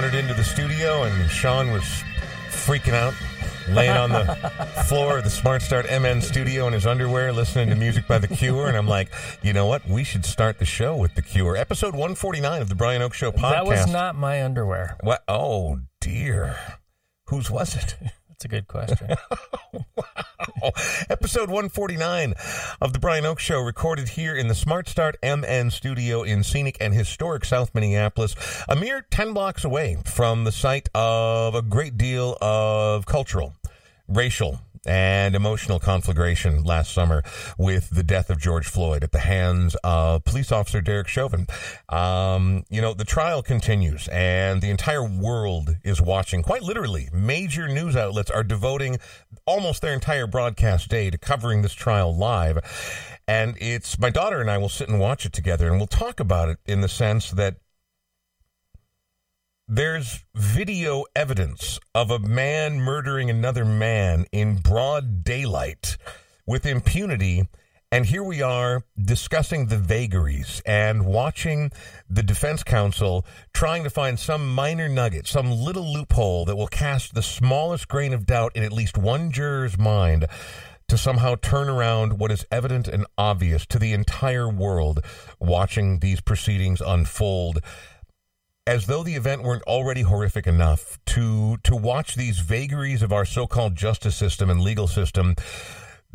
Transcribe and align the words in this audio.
good 0.00 0.02
one. 0.02 0.04
I 0.04 0.06
wandered 0.06 0.14
into 0.18 0.34
the 0.34 0.44
studio 0.44 1.02
and 1.04 1.30
Sean 1.30 1.72
was 1.72 1.84
freaking 2.50 2.94
out, 2.94 3.14
laying 3.68 3.96
on 3.96 4.10
the 4.10 4.24
floor 4.88 5.18
of 5.18 5.24
the 5.24 5.30
Smart 5.30 5.62
Start 5.62 5.86
MN 5.86 6.20
studio 6.20 6.66
in 6.66 6.72
his 6.72 6.86
underwear, 6.86 7.32
listening 7.32 7.68
to 7.68 7.76
music 7.76 8.06
by 8.08 8.18
The 8.18 8.28
Cure. 8.28 8.68
And 8.68 8.76
I'm 8.76 8.88
like, 8.88 9.08
you 9.42 9.52
know 9.52 9.66
what? 9.66 9.86
We 9.88 10.04
should 10.04 10.24
start 10.24 10.58
the 10.58 10.64
show 10.64 10.96
with 10.96 11.14
The 11.14 11.22
Cure. 11.22 11.56
Episode 11.56 11.92
149 11.94 12.62
of 12.62 12.68
the 12.68 12.74
Brian 12.74 13.02
Oake 13.02 13.14
Show 13.14 13.32
podcast. 13.32 13.50
That 13.50 13.66
was 13.66 13.86
not 13.86 14.16
my 14.16 14.42
underwear. 14.42 14.96
What? 15.00 15.22
Oh, 15.28 15.80
dear. 16.00 16.56
Whose 17.28 17.50
was 17.50 17.76
it? 17.76 17.96
That's 18.28 18.44
a 18.44 18.48
good 18.48 18.66
question. 18.66 19.10
Episode 21.10 21.50
149 21.50 22.34
of 22.80 22.92
the 22.92 22.98
Brian 22.98 23.24
Oake 23.24 23.38
Show, 23.38 23.60
recorded 23.60 24.10
here 24.10 24.34
in 24.34 24.48
the 24.48 24.54
Smart 24.54 24.88
Start 24.88 25.16
MN 25.22 25.70
studio 25.70 26.22
in 26.22 26.42
scenic 26.42 26.76
and 26.80 26.94
historic 26.94 27.44
South 27.44 27.74
Minneapolis, 27.74 28.34
a 28.68 28.74
mere 28.74 29.02
10 29.10 29.34
blocks 29.34 29.64
away 29.64 29.98
from 30.04 30.44
the 30.44 30.52
site 30.52 30.88
of 30.94 31.54
a 31.54 31.60
great 31.60 31.98
deal 31.98 32.38
of 32.40 33.04
cultural, 33.04 33.54
racial, 34.08 34.60
and 34.86 35.34
emotional 35.34 35.78
conflagration 35.78 36.62
last 36.62 36.92
summer 36.92 37.22
with 37.58 37.90
the 37.90 38.02
death 38.02 38.30
of 38.30 38.38
George 38.38 38.66
Floyd 38.66 39.02
at 39.02 39.12
the 39.12 39.20
hands 39.20 39.76
of 39.84 40.24
police 40.24 40.52
officer 40.52 40.80
Derek 40.80 41.08
Chauvin. 41.08 41.46
Um, 41.88 42.64
you 42.68 42.80
know, 42.80 42.94
the 42.94 43.04
trial 43.04 43.42
continues 43.42 44.08
and 44.08 44.60
the 44.60 44.70
entire 44.70 45.04
world 45.04 45.76
is 45.84 46.00
watching. 46.00 46.42
Quite 46.42 46.62
literally, 46.62 47.08
major 47.12 47.68
news 47.68 47.96
outlets 47.96 48.30
are 48.30 48.44
devoting 48.44 48.98
almost 49.46 49.82
their 49.82 49.92
entire 49.92 50.26
broadcast 50.26 50.88
day 50.88 51.10
to 51.10 51.18
covering 51.18 51.62
this 51.62 51.74
trial 51.74 52.14
live. 52.14 52.58
And 53.26 53.56
it's 53.58 53.98
my 53.98 54.10
daughter 54.10 54.40
and 54.40 54.50
I 54.50 54.58
will 54.58 54.68
sit 54.68 54.88
and 54.88 55.00
watch 55.00 55.24
it 55.24 55.32
together 55.32 55.68
and 55.68 55.78
we'll 55.78 55.86
talk 55.86 56.20
about 56.20 56.48
it 56.48 56.58
in 56.66 56.82
the 56.82 56.88
sense 56.88 57.30
that 57.30 57.56
there's 59.66 60.24
video 60.34 61.04
evidence 61.16 61.80
of 61.94 62.10
a 62.10 62.18
man 62.18 62.78
murdering 62.80 63.30
another 63.30 63.64
man 63.64 64.26
in 64.30 64.56
broad 64.56 65.24
daylight 65.24 65.96
with 66.46 66.66
impunity. 66.66 67.48
And 67.90 68.04
here 68.04 68.22
we 68.22 68.42
are 68.42 68.82
discussing 69.02 69.66
the 69.66 69.78
vagaries 69.78 70.60
and 70.66 71.06
watching 71.06 71.70
the 72.10 72.22
defense 72.22 72.62
counsel 72.62 73.24
trying 73.54 73.84
to 73.84 73.90
find 73.90 74.18
some 74.18 74.52
minor 74.52 74.88
nugget, 74.88 75.26
some 75.26 75.50
little 75.50 75.90
loophole 75.90 76.44
that 76.44 76.56
will 76.56 76.66
cast 76.66 77.14
the 77.14 77.22
smallest 77.22 77.88
grain 77.88 78.12
of 78.12 78.26
doubt 78.26 78.52
in 78.54 78.64
at 78.64 78.72
least 78.72 78.98
one 78.98 79.30
juror's 79.30 79.78
mind 79.78 80.26
to 80.88 80.98
somehow 80.98 81.36
turn 81.40 81.70
around 81.70 82.18
what 82.18 82.30
is 82.30 82.44
evident 82.50 82.86
and 82.86 83.06
obvious 83.16 83.64
to 83.64 83.78
the 83.78 83.94
entire 83.94 84.48
world 84.48 85.00
watching 85.40 86.00
these 86.00 86.20
proceedings 86.20 86.82
unfold 86.82 87.60
as 88.66 88.86
though 88.86 89.02
the 89.02 89.14
event 89.14 89.42
weren't 89.42 89.62
already 89.64 90.02
horrific 90.02 90.46
enough 90.46 90.98
to 91.06 91.58
to 91.58 91.76
watch 91.76 92.14
these 92.14 92.38
vagaries 92.40 93.02
of 93.02 93.12
our 93.12 93.24
so-called 93.24 93.76
justice 93.76 94.16
system 94.16 94.48
and 94.50 94.60
legal 94.62 94.86
system 94.86 95.34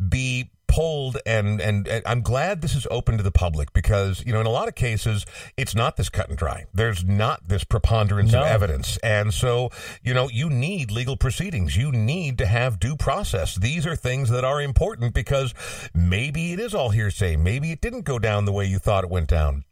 be 0.08 0.50
pulled 0.66 1.18
and, 1.26 1.60
and, 1.60 1.88
and 1.88 2.02
I'm 2.06 2.22
glad 2.22 2.62
this 2.62 2.76
is 2.76 2.86
open 2.92 3.16
to 3.16 3.24
the 3.24 3.32
public 3.32 3.72
because 3.72 4.24
you 4.24 4.32
know 4.32 4.40
in 4.40 4.46
a 4.46 4.50
lot 4.50 4.68
of 4.68 4.76
cases 4.76 5.26
it's 5.56 5.74
not 5.74 5.96
this 5.96 6.08
cut 6.08 6.28
and 6.28 6.38
dry. 6.38 6.64
There's 6.72 7.04
not 7.04 7.48
this 7.48 7.64
preponderance 7.64 8.32
No. 8.32 8.42
of 8.42 8.46
evidence. 8.46 8.96
And 8.98 9.34
so, 9.34 9.70
you 10.02 10.14
know, 10.14 10.28
you 10.28 10.48
need 10.48 10.92
legal 10.92 11.16
proceedings. 11.16 11.76
You 11.76 11.90
need 11.90 12.38
to 12.38 12.46
have 12.46 12.78
due 12.78 12.96
process. 12.96 13.56
These 13.56 13.84
are 13.84 13.96
things 13.96 14.30
that 14.30 14.44
are 14.44 14.62
important 14.62 15.12
because 15.12 15.54
maybe 15.92 16.52
it 16.52 16.60
is 16.60 16.72
all 16.72 16.90
hearsay. 16.90 17.34
Maybe 17.36 17.72
it 17.72 17.80
didn't 17.80 18.02
go 18.02 18.20
down 18.20 18.44
the 18.44 18.52
way 18.52 18.64
you 18.64 18.78
thought 18.78 19.02
it 19.02 19.10
went 19.10 19.28
down 19.28 19.64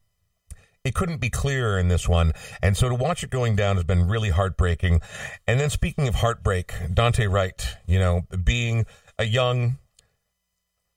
it 0.89 0.95
couldn't 0.95 1.19
be 1.19 1.31
clearer 1.31 1.79
in 1.79 1.89
this 1.89 2.09
one. 2.09 2.33
And 2.63 2.77
so 2.77 2.89
to 2.89 2.95
watch 2.95 3.23
it 3.23 3.31
going 3.31 3.55
down 3.55 3.77
has 3.77 3.85
been 3.85 4.09
really 4.09 4.31
heartbreaking. 4.31 5.03
And 5.47 5.61
then 5.61 5.71
speaking 5.71 6.09
of 6.09 6.17
heartbreak, 6.17 6.69
Daunte 6.89 7.31
Wright, 7.31 7.77
you 7.87 7.99
know, 7.99 8.23
being 8.43 8.87
a 9.19 9.25
young, 9.25 9.79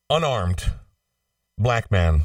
unarmed 0.10 0.72
black 1.58 1.92
man. 1.92 2.24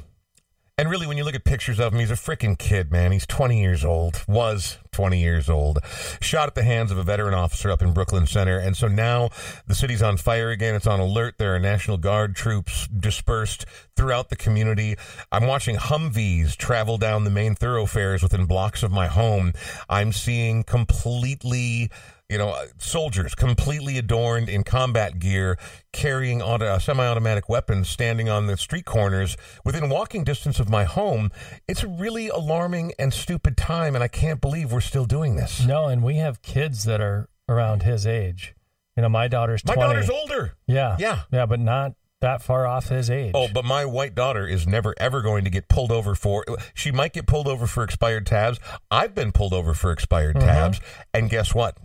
And 0.79 0.91
really, 0.91 1.07
when 1.07 1.17
you 1.17 1.25
look 1.25 1.35
at 1.35 1.45
pictures 1.45 1.81
of 1.81 1.95
him, 1.95 2.01
he's 2.01 2.11
a 2.11 2.17
freaking 2.17 2.59
kid, 2.59 2.93
man. 2.93 3.11
He's 3.11 3.27
20 3.27 3.59
years 3.59 3.83
old, 3.83 4.23
was 4.29 4.77
20 4.93 5.19
years 5.19 5.49
old, 5.49 5.79
shot 6.21 6.49
at 6.49 6.55
the 6.55 6.65
hands 6.65 6.93
of 6.93 6.99
a 6.99 7.03
veteran 7.03 7.33
officer 7.33 7.71
up 7.71 7.81
in 7.81 7.95
Brooklyn 7.95 8.27
Center. 8.27 8.59
And 8.59 8.77
so 8.77 8.87
now 8.87 9.31
the 9.67 9.75
city's 9.75 10.03
on 10.03 10.19
fire 10.19 10.51
again. 10.51 10.75
It's 10.75 10.87
on 10.87 11.01
alert. 11.01 11.37
There 11.39 11.55
are 11.55 11.59
National 11.59 11.97
Guard 11.97 12.37
troops 12.37 12.89
dispersed 12.89 13.65
throughout 13.97 14.29
the 14.29 14.37
community. 14.37 14.97
I'm 15.33 15.47
watching 15.47 15.77
Humvees 15.77 16.55
travel 16.59 16.99
down 16.99 17.25
the 17.25 17.31
main 17.31 17.55
thoroughfares 17.55 18.23
within 18.23 18.45
blocks 18.45 18.83
of 18.83 18.93
my 18.93 19.07
home. 19.07 19.55
I'm 19.89 20.13
seeing 20.13 20.63
completely 20.63 21.91
you 22.29 22.39
know, 22.39 22.57
soldiers 22.79 23.35
completely 23.35 23.99
adorned 23.99 24.49
in 24.49 24.65
combat 24.65 25.19
gear, 25.19 25.57
carrying 25.93 26.43
auto, 26.43 26.67
uh, 26.67 26.79
semi-automatic 26.79 27.49
weapons, 27.49 27.89
standing 27.89 28.29
on 28.29 28.47
the 28.47 28.57
street 28.57 28.85
corners 28.85 29.37
within 29.65 29.89
walking 29.89 30.25
distance 30.25 30.59
of 30.59 30.69
my 30.69 30.85
home. 30.85 31.31
It's 31.69 31.83
a 31.85 31.89
really 31.89 32.29
alarming 32.29 32.93
and 32.99 33.15
stupid 33.15 33.57
time, 33.57 33.95
and 33.95 34.03
I 34.03 34.09
can't 34.09 34.41
believe 34.41 34.73
we're 34.73 34.81
still 34.81 35.05
doing 35.05 35.37
this. 35.37 35.65
no, 35.65 35.87
and 35.87 36.03
we 36.03 36.17
have 36.17 36.43
kids 36.43 36.85
that 36.85 37.01
are 37.01 37.29
around 37.49 37.83
his 37.83 38.07
age. 38.07 38.55
You 38.97 39.03
know, 39.03 39.09
my 39.09 39.29
daughter's 39.29 39.65
My 39.65 39.75
daughter's 39.75 40.11
older. 40.11 40.55
Yeah. 40.67 40.97
Yeah. 40.99 41.23
Yeah, 41.31 41.47
but 41.47 41.61
not 41.61 41.93
that 42.23 42.43
far 42.43 42.67
off 42.67 42.89
his 42.89 43.11
age. 43.11 43.33
Oh, 43.35 43.47
but 43.53 43.65
my 43.65 43.85
white 43.85 44.15
daughter 44.15 44.47
is 44.47 44.67
never 44.67 44.95
ever 44.97 45.21
going 45.21 45.45
to 45.45 45.51
get 45.51 45.69
pulled 45.69 45.93
over 45.93 46.15
for. 46.15 46.45
She 46.75 46.91
might 46.91 47.13
get 47.13 47.27
pulled 47.27 47.47
over 47.47 47.67
for 47.67 47.85
expired 47.85 48.27
tabs. 48.27 48.59
I've 48.91 49.15
been 49.15 49.33
pulled 49.33 49.53
over 49.53 49.75
for 49.75 49.93
expired 49.93 50.41
tabs, 50.41 50.81
and 51.13 51.29
guess 51.29 51.55
what? 51.55 51.77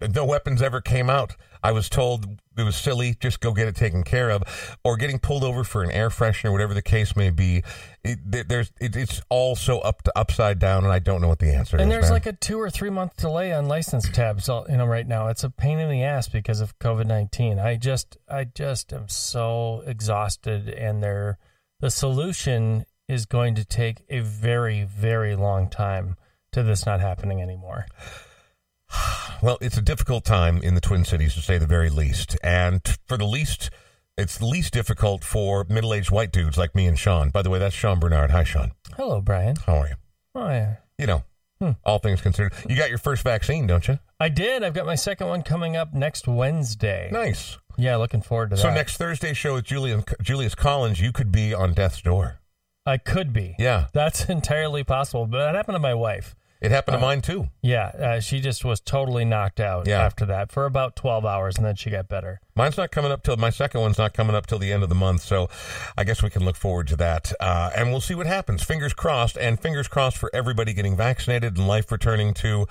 No 0.00 0.24
weapons 0.24 0.62
ever 0.62 0.80
came 0.80 1.08
out. 1.10 1.36
I 1.62 1.72
was 1.72 1.88
told 1.88 2.38
it 2.56 2.62
was 2.62 2.76
silly. 2.76 3.16
Just 3.18 3.40
go 3.40 3.52
get 3.52 3.66
it 3.66 3.74
taken 3.74 4.02
care 4.04 4.30
of, 4.30 4.42
or 4.84 4.96
getting 4.96 5.18
pulled 5.18 5.42
over 5.42 5.64
for 5.64 5.82
an 5.82 5.90
air 5.90 6.10
freshener, 6.10 6.52
whatever 6.52 6.74
the 6.74 6.82
case 6.82 7.16
may 7.16 7.30
be. 7.30 7.62
It, 8.04 8.48
there's 8.48 8.70
it, 8.80 8.94
it's 8.94 9.20
all 9.28 9.56
so 9.56 9.80
up 9.80 10.02
to 10.02 10.12
upside 10.16 10.58
down, 10.58 10.84
and 10.84 10.92
I 10.92 10.98
don't 11.00 11.20
know 11.20 11.28
what 11.28 11.40
the 11.40 11.52
answer 11.52 11.76
and 11.76 11.80
is. 11.80 11.82
And 11.84 11.90
there's 11.92 12.04
man. 12.04 12.12
like 12.12 12.26
a 12.26 12.32
two 12.32 12.60
or 12.60 12.70
three 12.70 12.90
month 12.90 13.16
delay 13.16 13.52
on 13.52 13.66
license 13.66 14.08
tabs. 14.08 14.48
all- 14.48 14.66
You 14.68 14.76
know, 14.76 14.86
right 14.86 15.06
now 15.06 15.28
it's 15.28 15.42
a 15.44 15.50
pain 15.50 15.78
in 15.78 15.90
the 15.90 16.02
ass 16.04 16.28
because 16.28 16.60
of 16.60 16.78
COVID 16.78 17.06
nineteen. 17.06 17.58
I 17.58 17.76
just, 17.76 18.16
I 18.28 18.44
just 18.44 18.92
am 18.92 19.08
so 19.08 19.82
exhausted, 19.86 20.68
and 20.68 21.02
there, 21.02 21.38
the 21.80 21.90
solution 21.90 22.86
is 23.08 23.26
going 23.26 23.54
to 23.56 23.64
take 23.64 24.02
a 24.08 24.20
very, 24.20 24.84
very 24.84 25.34
long 25.36 25.68
time 25.68 26.16
to 26.52 26.62
this 26.62 26.86
not 26.86 27.00
happening 27.00 27.42
anymore. 27.42 27.86
Well, 29.42 29.58
it's 29.60 29.76
a 29.76 29.82
difficult 29.82 30.24
time 30.24 30.62
in 30.62 30.74
the 30.74 30.80
Twin 30.80 31.04
Cities, 31.04 31.34
to 31.34 31.42
say 31.42 31.58
the 31.58 31.66
very 31.66 31.90
least. 31.90 32.38
And 32.42 32.80
for 33.06 33.18
the 33.18 33.26
least, 33.26 33.68
it's 34.16 34.38
the 34.38 34.46
least 34.46 34.72
difficult 34.72 35.22
for 35.22 35.64
middle 35.68 35.92
aged 35.92 36.10
white 36.10 36.32
dudes 36.32 36.56
like 36.56 36.74
me 36.74 36.86
and 36.86 36.98
Sean. 36.98 37.28
By 37.28 37.42
the 37.42 37.50
way, 37.50 37.58
that's 37.58 37.74
Sean 37.74 37.98
Bernard. 38.00 38.30
Hi, 38.30 38.44
Sean. 38.44 38.72
Hello, 38.96 39.20
Brian. 39.20 39.56
How 39.66 39.74
are 39.76 39.88
you? 39.88 39.94
Oh 40.34 40.48
yeah. 40.48 40.76
You 40.98 41.06
know, 41.06 41.24
Hmm. 41.60 41.72
all 41.84 41.98
things 41.98 42.22
considered. 42.22 42.54
You 42.66 42.76
got 42.76 42.88
your 42.88 42.98
first 42.98 43.22
vaccine, 43.22 43.66
don't 43.66 43.86
you? 43.86 43.98
I 44.18 44.30
did. 44.30 44.64
I've 44.64 44.72
got 44.74 44.86
my 44.86 44.94
second 44.94 45.28
one 45.28 45.42
coming 45.42 45.76
up 45.76 45.92
next 45.92 46.26
Wednesday. 46.26 47.10
Nice. 47.12 47.58
Yeah, 47.76 47.96
looking 47.96 48.22
forward 48.22 48.50
to 48.50 48.56
that. 48.56 48.62
So, 48.62 48.70
next 48.70 48.96
Thursday 48.96 49.34
show 49.34 49.54
with 49.54 49.64
Julian, 49.64 50.02
Julius 50.22 50.54
Collins, 50.54 50.98
you 51.00 51.12
could 51.12 51.30
be 51.30 51.52
on 51.52 51.74
death's 51.74 52.00
door. 52.00 52.38
I 52.86 52.96
could 52.96 53.34
be. 53.34 53.54
Yeah. 53.58 53.88
That's 53.92 54.24
entirely 54.30 54.82
possible. 54.82 55.26
But 55.26 55.40
that 55.44 55.54
happened 55.54 55.74
to 55.76 55.80
my 55.80 55.94
wife. 55.94 56.34
It 56.60 56.70
happened 56.70 56.94
to 56.96 57.00
mine, 57.00 57.20
too. 57.20 57.48
Yeah, 57.60 57.88
uh, 57.88 58.20
she 58.20 58.40
just 58.40 58.64
was 58.64 58.80
totally 58.80 59.24
knocked 59.26 59.60
out 59.60 59.86
Yeah. 59.86 60.00
after 60.02 60.24
that 60.26 60.50
for 60.50 60.64
about 60.64 60.96
12 60.96 61.26
hours, 61.26 61.56
and 61.56 61.66
then 61.66 61.74
she 61.76 61.90
got 61.90 62.08
better. 62.08 62.40
Mine's 62.54 62.78
not 62.78 62.90
coming 62.90 63.12
up 63.12 63.22
till 63.22 63.36
my 63.36 63.50
second 63.50 63.82
one's 63.82 63.98
not 63.98 64.14
coming 64.14 64.34
up 64.34 64.46
till 64.46 64.58
the 64.58 64.72
end 64.72 64.82
of 64.82 64.88
the 64.88 64.94
month, 64.94 65.20
so 65.20 65.50
I 65.98 66.04
guess 66.04 66.22
we 66.22 66.30
can 66.30 66.44
look 66.46 66.56
forward 66.56 66.88
to 66.88 66.96
that, 66.96 67.32
uh, 67.40 67.70
and 67.76 67.90
we'll 67.90 68.00
see 68.00 68.14
what 68.14 68.26
happens. 68.26 68.62
Fingers 68.62 68.94
crossed, 68.94 69.36
and 69.36 69.60
fingers 69.60 69.86
crossed 69.86 70.16
for 70.16 70.30
everybody 70.32 70.72
getting 70.72 70.96
vaccinated 70.96 71.58
and 71.58 71.68
life 71.68 71.92
returning 71.92 72.32
to 72.34 72.66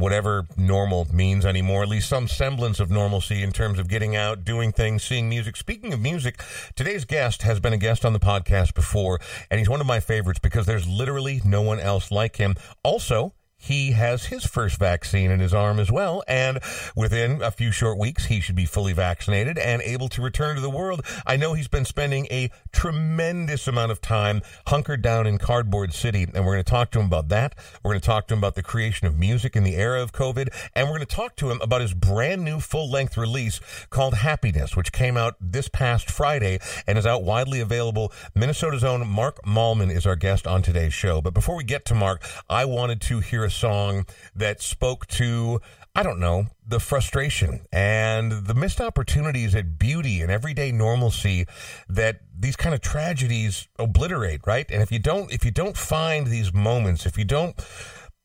whatever 0.00 0.46
normal 0.56 1.06
means 1.12 1.44
anymore. 1.44 1.82
At 1.82 1.88
least 1.88 2.08
some 2.08 2.26
semblance 2.26 2.80
of 2.80 2.90
normalcy 2.90 3.42
in 3.42 3.52
terms 3.52 3.78
of 3.78 3.88
getting 3.88 4.16
out, 4.16 4.44
doing 4.44 4.72
things, 4.72 5.04
seeing 5.04 5.28
music. 5.28 5.56
Speaking 5.56 5.92
of 5.92 6.00
music, 6.00 6.42
today's 6.74 7.04
guest 7.04 7.42
has 7.42 7.60
been 7.60 7.72
a 7.72 7.78
guest 7.78 8.04
on 8.04 8.12
the 8.12 8.18
podcast 8.18 8.74
before, 8.74 9.20
and 9.50 9.58
he's 9.58 9.68
one 9.68 9.80
of 9.80 9.86
my 9.86 10.00
favorites 10.00 10.40
because 10.40 10.66
there's 10.66 10.88
literally 10.88 11.40
no 11.44 11.62
one 11.62 11.78
else 11.78 12.10
like 12.10 12.36
him. 12.36 12.56
Also. 12.82 13.34
He 13.62 13.92
has 13.92 14.26
his 14.26 14.46
first 14.46 14.78
vaccine 14.78 15.30
in 15.30 15.38
his 15.38 15.52
arm 15.52 15.78
as 15.78 15.92
well, 15.92 16.24
and 16.26 16.60
within 16.96 17.42
a 17.42 17.50
few 17.50 17.70
short 17.70 17.98
weeks, 17.98 18.24
he 18.24 18.40
should 18.40 18.56
be 18.56 18.64
fully 18.64 18.94
vaccinated 18.94 19.58
and 19.58 19.82
able 19.82 20.08
to 20.08 20.22
return 20.22 20.56
to 20.56 20.62
the 20.62 20.70
world. 20.70 21.02
I 21.26 21.36
know 21.36 21.52
he's 21.52 21.68
been 21.68 21.84
spending 21.84 22.26
a 22.30 22.50
tremendous 22.72 23.68
amount 23.68 23.92
of 23.92 24.00
time 24.00 24.40
hunkered 24.68 25.02
down 25.02 25.26
in 25.26 25.36
Cardboard 25.36 25.92
City, 25.92 26.22
and 26.22 26.46
we're 26.46 26.54
going 26.54 26.64
to 26.64 26.70
talk 26.70 26.90
to 26.92 27.00
him 27.00 27.06
about 27.06 27.28
that. 27.28 27.54
We're 27.84 27.90
going 27.90 28.00
to 28.00 28.06
talk 28.06 28.28
to 28.28 28.34
him 28.34 28.38
about 28.38 28.54
the 28.54 28.62
creation 28.62 29.06
of 29.06 29.18
music 29.18 29.54
in 29.54 29.62
the 29.62 29.76
era 29.76 30.02
of 30.02 30.12
COVID, 30.12 30.48
and 30.74 30.88
we're 30.88 30.96
going 30.96 31.06
to 31.06 31.14
talk 31.14 31.36
to 31.36 31.50
him 31.50 31.60
about 31.60 31.82
his 31.82 31.92
brand 31.92 32.42
new 32.42 32.60
full 32.60 32.90
length 32.90 33.18
release 33.18 33.60
called 33.90 34.14
Happiness, 34.14 34.74
which 34.74 34.90
came 34.90 35.18
out 35.18 35.36
this 35.38 35.68
past 35.68 36.10
Friday 36.10 36.58
and 36.86 36.96
is 36.96 37.04
out 37.04 37.24
widely 37.24 37.60
available. 37.60 38.10
Minnesota's 38.34 38.84
own 38.84 39.06
Mark 39.06 39.38
Mallman 39.44 39.94
is 39.94 40.06
our 40.06 40.16
guest 40.16 40.46
on 40.46 40.62
today's 40.62 40.94
show. 40.94 41.20
But 41.20 41.34
before 41.34 41.56
we 41.56 41.64
get 41.64 41.84
to 41.86 41.94
Mark, 41.94 42.24
I 42.48 42.64
wanted 42.64 43.02
to 43.02 43.20
hear 43.20 43.44
song 43.50 44.06
that 44.34 44.60
spoke 44.60 45.06
to, 45.08 45.60
I 45.94 46.02
don't 46.02 46.20
know, 46.20 46.46
the 46.66 46.80
frustration 46.80 47.66
and 47.72 48.32
the 48.46 48.54
missed 48.54 48.80
opportunities 48.80 49.54
at 49.54 49.78
beauty 49.78 50.20
and 50.22 50.30
everyday 50.30 50.72
normalcy 50.72 51.46
that 51.88 52.20
these 52.38 52.56
kind 52.56 52.74
of 52.74 52.80
tragedies 52.80 53.68
obliterate, 53.78 54.40
right? 54.46 54.70
And 54.70 54.82
if 54.82 54.90
you 54.90 54.98
don't, 54.98 55.32
if 55.32 55.44
you 55.44 55.50
don't 55.50 55.76
find 55.76 56.26
these 56.26 56.52
moments, 56.54 57.06
if 57.06 57.18
you 57.18 57.24
don't 57.24 57.56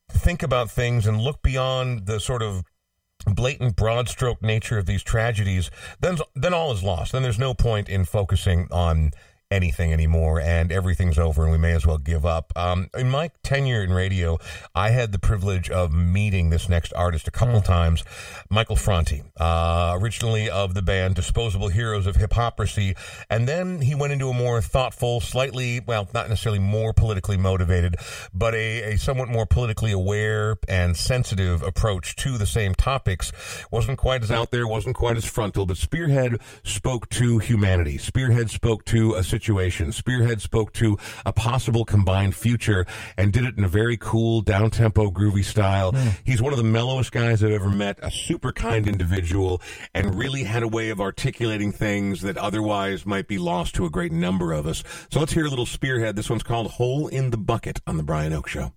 think 0.08 0.42
about 0.42 0.70
things 0.70 1.06
and 1.06 1.20
look 1.20 1.42
beyond 1.42 2.06
the 2.06 2.20
sort 2.20 2.42
of 2.42 2.62
blatant 3.26 3.76
broad 3.76 4.08
stroke 4.08 4.42
nature 4.42 4.78
of 4.78 4.86
these 4.86 5.02
tragedies, 5.02 5.70
then 6.00 6.18
then 6.34 6.54
all 6.54 6.72
is 6.72 6.82
lost. 6.82 7.12
Then 7.12 7.22
there's 7.22 7.38
no 7.38 7.54
point 7.54 7.88
in 7.88 8.04
focusing 8.04 8.68
on 8.70 9.10
anything 9.50 9.92
anymore 9.92 10.40
and 10.40 10.72
everything's 10.72 11.18
over 11.18 11.44
and 11.44 11.52
we 11.52 11.58
may 11.58 11.72
as 11.72 11.86
well 11.86 11.98
give 11.98 12.26
up. 12.26 12.52
Um, 12.56 12.90
in 12.96 13.08
my 13.08 13.30
tenure 13.44 13.82
in 13.82 13.92
radio, 13.92 14.38
I 14.74 14.90
had 14.90 15.12
the 15.12 15.20
privilege 15.20 15.70
of 15.70 15.92
meeting 15.92 16.50
this 16.50 16.68
next 16.68 16.92
artist 16.94 17.28
a 17.28 17.30
couple 17.30 17.60
mm. 17.60 17.64
times, 17.64 18.02
Michael 18.50 18.74
Franti, 18.74 19.22
uh, 19.36 19.96
originally 20.00 20.50
of 20.50 20.74
the 20.74 20.82
band 20.82 21.14
Disposable 21.14 21.68
Heroes 21.68 22.06
of 22.08 22.16
Hypocrisy. 22.16 22.96
And 23.30 23.48
then 23.48 23.82
he 23.82 23.94
went 23.94 24.12
into 24.12 24.28
a 24.28 24.34
more 24.34 24.60
thoughtful, 24.60 25.20
slightly, 25.20 25.80
well, 25.80 26.08
not 26.12 26.28
necessarily 26.28 26.58
more 26.58 26.92
politically 26.92 27.36
motivated, 27.36 27.96
but 28.34 28.54
a, 28.54 28.94
a 28.94 28.98
somewhat 28.98 29.28
more 29.28 29.46
politically 29.46 29.92
aware 29.92 30.56
and 30.68 30.96
sensitive 30.96 31.62
approach 31.62 32.16
to 32.16 32.36
the 32.36 32.46
same 32.46 32.74
topics. 32.74 33.30
Wasn't 33.70 33.98
quite 33.98 34.24
as 34.24 34.30
out 34.32 34.50
there, 34.50 34.66
wasn't 34.66 34.96
quite 34.96 35.16
as 35.16 35.24
frontal, 35.24 35.66
but 35.66 35.76
Spearhead 35.76 36.40
spoke 36.64 37.08
to 37.10 37.38
humanity. 37.38 37.96
Spearhead 37.96 38.50
spoke 38.50 38.84
to 38.86 39.14
a 39.14 39.22
situation. 39.36 39.92
Spearhead 39.92 40.40
spoke 40.40 40.72
to 40.74 40.96
a 41.26 41.32
possible 41.32 41.84
combined 41.84 42.34
future 42.34 42.86
and 43.18 43.32
did 43.32 43.44
it 43.44 43.58
in 43.58 43.64
a 43.64 43.68
very 43.68 43.98
cool, 43.98 44.40
down 44.40 44.70
tempo, 44.70 45.10
groovy 45.10 45.44
style. 45.44 45.92
Mm. 45.92 46.18
He's 46.24 46.40
one 46.40 46.54
of 46.54 46.56
the 46.56 46.64
mellowest 46.64 47.12
guys 47.12 47.44
I've 47.44 47.50
ever 47.50 47.68
met, 47.68 47.98
a 48.00 48.10
super 48.10 48.50
kind 48.50 48.88
individual, 48.88 49.60
and 49.94 50.14
really 50.14 50.44
had 50.44 50.62
a 50.62 50.68
way 50.68 50.88
of 50.88 51.00
articulating 51.00 51.70
things 51.70 52.22
that 52.22 52.38
otherwise 52.38 53.04
might 53.04 53.28
be 53.28 53.36
lost 53.36 53.74
to 53.74 53.84
a 53.84 53.90
great 53.90 54.12
number 54.12 54.52
of 54.52 54.66
us. 54.66 54.82
So 55.10 55.20
let's 55.20 55.32
hear 55.32 55.44
a 55.44 55.50
little 55.50 55.66
Spearhead. 55.66 56.16
This 56.16 56.30
one's 56.30 56.42
called 56.42 56.72
Hole 56.72 57.08
in 57.08 57.30
the 57.30 57.36
Bucket 57.36 57.80
on 57.86 57.98
The 57.98 58.02
Brian 58.02 58.32
Oake 58.32 58.48
Show. 58.48 58.72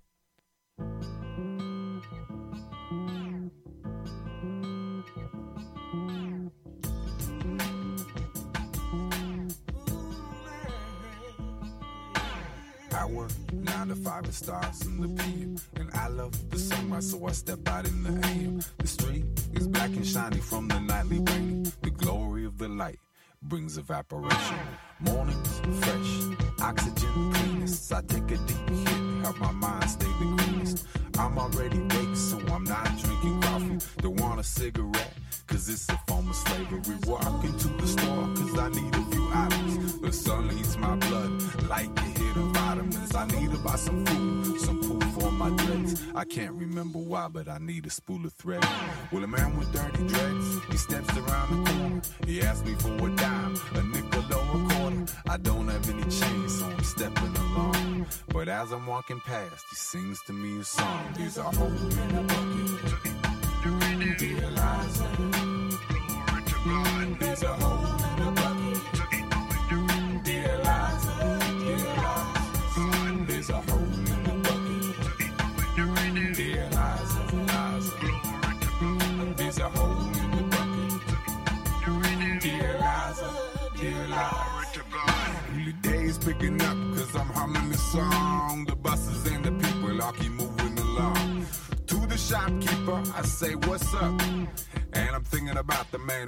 Work 13.06 13.32
nine 13.52 13.88
to 13.90 13.96
five, 13.96 14.26
it 14.26 14.34
starts 14.34 14.86
in 14.86 15.02
the 15.02 15.08
PM. 15.24 15.58
And 15.76 15.90
I 15.94 16.08
love 16.08 16.34
the 16.50 16.60
sunrise, 16.60 17.12
so 17.12 17.26
I 17.26 17.32
step 17.32 17.68
out 17.68 17.88
in 17.88 18.04
the 18.04 18.28
AM. 18.28 18.62
The 18.78 18.88
street 18.88 19.26
is 19.54 19.68
black 19.68 19.90
and 19.90 20.06
shiny 20.06 20.40
from 20.40 20.68
the 20.68 20.80
nightly 20.80 21.20
rain. 21.20 21.72
The 21.82 21.92
glory 21.92 22.46
of 22.46 22.58
the 22.58 22.68
light 22.68 23.00
brings 23.44 23.78
evaporation. 23.78 24.60
Mornings 25.00 25.62
fresh, 25.80 26.38
oxygen 26.62 27.34
cleanest. 27.34 27.94
I 27.94 28.02
take 28.02 28.32
a 28.32 28.38
deep 28.38 28.70
hit, 28.70 29.24
help 29.24 29.40
my 29.40 29.52
mind 29.52 29.90
stay 29.90 30.06
the 30.06 30.36
cleanest. 30.38 30.88
I'm 31.18 31.38
already 31.38 31.78
awake, 31.80 32.16
so 32.16 32.40
I'm 32.52 32.64
not 32.64 32.86
drinking 33.02 33.42
coffee. 33.42 33.78
Don't 34.02 34.20
want 34.20 34.40
a 34.40 34.44
cigarette, 34.44 35.14
cause 35.50 35.68
it's 35.70 35.90
a 35.90 35.98
form 36.08 36.30
of 36.30 36.36
slavery. 36.36 36.96
Walk 37.08 37.44
into 37.44 37.68
the 37.68 37.88
store, 37.88 38.28
cause 38.36 38.60
I 38.60 38.70
need 38.70 38.96
a 38.96 39.04
few 39.12 39.30
items. 39.34 40.00
The 40.00 40.14
sun 40.14 40.48
leads 40.50 40.78
my 40.78 40.96
blood 40.96 41.32
like 41.68 41.90
a 41.98 42.02
hit 42.02 42.36
of 42.38 42.52
vitamins. 42.54 43.16
I 43.16 43.26
need 43.26 43.52
to 43.52 43.58
buy 43.58 43.76
some 43.76 44.06
food, 44.06 44.62
some 44.62 44.82
food 44.84 45.04
for 45.16 45.32
my 45.32 45.50
dreads. 45.50 46.04
I 46.16 46.26
can't 46.26 46.54
remember 46.54 47.00
why, 47.00 47.28
but 47.28 47.48
I 47.48 47.58
need 47.58 47.86
a 47.88 47.90
spool 47.90 48.24
of 48.26 48.34
thread. 48.34 48.66
Well, 49.12 49.24
a 49.24 49.28
man 49.28 49.58
with 49.58 49.72
dirty 49.74 50.08
dreads, 50.08 50.48
he 50.70 50.78
steps 50.78 51.18
around 51.18 51.66
the 51.66 51.72
corner. 51.72 52.02
He 52.26 52.42
asks 52.42 52.66
me 52.66 52.76
for 52.76 52.94
a 52.94 53.16
dime, 53.16 53.56
a 53.74 53.84
nickel 53.84 54.24
or 54.34 54.62
a 54.62 54.70
quarter. 54.70 55.06
I 55.28 55.38
don't 55.38 55.68
have 55.68 55.90
any 55.90 56.04
change, 56.04 56.52
so 56.52 56.66
I'm 56.66 56.84
stepping 56.84 57.36
along. 57.36 58.06
But 58.30 58.48
as 58.48 58.72
I'm 58.72 58.86
walking 58.86 59.20
past, 59.22 59.66
he 59.70 59.76
sings 59.76 60.22
to 60.28 60.34
me 60.34 60.60
a 60.60 60.64
song. 60.64 61.14
There's 61.18 61.38
a 61.38 61.50
in 61.50 62.28
the 62.28 63.19
bucket. 64.00 64.18
Dear 64.18 64.44
Eliza. 64.44 65.10
There's 67.20 67.44
a 67.44 67.48
hole 67.48 67.74
in 67.74 67.79
the 67.79 67.79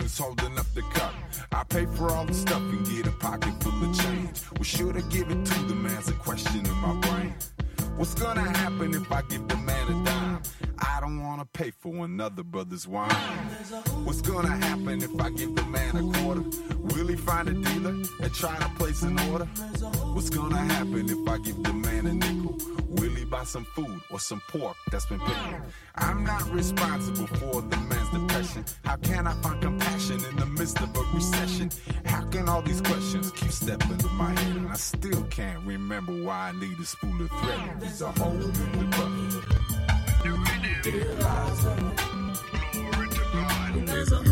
holding 0.10 0.58
up 0.58 0.66
the 0.74 0.82
cup. 0.94 1.14
I 1.52 1.64
pay 1.64 1.86
for 1.86 2.12
all 2.12 2.26
the 2.26 2.34
stuff 2.34 2.62
and 2.62 2.86
get 2.86 3.08
a 3.08 3.12
pocket 3.12 3.54
full 3.62 3.90
of 3.90 4.00
change. 4.00 4.42
Well, 4.54 4.64
should 4.64 4.98
I 4.98 5.02
give 5.10 5.30
it 5.30 5.46
to 5.46 5.60
the 5.66 5.76
man's 5.76 6.10
a 6.10 6.14
question 6.14 6.66
in 6.66 6.76
my 6.78 6.94
brain? 7.02 7.34
What's 7.98 8.14
gonna 8.14 8.42
happen 8.58 8.94
if 8.94 9.12
I 9.12 9.22
give 9.24 9.48
the 9.48 9.58
man 9.58 9.88
a 9.88 10.06
dime? 10.06 10.42
I 10.80 11.00
don't 11.02 11.22
wanna 11.24 11.46
pay 11.46 11.72
for 11.72 12.06
another 12.06 12.44
brother's 12.44 12.88
wine. 12.88 13.10
What's 14.04 14.22
gonna 14.22 14.56
happen 14.66 15.04
if 15.04 15.20
I 15.20 15.30
give 15.30 15.56
the 15.56 15.66
man 15.66 15.96
a 15.96 16.20
quarter? 16.20 16.44
Will 16.80 17.08
he 17.08 17.16
find 17.16 17.50
a 17.50 17.54
dealer 17.54 17.96
and 18.22 18.34
try 18.34 18.58
to 18.58 18.70
place 18.80 19.04
an 19.04 19.20
order? 19.32 19.46
What's 20.14 20.30
gonna 20.30 20.58
happen 20.58 21.10
if 21.10 21.30
I 21.30 21.38
give 21.40 21.62
the 21.64 21.74
man 21.74 22.08
a 22.08 22.14
nickel? 22.14 22.81
Buy 23.32 23.46
some 23.46 23.64
food 23.64 24.02
or 24.10 24.20
some 24.20 24.42
pork 24.50 24.76
that's 24.92 25.06
been 25.06 25.22
picked? 25.22 25.38
I'm 25.96 26.26
not 26.26 26.52
responsible 26.52 27.28
for 27.28 27.62
the 27.62 27.78
man's 27.78 28.10
depression. 28.10 28.66
How 28.84 28.98
can 28.98 29.26
I 29.26 29.32
find 29.36 29.62
compassion 29.62 30.20
in 30.30 30.36
the 30.36 30.46
midst 30.48 30.82
of 30.82 30.94
a 30.94 31.00
recession? 31.16 31.72
How 32.04 32.26
can 32.26 32.50
all 32.50 32.62
these 32.62 32.82
questions 32.82 33.32
keep 33.32 33.52
stepping 33.52 33.98
in 34.02 34.16
my 34.16 34.38
head 34.38 34.58
and 34.58 34.68
I 34.68 34.76
still 34.76 35.24
can't 35.30 35.66
remember 35.66 36.12
why 36.12 36.50
I 36.50 36.60
need 36.60 36.78
a 36.78 36.84
spool 36.84 37.22
of 37.22 37.30
thread? 37.30 37.80
There's 37.80 38.02
a 38.02 38.12
hole 38.12 38.34
in 38.34 38.52
the 38.52 38.84
bucket. 38.98 39.62
There's 43.86 44.12
a 44.12 44.31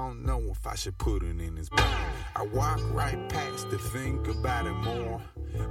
don't 0.00 0.24
know 0.24 0.42
if 0.50 0.66
I 0.66 0.74
should 0.76 0.96
put 0.96 1.22
it 1.22 1.38
in 1.40 1.56
his 1.56 1.68
pocket. 1.68 2.06
I 2.34 2.42
walk 2.46 2.80
right 2.92 3.28
past 3.28 3.70
to 3.70 3.76
think 3.76 4.28
about 4.28 4.66
it 4.66 4.72
more. 4.72 5.20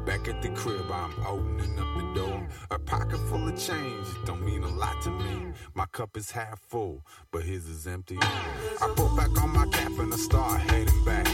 Back 0.06 0.28
at 0.28 0.44
the 0.44 0.50
crib, 0.50 0.86
I'm 0.92 1.14
opening 1.26 1.80
up 1.80 1.98
the 1.98 2.22
door. 2.22 2.48
A 2.70 2.78
pocket 2.78 3.18
full 3.30 3.48
of 3.48 3.58
change 3.58 4.08
don't 4.26 4.46
mean 4.46 4.62
a 4.62 4.68
lot 4.68 5.02
to 5.02 5.10
me. 5.10 5.52
My 5.74 5.88
cup 5.88 6.16
is 6.16 6.30
half 6.30 6.60
full, 6.60 7.02
but 7.32 7.42
his 7.42 7.68
is 7.68 7.88
empty. 7.88 8.20
I 8.22 8.94
put 8.96 9.16
back 9.18 9.32
on 9.42 9.50
my 9.52 9.66
cap 9.68 9.98
and 9.98 10.14
I 10.14 10.18
start 10.18 10.62
heading 10.62 11.04
back. 11.06 11.28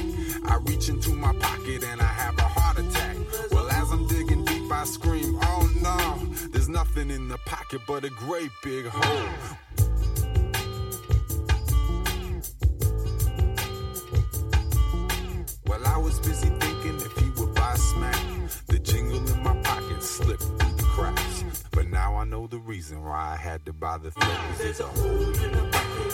I 0.45 0.55
reach 0.63 0.87
into 0.87 1.13
my 1.15 1.33
pocket 1.33 1.83
and 1.83 1.99
I 2.01 2.11
have 2.23 2.37
a 2.37 2.47
heart 2.57 2.79
attack. 2.79 3.17
Well, 3.51 3.69
as 3.71 3.91
I'm 3.91 4.07
digging 4.07 4.45
deep, 4.45 4.71
I 4.71 4.85
scream, 4.85 5.37
oh 5.41 5.69
no. 5.81 6.47
There's 6.51 6.69
nothing 6.69 7.09
in 7.09 7.27
the 7.27 7.39
pocket 7.39 7.81
but 7.85 8.05
a 8.05 8.09
great 8.09 8.51
big 8.63 8.85
hole. 8.85 9.57
Well, 15.75 15.93
I 15.93 15.97
was 15.97 16.19
busy 16.19 16.47
thinking 16.47 16.95
if 17.01 17.11
he 17.17 17.29
would 17.31 17.53
buy 17.53 17.75
smack. 17.75 18.15
The 18.67 18.79
jingle 18.79 19.27
in 19.27 19.43
my 19.43 19.53
pocket 19.61 20.01
slipped 20.01 20.43
through 20.43 20.75
the 20.77 20.83
cracks. 20.83 21.43
But 21.71 21.87
now 21.87 22.15
I 22.15 22.23
know 22.23 22.47
the 22.47 22.59
reason 22.59 23.03
why 23.03 23.33
I 23.33 23.35
had 23.35 23.65
to 23.65 23.73
buy 23.73 23.97
the 23.97 24.11
things. 24.11 24.57
There's 24.57 24.79
a 24.79 24.87
hole 24.87 25.11
in 25.11 25.51
the 25.51 25.63
bucket. 25.73 26.13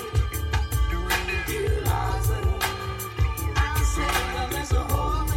Here 1.48 1.84
I 1.86 2.22
a 3.98 4.03
hole. 4.03 4.50
There's 4.50 4.72
a 4.72 4.84
hole. 4.84 5.30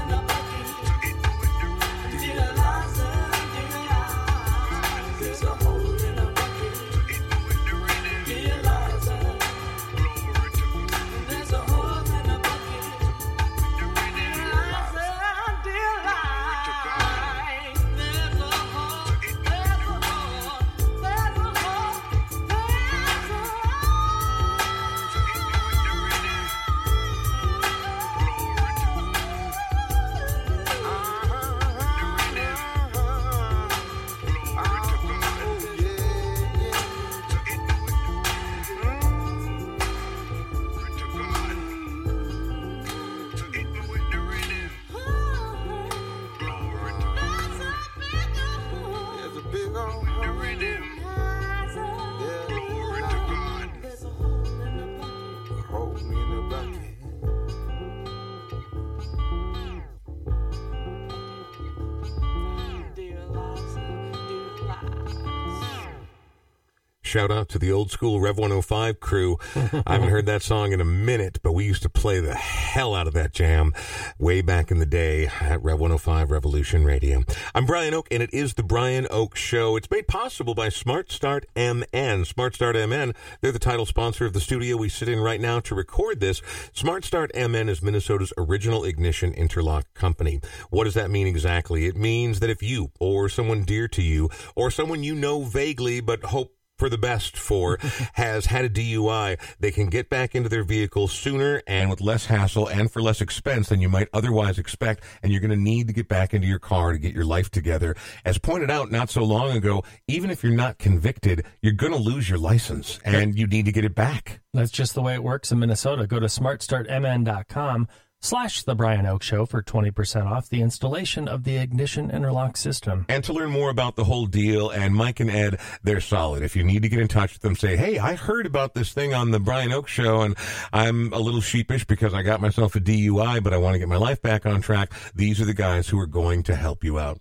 Shout 67.15 67.31
out 67.31 67.49
to 67.51 67.61
the 67.61 67.71
old 67.71 67.93
school 67.93 68.21
Rev 68.21 68.39
105 68.39 68.99
crew. 68.99 69.39
I 69.55 69.93
haven't 69.93 70.09
heard 70.09 70.27
that 70.27 70.43
song 70.43 70.73
in 70.73 70.81
a 70.81 70.85
minute, 70.85 71.39
but 71.45 71.53
we 71.53 71.65
used 71.65 71.83
to 71.83 71.89
play 71.89 72.19
the 72.19 72.35
hell 72.35 72.93
out 72.93 73.07
of 73.07 73.15
that 73.15 73.33
jam 73.33 73.73
way 74.19 74.43
back 74.43 74.73
in 74.73 74.81
the 74.81 74.85
day 74.85 75.29
at 75.41 75.63
Rev 75.63 75.79
105 75.79 76.33
Revolution 76.33 76.85
Radio. 76.85 77.23
I'm 77.55 77.67
Brian 77.67 77.95
Oake, 77.95 78.09
and 78.11 78.21
it 78.21 78.35
is 78.35 78.55
the 78.55 78.65
Brian 78.65 79.07
Oake 79.13 79.37
Show. 79.37 79.77
It's 79.77 79.89
made 79.93 80.09
possible 80.09 80.57
by 80.57 80.71
Smart 80.71 81.13
Start 81.13 81.47
MN. 81.55 82.25
Smart 82.25 82.57
Start 82.57 82.75
MN, 82.75 83.13
they're 83.41 83.53
the 83.53 83.61
title 83.61 83.87
sponsor 83.87 84.27
of 84.27 84.33
the 84.33 84.41
studio 84.41 84.77
we 84.77 84.89
sit 84.89 85.09
in 85.09 85.21
right 85.21 85.41
now 85.41 85.61
to 85.61 85.75
record 85.77 86.19
this. 86.19 86.43
Smart 86.73 87.05
Start 87.05 87.31
MN 87.37 87.69
is 87.69 87.81
Minnesota's 87.81 88.33
original 88.37 88.83
ignition 88.83 89.33
interlock 89.33 89.85
company. 89.95 90.41
What 90.71 90.83
does 90.83 90.95
that 90.95 91.13
mean 91.13 91.29
exactly? 91.29 91.87
It 91.87 91.97
means 91.97 92.41
that 92.41 92.51
if 92.51 92.61
you 92.61 92.91
or 92.99 93.29
someone 93.29 93.63
dear 93.63 93.87
to 93.87 94.03
you 94.03 94.31
or 94.57 94.73
someone 94.73 95.05
you 95.05 95.15
know 95.15 95.45
vaguely 95.45 96.01
but 96.01 96.25
hope 96.25 96.57
for 96.85 96.91
the 96.91 96.99
best 96.99 97.39
for 97.39 97.79
has 98.13 98.45
had 98.45 98.63
a 98.63 98.69
DUI, 98.69 99.39
they 99.59 99.71
can 99.71 99.87
get 99.87 100.11
back 100.11 100.35
into 100.35 100.51
their 100.51 100.65
vehicle 100.65 101.09
sooner 101.09 101.63
and 101.67 101.89
with 101.89 102.03
less 102.03 102.27
hassle 102.27 102.67
and 102.67 102.93
for 102.93 103.01
less 103.01 103.23
expense 103.23 103.71
than 103.71 103.81
you 103.81 103.89
might 103.89 104.09
otherwise 104.13 104.59
expect. 104.59 105.03
And 105.23 105.33
you're 105.33 105.41
going 105.41 105.51
to 105.51 105.57
need 105.57 105.87
to 105.87 105.95
get 105.95 106.09
back 106.09 106.35
into 106.35 106.47
your 106.47 106.59
car 106.59 106.93
to 106.93 106.99
get 106.99 107.15
your 107.15 107.25
life 107.25 107.51
together. 107.51 107.97
As 108.27 108.37
pointed 108.37 108.71
out 108.71 108.93
not 108.93 109.09
so 109.09 109.25
long 109.25 109.57
ago, 109.57 109.83
even 110.09 110.29
if 110.29 110.43
you're 110.43 110.53
not 110.53 110.77
convicted, 110.77 111.47
you're 111.63 111.73
going 111.73 111.93
to 111.93 111.99
lose 111.99 112.29
your 112.29 112.39
license 112.39 113.01
and 113.03 113.35
you 113.39 113.47
need 113.47 113.65
to 113.65 113.73
get 113.73 113.87
it 113.87 113.95
back. 113.95 114.41
That's 114.53 114.71
just 114.71 114.95
the 114.95 115.01
way 115.01 115.15
it 115.15 115.25
works 115.25 115.53
in 115.53 115.61
Minnesota. 115.61 116.07
Go 116.07 116.21
to 116.21 116.27
smartstartmn.com 116.27 117.89
slash 118.25 118.63
the 118.63 118.75
Brian 118.75 119.05
Oake 119.05 119.23
Show 119.23 119.45
for 119.45 119.63
20% 119.63 120.27
off 120.27 120.49
the 120.49 120.63
installation 120.63 121.29
of 121.29 121.45
the 121.45 121.59
ignition 121.59 122.11
interlock 122.11 122.57
system. 122.57 123.05
And 123.09 123.23
to 123.25 123.35
learn 123.35 123.51
more 123.51 123.69
about 123.69 123.97
the 123.97 124.05
whole 124.05 124.25
deal, 124.25 124.71
and 124.71 124.95
Mike 124.95 125.21
and 125.21 125.31
Ed, 125.31 125.61
they're 125.83 126.01
solid. 126.01 126.43
If 126.43 126.57
you 126.57 126.65
need 126.65 126.83
to 126.83 126.89
get 126.89 127.01
in 127.01 127.09
touch 127.09 127.35
with 127.35 127.43
them, 127.43 127.55
say, 127.55 127.77
hey, 127.77 127.99
I 127.99 128.15
heard 128.15 128.47
about 128.47 128.73
this 128.73 128.95
thing 128.95 129.13
on 129.13 129.31
the 129.31 129.41
Brian 129.41 129.73
Oake 129.73 129.89
show, 129.89 130.23
and 130.23 130.35
I'm 130.73 131.13
a 131.13 131.19
little 131.19 131.43
sheepish 131.43 131.85
because 131.85 132.15
I 132.15 132.23
got 132.23 132.41
myself 132.41 132.75
a 132.75 132.81
DUI, 132.81 133.43
but 133.43 133.53
I 133.53 133.59
want 133.59 133.75
to 133.75 133.79
get 133.79 133.89
my 133.89 133.99
life 133.99 134.23
back 134.23 134.47
on 134.47 134.63
track. 134.63 134.93
These 135.15 135.41
are 135.43 135.47
the 135.47 135.55
guys 135.55 135.89
who 135.89 136.01
are 136.01 136.07
going 136.07 136.45
to 136.45 136.57
help 136.57 136.83
you 136.83 136.99
out. 136.99 137.21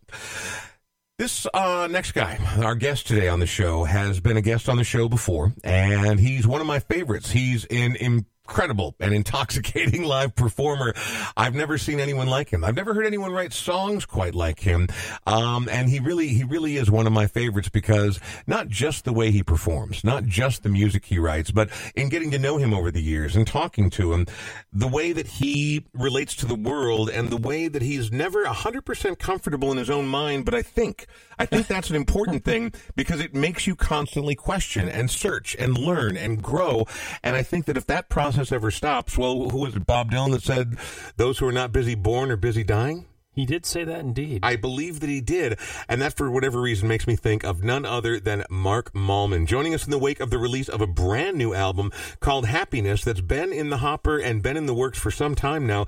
This 1.19 1.45
uh, 1.53 1.87
next 1.91 2.13
guy, 2.13 2.39
our 2.63 2.75
guest 2.75 3.07
today 3.07 3.27
on 3.27 3.39
the 3.39 3.45
show, 3.45 3.83
has 3.83 4.19
been 4.19 4.37
a 4.37 4.41
guest 4.41 4.69
on 4.69 4.77
the 4.77 4.83
show 4.83 5.09
before, 5.09 5.53
and 5.63 6.19
he's 6.19 6.47
one 6.47 6.61
of 6.61 6.67
my 6.67 6.79
favorites. 6.79 7.29
He's 7.29 7.65
an 7.65 7.97
incredible 8.45 8.93
and 8.99 9.13
intoxicating 9.13 10.03
live 10.13 10.35
performer. 10.35 10.93
I've 11.37 11.55
never 11.55 11.77
seen 11.77 11.99
anyone 11.99 12.27
like 12.27 12.49
him. 12.49 12.63
I've 12.63 12.75
never 12.75 12.93
heard 12.93 13.05
anyone 13.05 13.31
write 13.31 13.53
songs 13.53 14.05
quite 14.05 14.35
like 14.35 14.59
him. 14.59 14.87
Um, 15.25 15.69
and 15.71 15.89
he 15.89 15.99
really, 15.99 16.27
he 16.27 16.43
really 16.43 16.77
is 16.77 16.91
one 16.91 17.07
of 17.07 17.13
my 17.13 17.25
favorites 17.27 17.69
because 17.69 18.19
not 18.45 18.67
just 18.67 19.05
the 19.05 19.13
way 19.13 19.31
he 19.31 19.43
performs, 19.43 20.03
not 20.03 20.25
just 20.25 20.63
the 20.63 20.69
music 20.69 21.05
he 21.05 21.19
writes, 21.19 21.51
but 21.51 21.69
in 21.95 22.09
getting 22.09 22.31
to 22.31 22.39
know 22.39 22.57
him 22.57 22.73
over 22.73 22.91
the 22.91 23.01
years 23.01 23.35
and 23.35 23.47
talking 23.47 23.89
to 23.91 24.13
him, 24.13 24.27
the 24.73 24.87
way 24.87 25.13
that 25.13 25.27
he 25.27 25.85
relates 25.93 26.35
to 26.35 26.45
the 26.45 26.55
world 26.55 27.09
and 27.09 27.29
the 27.29 27.37
way 27.37 27.67
that 27.69 27.81
he's 27.81 28.11
never 28.11 28.43
100% 28.43 29.19
comfortable 29.19 29.71
in 29.71 29.77
his 29.77 29.89
own 29.89 30.07
mind. 30.07 30.43
But 30.43 30.53
I 30.53 30.61
think, 30.61 31.07
I 31.39 31.45
think 31.45 31.67
that's 31.67 31.89
an 31.89 31.95
important 31.95 32.43
thing 32.45 32.73
because 32.95 33.21
it 33.21 33.33
makes 33.33 33.65
you 33.67 33.75
constantly 33.75 34.35
question 34.35 34.89
and 34.89 35.09
search 35.09 35.55
and 35.57 35.77
learn 35.77 36.17
and 36.17 36.43
grow. 36.43 36.85
And 37.23 37.37
I 37.37 37.43
think 37.43 37.65
that 37.65 37.77
if 37.77 37.85
that 37.87 38.09
process 38.09 38.42
ever 38.51 38.71
stops, 38.71 39.17
well, 39.17 39.49
who 39.49 39.59
was 39.59 39.75
it, 39.75 39.85
Bob 39.85 40.11
Dylan 40.11 40.31
that 40.31 40.43
said, 40.43 40.77
those 41.17 41.39
who 41.39 41.47
are 41.47 41.51
not 41.53 41.71
busy 41.71 41.95
born 41.95 42.31
are 42.31 42.37
busy 42.37 42.63
dying? 42.63 43.05
He 43.35 43.47
did 43.47 43.65
say 43.65 43.83
that 43.83 44.01
indeed. 44.01 44.41
I 44.43 44.55
believe 44.57 44.99
that 44.99 45.09
he 45.09 45.19
did, 45.19 45.57
and 45.89 45.99
that 46.01 46.15
for 46.15 46.29
whatever 46.29 46.61
reason 46.61 46.87
makes 46.87 47.07
me 47.07 47.15
think 47.15 47.43
of 47.43 47.63
none 47.63 47.83
other 47.83 48.19
than 48.19 48.43
Mark 48.49 48.93
Mallman, 48.93 49.47
joining 49.47 49.73
us 49.73 49.85
in 49.85 49.91
the 49.91 49.97
wake 49.97 50.19
of 50.19 50.29
the 50.29 50.37
release 50.37 50.69
of 50.69 50.81
a 50.81 50.87
brand 50.87 51.35
new 51.35 51.53
album 51.53 51.91
called 52.19 52.45
Happiness 52.45 53.03
that's 53.03 53.21
been 53.21 53.51
in 53.51 53.71
the 53.71 53.77
hopper 53.77 54.19
and 54.19 54.43
been 54.43 54.55
in 54.55 54.67
the 54.67 54.73
works 54.75 54.99
for 54.99 55.09
some 55.09 55.33
time 55.33 55.65
now. 55.65 55.85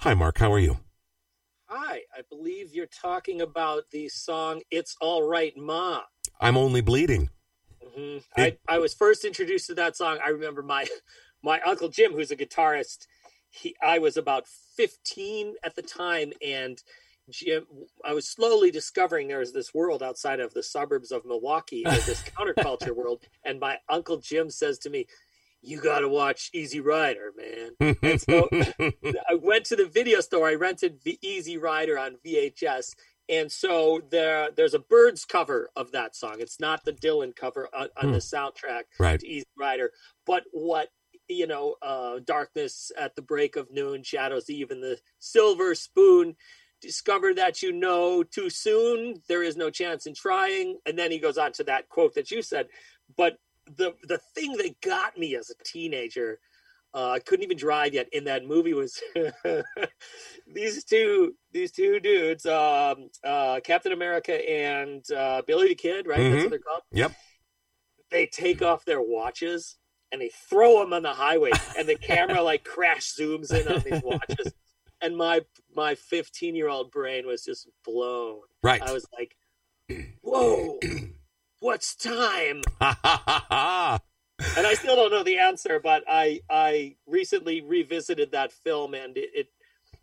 Hi, 0.00 0.14
Mark. 0.14 0.38
How 0.38 0.50
are 0.52 0.58
you? 0.58 0.78
Hi, 1.66 2.00
I 2.16 2.22
believe 2.30 2.74
you're 2.74 2.86
talking 2.86 3.42
about 3.42 3.90
the 3.90 4.08
song 4.08 4.62
"It's 4.70 4.96
All 4.98 5.28
Right, 5.28 5.54
Ma." 5.54 6.00
I'm 6.40 6.56
only 6.56 6.80
bleeding. 6.80 7.28
hmm 7.94 8.18
I, 8.36 8.56
I 8.66 8.78
was 8.78 8.94
first 8.94 9.24
introduced 9.26 9.66
to 9.66 9.74
that 9.74 9.96
song. 9.96 10.18
I 10.24 10.30
remember 10.30 10.62
my 10.62 10.86
my 11.42 11.60
uncle 11.60 11.88
Jim, 11.88 12.12
who's 12.12 12.30
a 12.30 12.36
guitarist. 12.36 13.06
He, 13.50 13.74
I 13.82 13.98
was 13.98 14.16
about 14.16 14.46
15 14.76 15.54
at 15.64 15.76
the 15.76 15.82
time, 15.82 16.32
and 16.46 16.82
Jim, 17.30 17.66
I 18.04 18.12
was 18.12 18.28
slowly 18.28 18.70
discovering 18.70 19.28
there 19.28 19.38
was 19.38 19.52
this 19.52 19.74
world 19.74 20.02
outside 20.02 20.40
of 20.40 20.54
the 20.54 20.62
suburbs 20.62 21.10
of 21.10 21.24
Milwaukee, 21.24 21.82
this 21.84 22.22
counterculture 22.38 22.94
world. 22.94 23.22
And 23.44 23.58
my 23.58 23.78
uncle 23.88 24.18
Jim 24.18 24.50
says 24.50 24.78
to 24.80 24.90
me, 24.90 25.06
"You 25.60 25.80
got 25.80 26.00
to 26.00 26.08
watch 26.08 26.50
Easy 26.52 26.80
Rider, 26.80 27.32
man." 27.36 27.96
And 28.02 28.20
so 28.20 28.48
I 29.30 29.34
went 29.40 29.64
to 29.66 29.76
the 29.76 29.86
video 29.86 30.20
store. 30.20 30.48
I 30.48 30.54
rented 30.54 31.02
the 31.02 31.18
Easy 31.20 31.58
Rider 31.58 31.98
on 31.98 32.18
VHS, 32.24 32.94
and 33.28 33.50
so 33.50 34.02
there 34.10 34.50
there's 34.52 34.74
a 34.74 34.78
Byrds 34.78 35.24
cover 35.24 35.70
of 35.74 35.90
that 35.92 36.14
song. 36.14 36.36
It's 36.38 36.60
not 36.60 36.84
the 36.84 36.92
Dylan 36.92 37.34
cover 37.34 37.68
on, 37.74 37.88
on 38.00 38.12
the 38.12 38.18
hmm. 38.18 38.36
soundtrack 38.36 38.84
Right. 39.00 39.18
to 39.18 39.26
Easy 39.26 39.46
Rider, 39.58 39.90
but 40.26 40.44
what 40.52 40.90
you 41.28 41.46
know, 41.46 41.76
uh, 41.82 42.20
darkness 42.24 42.90
at 42.98 43.16
the 43.16 43.22
break 43.22 43.56
of 43.56 43.70
noon, 43.70 44.02
shadows 44.02 44.48
even 44.50 44.80
the 44.80 44.98
silver 45.18 45.74
spoon. 45.74 46.36
Discover 46.80 47.34
that 47.34 47.62
you 47.62 47.72
know 47.72 48.22
too 48.22 48.50
soon. 48.50 49.22
There 49.28 49.42
is 49.42 49.56
no 49.56 49.70
chance 49.70 50.06
in 50.06 50.14
trying. 50.14 50.78
And 50.84 50.98
then 50.98 51.10
he 51.10 51.18
goes 51.18 51.38
on 51.38 51.52
to 51.52 51.64
that 51.64 51.88
quote 51.88 52.14
that 52.14 52.30
you 52.30 52.42
said. 52.42 52.68
But 53.16 53.38
the 53.66 53.94
the 54.02 54.18
thing 54.34 54.52
that 54.58 54.80
got 54.80 55.18
me 55.18 55.34
as 55.36 55.50
a 55.50 55.54
teenager, 55.64 56.38
uh, 56.94 57.10
I 57.10 57.18
couldn't 57.18 57.44
even 57.44 57.56
drive 57.56 57.94
yet. 57.94 58.08
In 58.12 58.24
that 58.24 58.44
movie 58.44 58.74
was 58.74 59.00
these 60.46 60.84
two 60.84 61.34
these 61.52 61.72
two 61.72 61.98
dudes, 61.98 62.46
um, 62.46 63.08
uh, 63.24 63.60
Captain 63.64 63.92
America 63.92 64.48
and 64.48 65.02
uh, 65.10 65.42
Billy 65.46 65.68
the 65.68 65.74
Kid, 65.74 66.06
right? 66.06 66.18
That's 66.18 66.28
Mhm. 66.28 66.42
what 66.44 66.50
they're 66.50 66.58
called. 66.58 66.82
Yep. 66.92 67.12
They 68.10 68.26
take 68.26 68.62
off 68.62 68.84
their 68.84 69.00
watches 69.00 69.76
and 70.12 70.20
they 70.20 70.30
throw 70.48 70.80
them 70.80 70.92
on 70.92 71.02
the 71.02 71.14
highway, 71.14 71.50
and 71.78 71.88
the 71.88 71.96
camera 71.96 72.42
like 72.42 72.64
crash 72.64 73.12
zooms 73.14 73.52
in 73.52 73.68
on 73.72 73.80
these 73.80 74.02
watches. 74.02 74.54
And 75.00 75.16
my 75.16 75.42
my 75.74 75.94
15 75.94 76.54
year 76.54 76.68
old 76.68 76.90
brain 76.90 77.26
was 77.26 77.44
just 77.44 77.68
blown. 77.84 78.40
Right. 78.62 78.80
I 78.82 78.92
was 78.92 79.06
like, 79.12 79.36
"Whoa, 80.22 80.78
what's 81.60 81.94
time?" 81.94 82.62
and 82.80 84.66
I 84.66 84.74
still 84.74 84.96
don't 84.96 85.10
know 85.10 85.22
the 85.22 85.38
answer, 85.38 85.80
but 85.80 86.04
I 86.08 86.40
I 86.48 86.96
recently 87.06 87.60
revisited 87.60 88.32
that 88.32 88.52
film 88.52 88.94
and 88.94 89.16
it, 89.16 89.30
it 89.34 89.48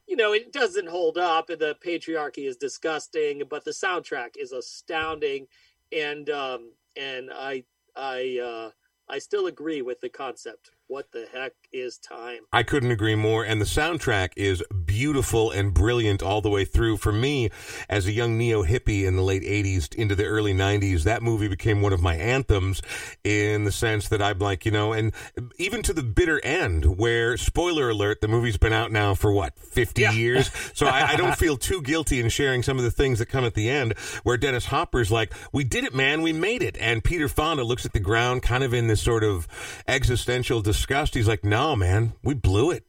you 0.08 0.16
know 0.16 0.34
it 0.34 0.52
doesn't 0.52 0.90
hold 0.90 1.18
up. 1.18 1.50
And 1.50 1.60
the 1.60 1.76
patriarchy 1.86 2.48
is 2.48 2.58
disgusting, 2.58 3.44
but 3.50 3.66
the 3.66 3.72
soundtrack 3.72 4.36
is 4.40 4.52
astounding, 4.52 5.48
and 5.92 6.30
um, 6.30 6.74
and 6.96 7.30
I 7.34 7.64
I 7.96 8.40
uh, 8.44 8.72
I 9.14 9.20
still 9.20 9.46
agree 9.46 9.84
with 9.84 10.02
the 10.02 10.10
concept. 10.10 10.72
What 10.88 11.12
the 11.12 11.28
heck 11.32 11.54
is 11.74 11.98
time? 11.98 12.42
I 12.54 12.64
couldn't 12.64 12.92
agree 12.92 13.16
more. 13.16 13.44
And 13.44 13.60
the 13.60 13.66
soundtrack 13.66 14.30
is 14.36 14.64
beautiful 14.86 15.52
and 15.52 15.74
brilliant 15.74 16.22
all 16.22 16.40
the 16.42 16.50
way 16.50 16.66
through. 16.66 16.98
For 16.98 17.12
me, 17.12 17.50
as 17.90 18.06
a 18.06 18.12
young 18.12 18.38
neo 18.38 18.64
hippie 18.64 19.06
in 19.06 19.16
the 19.16 19.24
late 19.24 19.44
80s 19.44 19.94
into 19.96 20.16
the 20.16 20.26
early 20.26 20.54
90s, 20.54 21.04
that 21.04 21.24
movie 21.24 21.48
became 21.48 21.82
one 21.82 21.92
of 21.92 22.02
my 22.02 22.16
anthems 22.16 22.82
in 23.24 23.64
the 23.64 23.72
sense 23.72 24.08
that 24.10 24.22
I'm 24.22 24.40
like, 24.40 24.66
you 24.66 24.72
know, 24.72 24.94
and 24.94 25.12
even 25.58 25.82
to 25.84 25.94
the 25.94 26.04
bitter 26.04 26.40
end, 26.46 26.98
where, 26.98 27.36
spoiler 27.38 27.90
alert, 27.90 28.22
the 28.22 28.28
movie's 28.28 28.58
been 28.58 28.74
out 28.74 28.92
now 28.92 29.16
for 29.16 29.32
what, 29.32 29.58
50 29.58 30.02
yeah. 30.02 30.12
years? 30.12 30.52
So 30.74 30.88
I, 30.88 31.10
I 31.10 31.16
don't 31.16 31.36
feel 31.36 31.58
too 31.58 31.82
guilty 31.82 32.20
in 32.20 32.30
sharing 32.30 32.64
some 32.64 32.78
of 32.78 32.84
the 32.84 32.92
things 32.92 33.20
that 33.20 33.28
come 33.28 33.46
at 33.46 33.54
the 33.54 33.70
end, 33.70 33.94
where 34.24 34.38
Dennis 34.38 34.66
Hopper's 34.66 35.12
like, 35.12 35.34
we 35.52 35.64
did 35.64 35.84
it, 35.84 35.94
man, 35.94 36.22
we 36.22 36.34
made 36.34 36.64
it. 36.64 36.78
And 36.80 37.04
Peter 37.04 37.28
Fonda 37.28 37.64
looks 37.64 37.86
at 37.86 37.94
the 37.94 38.00
ground 38.00 38.42
kind 38.42 38.64
of 38.64 38.74
in 38.74 38.88
this 38.88 39.02
sort 39.02 39.24
of 39.24 39.48
existential 39.88 40.62
disgust. 40.62 41.14
He's 41.14 41.28
like, 41.28 41.44
no, 41.44 41.63
man, 41.76 42.14
we 42.24 42.34
blew 42.34 42.72
it. 42.72 42.86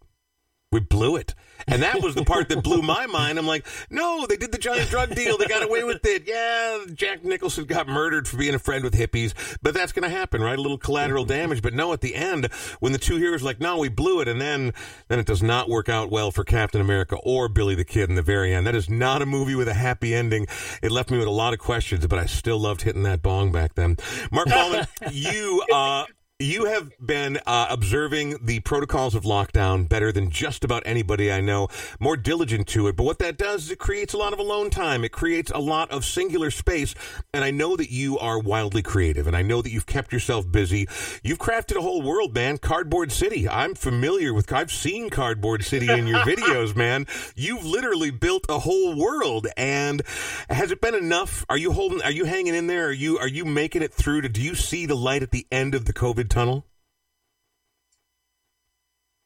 We 0.74 0.80
blew 0.80 1.14
it. 1.14 1.36
And 1.68 1.84
that 1.84 2.02
was 2.02 2.16
the 2.16 2.24
part 2.24 2.48
that 2.48 2.64
blew 2.64 2.82
my 2.82 3.06
mind. 3.06 3.38
I'm 3.38 3.46
like, 3.46 3.64
no, 3.90 4.26
they 4.26 4.36
did 4.36 4.50
the 4.50 4.58
giant 4.58 4.90
drug 4.90 5.14
deal. 5.14 5.38
They 5.38 5.46
got 5.46 5.62
away 5.62 5.84
with 5.84 6.04
it. 6.04 6.24
Yeah, 6.26 6.80
Jack 6.92 7.24
Nicholson 7.24 7.64
got 7.66 7.86
murdered 7.86 8.26
for 8.26 8.36
being 8.36 8.56
a 8.56 8.58
friend 8.58 8.82
with 8.82 8.92
hippies, 8.92 9.34
but 9.62 9.72
that's 9.72 9.92
going 9.92 10.02
to 10.02 10.08
happen, 10.14 10.42
right? 10.42 10.58
A 10.58 10.60
little 10.60 10.76
collateral 10.76 11.24
damage. 11.24 11.62
But 11.62 11.74
no, 11.74 11.92
at 11.92 12.00
the 12.00 12.16
end, 12.16 12.46
when 12.80 12.90
the 12.90 12.98
two 12.98 13.18
heroes 13.18 13.44
like, 13.44 13.60
no, 13.60 13.78
we 13.78 13.88
blew 13.88 14.20
it, 14.20 14.26
and 14.26 14.40
then 14.40 14.72
then 15.06 15.20
it 15.20 15.26
does 15.26 15.44
not 15.44 15.68
work 15.68 15.88
out 15.88 16.10
well 16.10 16.32
for 16.32 16.42
Captain 16.42 16.80
America 16.80 17.16
or 17.22 17.48
Billy 17.48 17.76
the 17.76 17.84
Kid 17.84 18.10
in 18.10 18.16
the 18.16 18.22
very 18.22 18.52
end. 18.52 18.66
That 18.66 18.74
is 18.74 18.90
not 18.90 19.22
a 19.22 19.26
movie 19.26 19.54
with 19.54 19.68
a 19.68 19.74
happy 19.74 20.12
ending. 20.12 20.48
It 20.82 20.90
left 20.90 21.08
me 21.08 21.18
with 21.18 21.28
a 21.28 21.30
lot 21.30 21.52
of 21.52 21.60
questions, 21.60 22.04
but 22.08 22.18
I 22.18 22.26
still 22.26 22.58
loved 22.58 22.82
hitting 22.82 23.04
that 23.04 23.22
bong 23.22 23.52
back 23.52 23.74
then. 23.74 23.96
Mark 24.32 24.48
Mallman, 24.48 24.88
you 25.12 25.62
uh, 25.72 26.06
you 26.40 26.64
have 26.64 26.90
been 26.98 27.38
uh, 27.46 27.68
observing 27.70 28.36
the 28.42 28.58
protocols 28.60 29.14
of 29.14 29.22
lockdown 29.22 29.88
better 29.88 30.10
than 30.10 30.30
just 30.30 30.64
about 30.64 30.82
anybody 30.84 31.30
I 31.30 31.40
know, 31.40 31.68
more 32.00 32.16
diligent 32.16 32.66
to 32.68 32.88
it. 32.88 32.96
But 32.96 33.04
what 33.04 33.20
that 33.20 33.38
does 33.38 33.66
is 33.66 33.70
it 33.70 33.78
creates 33.78 34.14
a 34.14 34.18
lot 34.18 34.32
of 34.32 34.40
alone 34.40 34.68
time. 34.68 35.04
It 35.04 35.12
creates 35.12 35.52
a 35.52 35.60
lot 35.60 35.92
of 35.92 36.04
singular 36.04 36.50
space. 36.50 36.92
And 37.32 37.44
I 37.44 37.52
know 37.52 37.76
that 37.76 37.92
you 37.92 38.18
are 38.18 38.40
wildly 38.40 38.82
creative, 38.82 39.28
and 39.28 39.36
I 39.36 39.42
know 39.42 39.62
that 39.62 39.70
you've 39.70 39.86
kept 39.86 40.12
yourself 40.12 40.50
busy. 40.50 40.88
You've 41.22 41.38
crafted 41.38 41.76
a 41.76 41.82
whole 41.82 42.02
world, 42.02 42.34
man. 42.34 42.58
Cardboard 42.58 43.12
City. 43.12 43.48
I'm 43.48 43.76
familiar 43.76 44.34
with, 44.34 44.52
I've 44.52 44.72
seen 44.72 45.10
Cardboard 45.10 45.62
City 45.64 45.88
in 45.88 46.08
your 46.08 46.18
videos, 46.26 46.74
man. 46.74 47.06
You've 47.36 47.64
literally 47.64 48.10
built 48.10 48.44
a 48.48 48.58
whole 48.58 48.96
world. 48.96 49.46
And 49.56 50.02
has 50.50 50.72
it 50.72 50.80
been 50.80 50.96
enough? 50.96 51.46
Are 51.48 51.58
you 51.58 51.70
holding, 51.70 52.02
are 52.02 52.10
you 52.10 52.24
hanging 52.24 52.56
in 52.56 52.66
there? 52.66 52.88
Are 52.88 52.92
you, 52.92 53.18
are 53.20 53.28
you 53.28 53.44
making 53.44 53.82
it 53.82 53.94
through 53.94 54.22
to, 54.22 54.28
do 54.28 54.42
you 54.42 54.56
see 54.56 54.84
the 54.84 54.96
light 54.96 55.22
at 55.22 55.30
the 55.30 55.46
end 55.52 55.76
of 55.76 55.84
the 55.84 55.92
COVID 55.92 56.24
tunnel? 56.34 56.66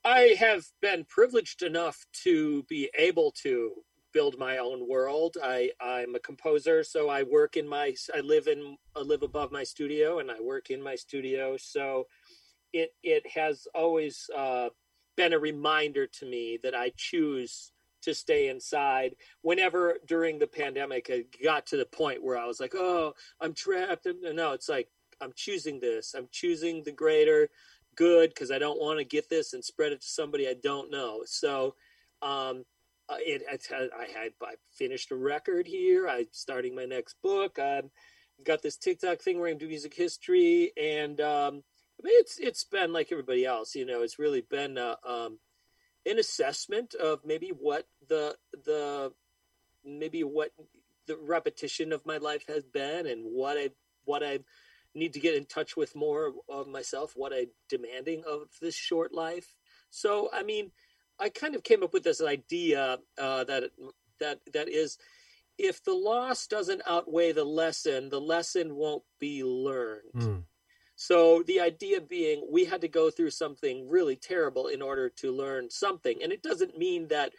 I 0.04 0.36
have 0.38 0.66
been 0.82 1.06
privileged 1.08 1.62
enough 1.62 2.04
to 2.24 2.64
be 2.64 2.90
able 2.98 3.32
to 3.42 3.72
build 4.12 4.38
my 4.38 4.58
own 4.58 4.86
world. 4.86 5.38
I 5.42 5.70
I'm 5.80 6.14
a 6.14 6.20
composer, 6.20 6.84
so 6.84 7.08
I 7.08 7.22
work 7.22 7.56
in 7.56 7.66
my 7.66 7.94
I 8.14 8.20
live 8.20 8.46
in 8.46 8.76
I 8.94 9.00
live 9.00 9.22
above 9.22 9.50
my 9.50 9.64
studio 9.64 10.18
and 10.18 10.30
I 10.30 10.38
work 10.40 10.68
in 10.68 10.82
my 10.82 10.96
studio. 10.96 11.56
So 11.56 12.08
it 12.74 12.90
it 13.02 13.26
has 13.26 13.66
always 13.74 14.28
uh, 14.36 14.68
been 15.16 15.32
a 15.32 15.38
reminder 15.38 16.06
to 16.06 16.26
me 16.26 16.58
that 16.62 16.74
I 16.74 16.92
choose 16.94 17.72
to 18.02 18.14
stay 18.14 18.48
inside. 18.48 19.16
Whenever 19.40 19.96
during 20.06 20.38
the 20.38 20.46
pandemic, 20.46 21.08
I 21.10 21.24
got 21.42 21.64
to 21.68 21.78
the 21.78 21.86
point 21.86 22.22
where 22.22 22.36
I 22.36 22.44
was 22.44 22.60
like, 22.60 22.74
"Oh, 22.74 23.14
I'm 23.40 23.54
trapped." 23.54 24.06
No, 24.22 24.52
it's 24.52 24.68
like 24.68 24.88
I'm 25.20 25.32
choosing 25.34 25.80
this. 25.80 26.14
I'm 26.14 26.28
choosing 26.30 26.82
the 26.84 26.92
greater 26.92 27.48
good 27.96 28.30
because 28.30 28.50
I 28.50 28.58
don't 28.58 28.80
want 28.80 28.98
to 28.98 29.04
get 29.04 29.28
this 29.28 29.52
and 29.52 29.64
spread 29.64 29.92
it 29.92 30.00
to 30.00 30.06
somebody 30.06 30.48
I 30.48 30.54
don't 30.62 30.90
know. 30.90 31.22
So, 31.26 31.74
um, 32.22 32.64
uh, 33.08 33.16
it, 33.20 33.42
I, 33.50 33.88
I 33.98 34.06
had 34.06 34.32
I 34.42 34.54
finished 34.70 35.10
a 35.10 35.16
record 35.16 35.66
here. 35.66 36.08
I'm 36.08 36.26
starting 36.32 36.74
my 36.74 36.84
next 36.84 37.16
book. 37.22 37.58
I've 37.58 37.90
got 38.44 38.62
this 38.62 38.76
TikTok 38.76 39.20
thing 39.20 39.40
where 39.40 39.50
I'm 39.50 39.58
doing 39.58 39.70
music 39.70 39.94
history, 39.94 40.72
and 40.76 41.20
um, 41.20 41.62
I 42.00 42.04
mean, 42.04 42.20
it's 42.20 42.38
it's 42.38 42.64
been 42.64 42.92
like 42.92 43.08
everybody 43.10 43.46
else. 43.46 43.74
You 43.74 43.86
know, 43.86 44.02
it's 44.02 44.18
really 44.18 44.42
been 44.42 44.76
uh, 44.76 44.96
um, 45.06 45.38
an 46.06 46.18
assessment 46.18 46.94
of 46.94 47.20
maybe 47.24 47.48
what 47.48 47.86
the 48.08 48.36
the 48.64 49.12
maybe 49.84 50.22
what 50.22 50.50
the 51.06 51.16
repetition 51.16 51.92
of 51.92 52.04
my 52.04 52.18
life 52.18 52.44
has 52.46 52.64
been, 52.64 53.06
and 53.06 53.24
what 53.24 53.56
I 53.56 53.70
what 54.04 54.22
I 54.22 54.40
need 54.98 55.14
to 55.14 55.20
get 55.20 55.34
in 55.34 55.46
touch 55.46 55.76
with 55.76 55.96
more 55.96 56.32
of 56.48 56.68
myself, 56.68 57.12
what 57.14 57.32
I'm 57.32 57.50
demanding 57.68 58.24
of 58.26 58.48
this 58.60 58.74
short 58.74 59.14
life. 59.14 59.54
So, 59.90 60.28
I 60.32 60.42
mean, 60.42 60.70
I 61.18 61.28
kind 61.28 61.54
of 61.54 61.62
came 61.62 61.82
up 61.82 61.92
with 61.92 62.04
this 62.04 62.22
idea 62.22 62.98
uh, 63.18 63.44
that 63.44 63.70
that 64.20 64.40
that 64.52 64.68
is, 64.68 64.98
if 65.56 65.82
the 65.82 65.94
loss 65.94 66.46
doesn't 66.46 66.82
outweigh 66.86 67.32
the 67.32 67.44
lesson, 67.44 68.08
the 68.08 68.20
lesson 68.20 68.74
won't 68.74 69.04
be 69.18 69.42
learned. 69.44 70.12
Mm. 70.14 70.42
So 70.96 71.44
the 71.46 71.60
idea 71.60 72.00
being, 72.00 72.44
we 72.50 72.64
had 72.64 72.80
to 72.80 72.88
go 72.88 73.08
through 73.08 73.30
something 73.30 73.88
really 73.88 74.16
terrible 74.16 74.66
in 74.66 74.82
order 74.82 75.08
to 75.08 75.30
learn 75.30 75.70
something, 75.70 76.22
and 76.22 76.32
it 76.32 76.42
doesn't 76.42 76.76
mean 76.76 77.08
that 77.08 77.32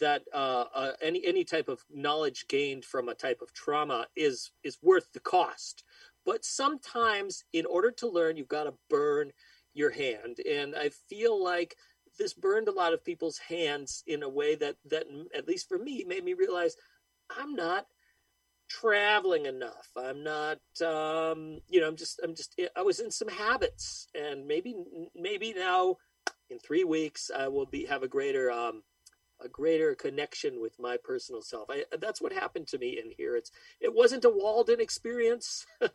that 0.00 0.22
uh, 0.32 0.64
uh, 0.74 0.92
any 1.00 1.26
any 1.26 1.44
type 1.44 1.68
of 1.68 1.84
knowledge 1.90 2.46
gained 2.48 2.84
from 2.84 3.08
a 3.08 3.14
type 3.14 3.40
of 3.40 3.52
trauma 3.52 4.06
is 4.14 4.50
is 4.62 4.78
worth 4.82 5.12
the 5.12 5.20
cost. 5.20 5.84
But 6.28 6.44
sometimes, 6.44 7.42
in 7.54 7.64
order 7.64 7.90
to 7.92 8.06
learn, 8.06 8.36
you've 8.36 8.48
got 8.48 8.64
to 8.64 8.74
burn 8.90 9.32
your 9.72 9.88
hand. 9.88 10.40
And 10.46 10.76
I 10.76 10.90
feel 11.08 11.42
like 11.42 11.74
this 12.18 12.34
burned 12.34 12.68
a 12.68 12.72
lot 12.72 12.92
of 12.92 13.02
people's 13.02 13.38
hands 13.38 14.02
in 14.06 14.22
a 14.22 14.28
way 14.28 14.54
that, 14.56 14.76
that 14.90 15.06
at 15.34 15.48
least 15.48 15.70
for 15.70 15.78
me, 15.78 16.04
made 16.06 16.22
me 16.22 16.34
realize 16.34 16.76
I'm 17.34 17.54
not 17.54 17.86
traveling 18.68 19.46
enough. 19.46 19.88
I'm 19.96 20.22
not, 20.22 20.58
um, 20.84 21.60
you 21.66 21.80
know, 21.80 21.88
I'm 21.88 21.96
just, 21.96 22.20
I'm 22.22 22.34
just, 22.34 22.60
I 22.76 22.82
was 22.82 23.00
in 23.00 23.10
some 23.10 23.28
habits, 23.28 24.08
and 24.14 24.46
maybe, 24.46 24.74
maybe 25.16 25.54
now 25.54 25.96
in 26.50 26.58
three 26.58 26.84
weeks 26.84 27.30
I 27.34 27.48
will 27.48 27.64
be 27.64 27.86
have 27.86 28.02
a 28.02 28.08
greater 28.08 28.50
um, 28.50 28.82
a 29.40 29.48
greater 29.48 29.94
connection 29.94 30.60
with 30.60 30.78
my 30.78 30.96
personal 31.02 31.42
self. 31.42 31.68
I, 31.70 31.84
that's 32.00 32.20
what 32.20 32.32
happened 32.32 32.66
to 32.68 32.78
me 32.78 32.98
in 33.02 33.10
here. 33.16 33.36
It's 33.36 33.50
it 33.80 33.94
wasn't 33.94 34.24
a 34.24 34.30
Walden 34.30 34.80
experience. 34.80 35.66
it 35.80 35.90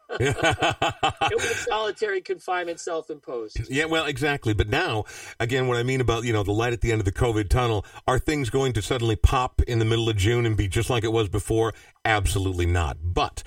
was 1.36 1.66
solitary 1.68 2.22
confinement, 2.22 2.80
self-imposed. 2.80 3.70
Yeah, 3.70 3.86
well, 3.86 4.06
exactly. 4.06 4.54
But 4.54 4.70
now, 4.70 5.06
again, 5.40 5.68
what 5.68 5.78
I 5.78 5.84
mean 5.84 6.02
about 6.02 6.24
you 6.24 6.34
know 6.34 6.44
the 6.44 6.52
light 6.52 6.74
at 6.74 6.82
the 6.82 6.92
end 6.92 7.02
of 7.02 7.06
the 7.06 7.12
COVID 7.12 7.50
tunnel, 7.50 7.86
are 8.08 8.20
things 8.20 8.50
going 8.50 8.74
to 8.74 8.82
suddenly 8.82 9.16
pop 9.16 9.62
in 9.64 9.80
the 9.80 9.86
middle 9.86 10.10
of 10.10 10.18
June 10.18 10.46
and 10.46 10.56
be 10.56 10.68
just 10.68 10.90
like 10.90 11.04
it 11.04 11.12
was 11.12 11.30
before? 11.30 11.74
Absolutely 12.06 12.66
not. 12.66 12.98
But 13.02 13.44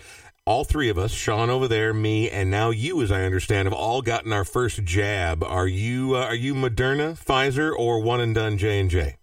all 0.47 0.65
three 0.65 0.89
of 0.89 0.97
us, 0.97 1.11
Sean 1.11 1.51
over 1.51 1.67
there, 1.67 1.93
me, 1.93 2.31
and 2.31 2.51
now 2.51 2.71
you, 2.71 3.03
as 3.03 3.11
I 3.11 3.25
understand, 3.25 3.67
have 3.67 3.73
all 3.73 4.01
gotten 4.01 4.33
our 4.33 4.45
first 4.45 4.85
jab. 4.85 5.43
Are 5.43 5.67
you 5.67 6.15
uh, 6.15 6.21
are 6.21 6.35
you 6.35 6.55
Moderna, 6.55 7.19
Pfizer, 7.19 7.77
or 7.77 8.01
one 8.01 8.21
and 8.21 8.35
done 8.35 8.57
J 8.57 8.79
and 8.79 8.91
J? 8.91 9.17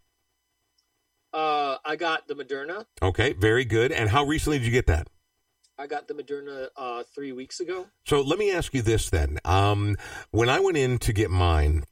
Uh, 1.34 1.78
I 1.84 1.96
got 1.96 2.28
the 2.28 2.36
Moderna. 2.36 2.86
Okay, 3.02 3.34
very 3.34 3.66
good. 3.66 3.92
And 3.92 4.10
how 4.10 4.24
recently 4.24 4.60
did 4.60 4.66
you 4.66 4.72
get 4.72 4.88
that? 4.88 5.08
I 5.78 5.88
got 5.88 6.08
the 6.08 6.14
Moderna 6.14 6.68
uh, 6.78 7.04
three 7.16 7.32
weeks 7.32 7.60
ago. 7.60 7.88
So 8.06 8.22
let 8.22 8.38
me 8.38 8.52
ask 8.52 8.74
you 8.74 8.84
this 8.84 9.10
then. 9.10 9.40
Um, 9.44 9.98
when 10.30 10.50
I 10.50 10.60
went 10.60 10.78
in 10.78 11.00
to 11.00 11.14
get 11.14 11.32
mine, 11.32 11.86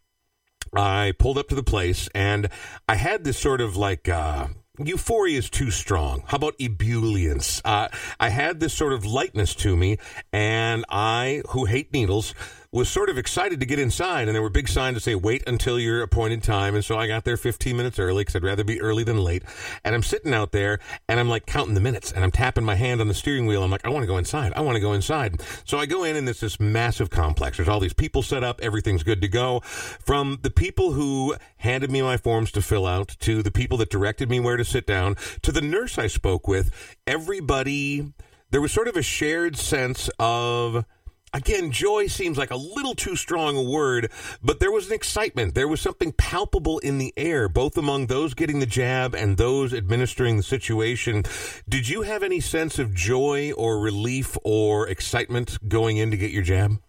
I 0.73 1.13
pulled 1.17 1.37
up 1.37 1.49
to 1.49 1.55
the 1.55 1.63
place 1.63 2.07
and 2.13 2.49
I 2.87 2.95
had 2.95 3.23
this 3.23 3.39
sort 3.39 3.59
of 3.59 3.75
like 3.75 4.07
uh, 4.07 4.49
euphoria 4.79 5.37
is 5.37 5.49
too 5.49 5.71
strong. 5.71 6.23
How 6.27 6.37
about 6.37 6.55
ebullience? 6.59 7.61
Uh, 7.65 7.89
I 8.19 8.29
had 8.29 8.59
this 8.59 8.73
sort 8.73 8.93
of 8.93 9.05
lightness 9.05 9.55
to 9.55 9.75
me, 9.75 9.97
and 10.31 10.85
I, 10.89 11.41
who 11.49 11.65
hate 11.65 11.91
needles, 11.93 12.33
was 12.73 12.87
sort 12.87 13.09
of 13.09 13.17
excited 13.17 13.59
to 13.59 13.65
get 13.65 13.79
inside, 13.79 14.29
and 14.29 14.35
there 14.35 14.41
were 14.41 14.49
big 14.49 14.69
signs 14.69 14.95
to 14.95 15.01
say, 15.01 15.13
wait 15.13 15.43
until 15.45 15.77
your 15.77 16.01
appointed 16.01 16.41
time. 16.41 16.73
And 16.73 16.85
so 16.85 16.97
I 16.97 17.05
got 17.05 17.25
there 17.25 17.35
15 17.35 17.75
minutes 17.75 17.99
early 17.99 18.21
because 18.21 18.37
I'd 18.37 18.43
rather 18.43 18.63
be 18.63 18.79
early 18.79 19.03
than 19.03 19.17
late. 19.17 19.43
And 19.83 19.93
I'm 19.93 20.03
sitting 20.03 20.33
out 20.33 20.53
there 20.53 20.79
and 21.09 21.19
I'm 21.19 21.27
like 21.27 21.45
counting 21.45 21.73
the 21.73 21.81
minutes 21.81 22.13
and 22.13 22.23
I'm 22.23 22.31
tapping 22.31 22.63
my 22.63 22.75
hand 22.75 23.01
on 23.01 23.09
the 23.09 23.13
steering 23.13 23.45
wheel. 23.45 23.61
I'm 23.61 23.71
like, 23.71 23.85
I 23.85 23.89
want 23.89 24.03
to 24.03 24.07
go 24.07 24.15
inside. 24.15 24.53
I 24.55 24.61
want 24.61 24.77
to 24.77 24.79
go 24.79 24.93
inside. 24.93 25.41
So 25.65 25.79
I 25.79 25.85
go 25.85 26.05
in 26.05 26.15
and 26.15 26.29
it's 26.29 26.39
this 26.39 26.61
massive 26.61 27.09
complex. 27.09 27.57
There's 27.57 27.67
all 27.67 27.81
these 27.81 27.91
people 27.91 28.23
set 28.23 28.41
up. 28.41 28.61
Everything's 28.61 29.03
good 29.03 29.19
to 29.19 29.27
go. 29.27 29.59
From 29.59 30.39
the 30.41 30.49
people 30.49 30.93
who 30.93 31.35
handed 31.57 31.91
me 31.91 32.01
my 32.01 32.15
forms 32.15 32.53
to 32.53 32.61
fill 32.61 32.87
out 32.87 33.17
to 33.19 33.43
the 33.43 33.51
people 33.51 33.77
that 33.79 33.89
directed 33.89 34.29
me 34.29 34.39
where 34.39 34.55
to 34.55 34.63
sit 34.63 34.87
down 34.87 35.17
to 35.41 35.51
the 35.51 35.61
nurse 35.61 35.97
I 35.97 36.07
spoke 36.07 36.47
with, 36.47 36.95
everybody, 37.05 38.13
there 38.51 38.61
was 38.61 38.71
sort 38.71 38.87
of 38.87 38.95
a 38.95 39.01
shared 39.01 39.57
sense 39.57 40.09
of, 40.19 40.85
Again, 41.33 41.71
joy 41.71 42.07
seems 42.07 42.37
like 42.37 42.51
a 42.51 42.57
little 42.57 42.93
too 42.93 43.15
strong 43.15 43.55
a 43.55 43.63
word, 43.63 44.11
but 44.43 44.59
there 44.59 44.71
was 44.71 44.87
an 44.87 44.93
excitement. 44.93 45.55
There 45.55 45.67
was 45.67 45.79
something 45.79 46.11
palpable 46.11 46.79
in 46.79 46.97
the 46.97 47.13
air, 47.15 47.47
both 47.47 47.77
among 47.77 48.07
those 48.07 48.33
getting 48.33 48.59
the 48.59 48.65
jab 48.65 49.15
and 49.15 49.37
those 49.37 49.73
administering 49.73 50.35
the 50.35 50.43
situation. 50.43 51.23
Did 51.69 51.87
you 51.87 52.01
have 52.01 52.21
any 52.21 52.41
sense 52.41 52.79
of 52.79 52.93
joy 52.93 53.53
or 53.53 53.79
relief 53.79 54.37
or 54.43 54.89
excitement 54.89 55.57
going 55.69 55.95
in 55.95 56.11
to 56.11 56.17
get 56.17 56.31
your 56.31 56.43
jab? 56.43 56.81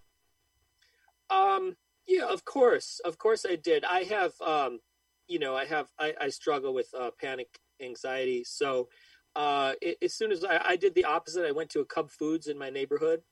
Um, 1.30 1.76
yeah, 2.08 2.26
of 2.26 2.44
course. 2.44 3.00
Of 3.04 3.18
course 3.18 3.46
I 3.48 3.54
did. 3.54 3.84
I 3.84 4.02
have, 4.02 4.32
um, 4.40 4.80
you 5.28 5.38
know, 5.38 5.56
I 5.56 5.66
have, 5.66 5.86
I, 6.00 6.14
I 6.20 6.28
struggle 6.30 6.74
with 6.74 6.88
uh, 6.98 7.12
panic 7.20 7.60
anxiety. 7.80 8.42
So 8.42 8.88
uh, 9.36 9.74
it, 9.80 9.98
as 10.02 10.14
soon 10.14 10.32
as 10.32 10.44
I, 10.44 10.60
I 10.70 10.76
did 10.76 10.96
the 10.96 11.04
opposite, 11.04 11.46
I 11.46 11.52
went 11.52 11.70
to 11.70 11.80
a 11.80 11.84
Cub 11.84 12.10
Foods 12.10 12.48
in 12.48 12.58
my 12.58 12.68
neighborhood 12.68 13.22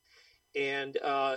and 0.57 0.97
uh, 1.03 1.37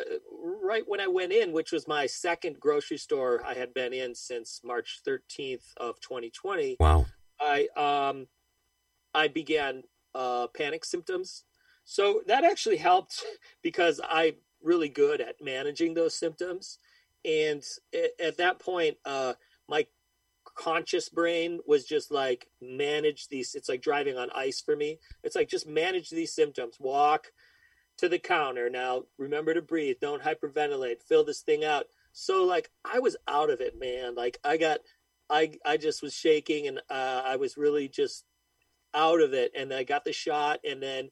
right 0.63 0.83
when 0.87 0.99
I 0.99 1.07
went 1.07 1.31
in, 1.31 1.51
which 1.51 1.71
was 1.71 1.87
my 1.87 2.05
second 2.05 2.59
grocery 2.59 2.97
store 2.97 3.43
I 3.45 3.53
had 3.53 3.73
been 3.73 3.93
in 3.93 4.15
since 4.15 4.61
March 4.63 5.01
13th 5.07 5.73
of 5.77 5.99
2020. 6.01 6.77
Wow. 6.79 7.05
I 7.39 7.67
um, 7.75 8.27
I 9.13 9.27
began 9.27 9.83
uh, 10.15 10.47
panic 10.55 10.85
symptoms. 10.85 11.43
So 11.85 12.21
that 12.27 12.43
actually 12.43 12.77
helped 12.77 13.23
because 13.61 13.99
I'm 14.07 14.35
really 14.61 14.89
good 14.89 15.21
at 15.21 15.35
managing 15.41 15.93
those 15.93 16.15
symptoms. 16.15 16.79
And 17.25 17.63
at 18.21 18.37
that 18.37 18.59
point, 18.59 18.97
uh, 19.05 19.33
my 19.67 19.85
conscious 20.55 21.09
brain 21.09 21.59
was 21.65 21.85
just 21.85 22.11
like 22.11 22.47
manage 22.61 23.27
these. 23.29 23.55
It's 23.55 23.69
like 23.69 23.81
driving 23.81 24.17
on 24.17 24.29
ice 24.35 24.61
for 24.61 24.75
me. 24.75 24.99
It's 25.23 25.35
like 25.35 25.49
just 25.49 25.67
manage 25.67 26.09
these 26.09 26.33
symptoms. 26.33 26.77
Walk, 26.79 27.31
to 27.97 28.09
the 28.09 28.19
counter. 28.19 28.69
Now, 28.69 29.03
remember 29.17 29.53
to 29.53 29.61
breathe. 29.61 29.97
Don't 30.01 30.23
hyperventilate. 30.23 31.01
Fill 31.01 31.23
this 31.23 31.41
thing 31.41 31.63
out. 31.63 31.85
So, 32.11 32.43
like, 32.43 32.69
I 32.85 32.99
was 32.99 33.17
out 33.27 33.49
of 33.49 33.61
it, 33.61 33.79
man. 33.79 34.15
Like, 34.15 34.39
I 34.43 34.57
got, 34.57 34.79
I, 35.29 35.53
I 35.65 35.77
just 35.77 36.01
was 36.01 36.13
shaking, 36.13 36.67
and 36.67 36.79
uh, 36.89 37.21
I 37.25 37.37
was 37.37 37.57
really 37.57 37.87
just 37.87 38.25
out 38.93 39.21
of 39.21 39.33
it. 39.33 39.51
And 39.55 39.73
I 39.73 39.83
got 39.83 40.03
the 40.03 40.13
shot, 40.13 40.59
and 40.63 40.81
then 40.81 41.09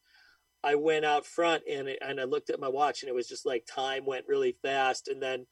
I 0.64 0.76
went 0.76 1.06
out 1.06 1.26
front, 1.26 1.64
and 1.70 1.90
and 2.02 2.20
I 2.20 2.26
looked 2.26 2.50
at 2.50 2.60
my 2.60 2.68
watch, 2.68 3.02
and 3.02 3.10
it 3.10 3.16
was 3.16 3.28
just 3.28 3.46
like 3.46 3.66
time 3.66 4.06
went 4.06 4.28
really 4.28 4.56
fast. 4.62 5.08
And 5.08 5.22
then, 5.22 5.48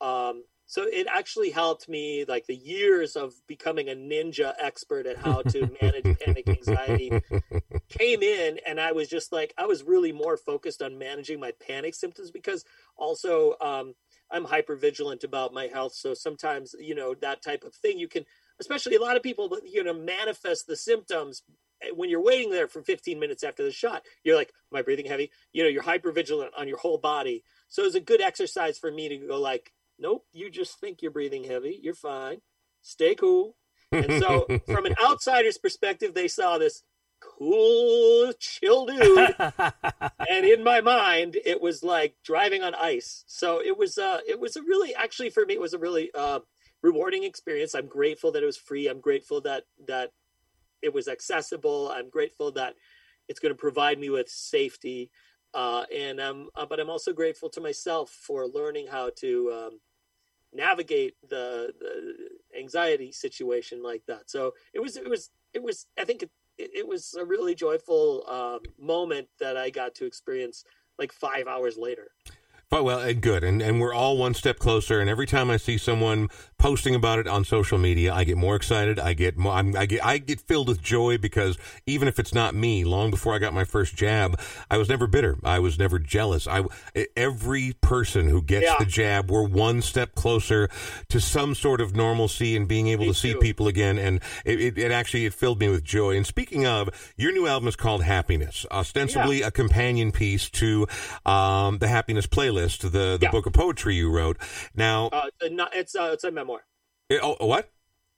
um, 0.00 0.44
so 0.70 0.84
it 0.84 1.08
actually 1.12 1.50
helped 1.50 1.88
me 1.88 2.24
like 2.28 2.46
the 2.46 2.54
years 2.54 3.16
of 3.16 3.34
becoming 3.48 3.88
a 3.88 3.94
ninja 3.94 4.54
expert 4.60 5.04
at 5.04 5.16
how 5.18 5.42
to 5.42 5.68
manage 5.82 6.16
panic 6.20 6.48
anxiety 6.48 7.10
came 7.88 8.22
in 8.22 8.60
and 8.64 8.80
i 8.80 8.92
was 8.92 9.08
just 9.08 9.32
like 9.32 9.52
i 9.58 9.66
was 9.66 9.82
really 9.82 10.12
more 10.12 10.36
focused 10.36 10.80
on 10.80 10.96
managing 10.96 11.40
my 11.40 11.52
panic 11.66 11.92
symptoms 11.94 12.30
because 12.30 12.64
also 12.96 13.56
um, 13.60 13.94
i'm 14.30 14.44
hyper 14.44 14.76
vigilant 14.76 15.24
about 15.24 15.52
my 15.52 15.66
health. 15.66 15.92
So 15.92 16.14
sometimes 16.14 16.74
you 16.78 16.94
know 16.94 17.14
that 17.20 17.42
type 17.42 17.64
of 17.64 17.74
thing 17.74 17.98
you 17.98 18.06
can 18.06 18.24
especially 18.60 18.94
a 18.94 19.00
lot 19.00 19.16
of 19.16 19.24
people 19.24 19.58
you 19.64 19.82
know 19.82 19.92
manifest 19.92 20.68
the 20.68 20.76
symptoms 20.76 21.42
eh, 21.82 21.88
when 21.96 22.10
you're 22.10 22.22
waiting 22.22 22.50
there 22.50 22.68
for 22.68 22.80
15 22.80 23.18
minutes 23.18 23.42
after 23.42 23.64
the 23.64 23.72
shot 23.72 24.04
you're 24.22 24.36
like 24.36 24.52
am 24.72 24.78
i 24.78 24.82
breathing 24.82 25.06
heavy? 25.06 25.32
You 25.52 25.64
know 25.64 25.68
you're 25.68 25.82
hyper 25.82 26.12
vigilant 26.12 26.52
on 26.56 26.68
your 26.68 26.78
whole 26.78 26.98
body. 26.98 27.42
So 27.66 27.82
it 27.82 27.86
was 27.86 27.94
a 27.96 28.00
good 28.00 28.20
exercise 28.20 28.78
for 28.78 28.92
me 28.92 29.08
to 29.08 29.16
go 29.16 29.40
like 29.40 29.72
Nope, 30.00 30.24
you 30.32 30.50
just 30.50 30.80
think 30.80 31.02
you're 31.02 31.10
breathing 31.10 31.44
heavy. 31.44 31.78
You're 31.82 31.94
fine. 31.94 32.40
Stay 32.80 33.14
cool. 33.14 33.54
And 33.92 34.22
so, 34.22 34.46
from 34.66 34.86
an 34.86 34.94
outsider's 35.04 35.58
perspective, 35.58 36.14
they 36.14 36.26
saw 36.26 36.56
this 36.56 36.82
cool, 37.20 38.32
chill 38.38 38.86
dude, 38.86 39.36
and 39.38 40.46
in 40.46 40.64
my 40.64 40.80
mind, 40.80 41.36
it 41.44 41.60
was 41.60 41.82
like 41.82 42.14
driving 42.24 42.62
on 42.62 42.74
ice. 42.74 43.24
So 43.26 43.60
it 43.60 43.76
was, 43.76 43.98
uh, 43.98 44.20
it 44.26 44.40
was 44.40 44.56
a 44.56 44.62
really, 44.62 44.94
actually, 44.94 45.28
for 45.28 45.44
me, 45.44 45.54
it 45.54 45.60
was 45.60 45.74
a 45.74 45.78
really 45.78 46.10
uh, 46.14 46.40
rewarding 46.82 47.24
experience. 47.24 47.74
I'm 47.74 47.86
grateful 47.86 48.32
that 48.32 48.42
it 48.42 48.46
was 48.46 48.56
free. 48.56 48.88
I'm 48.88 49.00
grateful 49.00 49.42
that 49.42 49.64
that 49.86 50.12
it 50.82 50.94
was 50.94 51.08
accessible. 51.08 51.90
I'm 51.92 52.08
grateful 52.08 52.52
that 52.52 52.74
it's 53.28 53.38
going 53.38 53.54
to 53.54 53.58
provide 53.58 53.98
me 53.98 54.08
with 54.08 54.28
safety. 54.28 55.10
Uh, 55.52 55.84
and 55.94 56.20
um, 56.20 56.48
uh, 56.54 56.64
but 56.64 56.80
I'm 56.80 56.90
also 56.90 57.12
grateful 57.12 57.50
to 57.50 57.60
myself 57.60 58.10
for 58.10 58.46
learning 58.46 58.86
how 58.86 59.10
to 59.16 59.52
um, 59.52 59.80
navigate 60.52 61.14
the, 61.28 61.72
the 61.78 62.58
anxiety 62.58 63.12
situation 63.12 63.82
like 63.82 64.02
that. 64.06 64.30
So 64.30 64.52
it 64.74 64.80
was 64.80 64.96
it 64.96 65.08
was 65.08 65.30
it 65.54 65.62
was 65.62 65.86
I 65.98 66.04
think 66.04 66.22
it, 66.22 66.30
it 66.58 66.86
was 66.86 67.14
a 67.18 67.24
really 67.24 67.54
joyful 67.54 68.24
um, 68.28 68.60
moment 68.78 69.28
that 69.38 69.56
I 69.56 69.70
got 69.70 69.94
to 69.96 70.06
experience 70.06 70.64
like 70.98 71.12
five 71.12 71.46
hours 71.46 71.76
later. 71.76 72.08
But 72.70 72.84
well, 72.84 73.00
and 73.00 73.20
good, 73.20 73.42
and 73.42 73.60
and 73.60 73.80
we're 73.80 73.92
all 73.92 74.16
one 74.16 74.32
step 74.32 74.60
closer. 74.60 75.00
And 75.00 75.10
every 75.10 75.26
time 75.26 75.50
I 75.50 75.56
see 75.56 75.76
someone 75.76 76.28
posting 76.56 76.94
about 76.94 77.18
it 77.18 77.26
on 77.26 77.44
social 77.44 77.78
media, 77.78 78.14
I 78.14 78.22
get 78.22 78.36
more 78.36 78.54
excited. 78.54 79.00
I 79.00 79.12
get 79.12 79.36
more, 79.36 79.54
I'm, 79.54 79.74
I 79.76 79.86
get 79.86 80.06
I 80.06 80.18
get 80.18 80.40
filled 80.40 80.68
with 80.68 80.80
joy 80.80 81.18
because 81.18 81.58
even 81.86 82.06
if 82.06 82.20
it's 82.20 82.32
not 82.32 82.54
me, 82.54 82.84
long 82.84 83.10
before 83.10 83.34
I 83.34 83.38
got 83.38 83.52
my 83.52 83.64
first 83.64 83.96
jab, 83.96 84.38
I 84.70 84.78
was 84.78 84.88
never 84.88 85.08
bitter. 85.08 85.36
I 85.42 85.58
was 85.58 85.80
never 85.80 85.98
jealous. 85.98 86.46
I 86.46 86.62
every 87.16 87.72
person 87.80 88.28
who 88.28 88.40
gets 88.40 88.66
yeah. 88.66 88.76
the 88.78 88.84
jab, 88.84 89.32
we're 89.32 89.48
one 89.48 89.82
step 89.82 90.14
closer 90.14 90.68
to 91.08 91.20
some 91.20 91.56
sort 91.56 91.80
of 91.80 91.96
normalcy 91.96 92.56
and 92.56 92.68
being 92.68 92.86
able 92.86 93.06
me 93.06 93.08
to 93.08 93.18
see 93.18 93.32
too. 93.32 93.40
people 93.40 93.66
again. 93.66 93.98
And 93.98 94.20
it, 94.44 94.60
it, 94.60 94.78
it, 94.78 94.92
actually 94.92 95.26
it 95.26 95.34
filled 95.34 95.58
me 95.58 95.68
with 95.70 95.82
joy. 95.82 96.16
And 96.16 96.24
speaking 96.24 96.66
of, 96.66 96.88
your 97.16 97.32
new 97.32 97.48
album 97.48 97.66
is 97.66 97.74
called 97.74 98.04
Happiness, 98.04 98.64
ostensibly 98.70 99.40
yeah. 99.40 99.48
a 99.48 99.50
companion 99.50 100.12
piece 100.12 100.48
to 100.50 100.86
um, 101.26 101.78
the 101.78 101.88
Happiness 101.88 102.28
playlist 102.28 102.59
list, 102.60 102.82
the 102.82 102.88
the 102.88 103.18
yeah. 103.22 103.30
book 103.30 103.46
of 103.46 103.52
poetry 103.52 103.94
you 103.94 104.10
wrote. 104.10 104.38
Now, 104.74 105.08
uh, 105.12 105.26
it's 105.40 105.94
uh, 105.94 106.10
it's 106.12 106.24
a 106.24 106.30
memoir. 106.30 106.60
It, 107.08 107.20
oh, 107.22 107.36
what? 107.46 107.70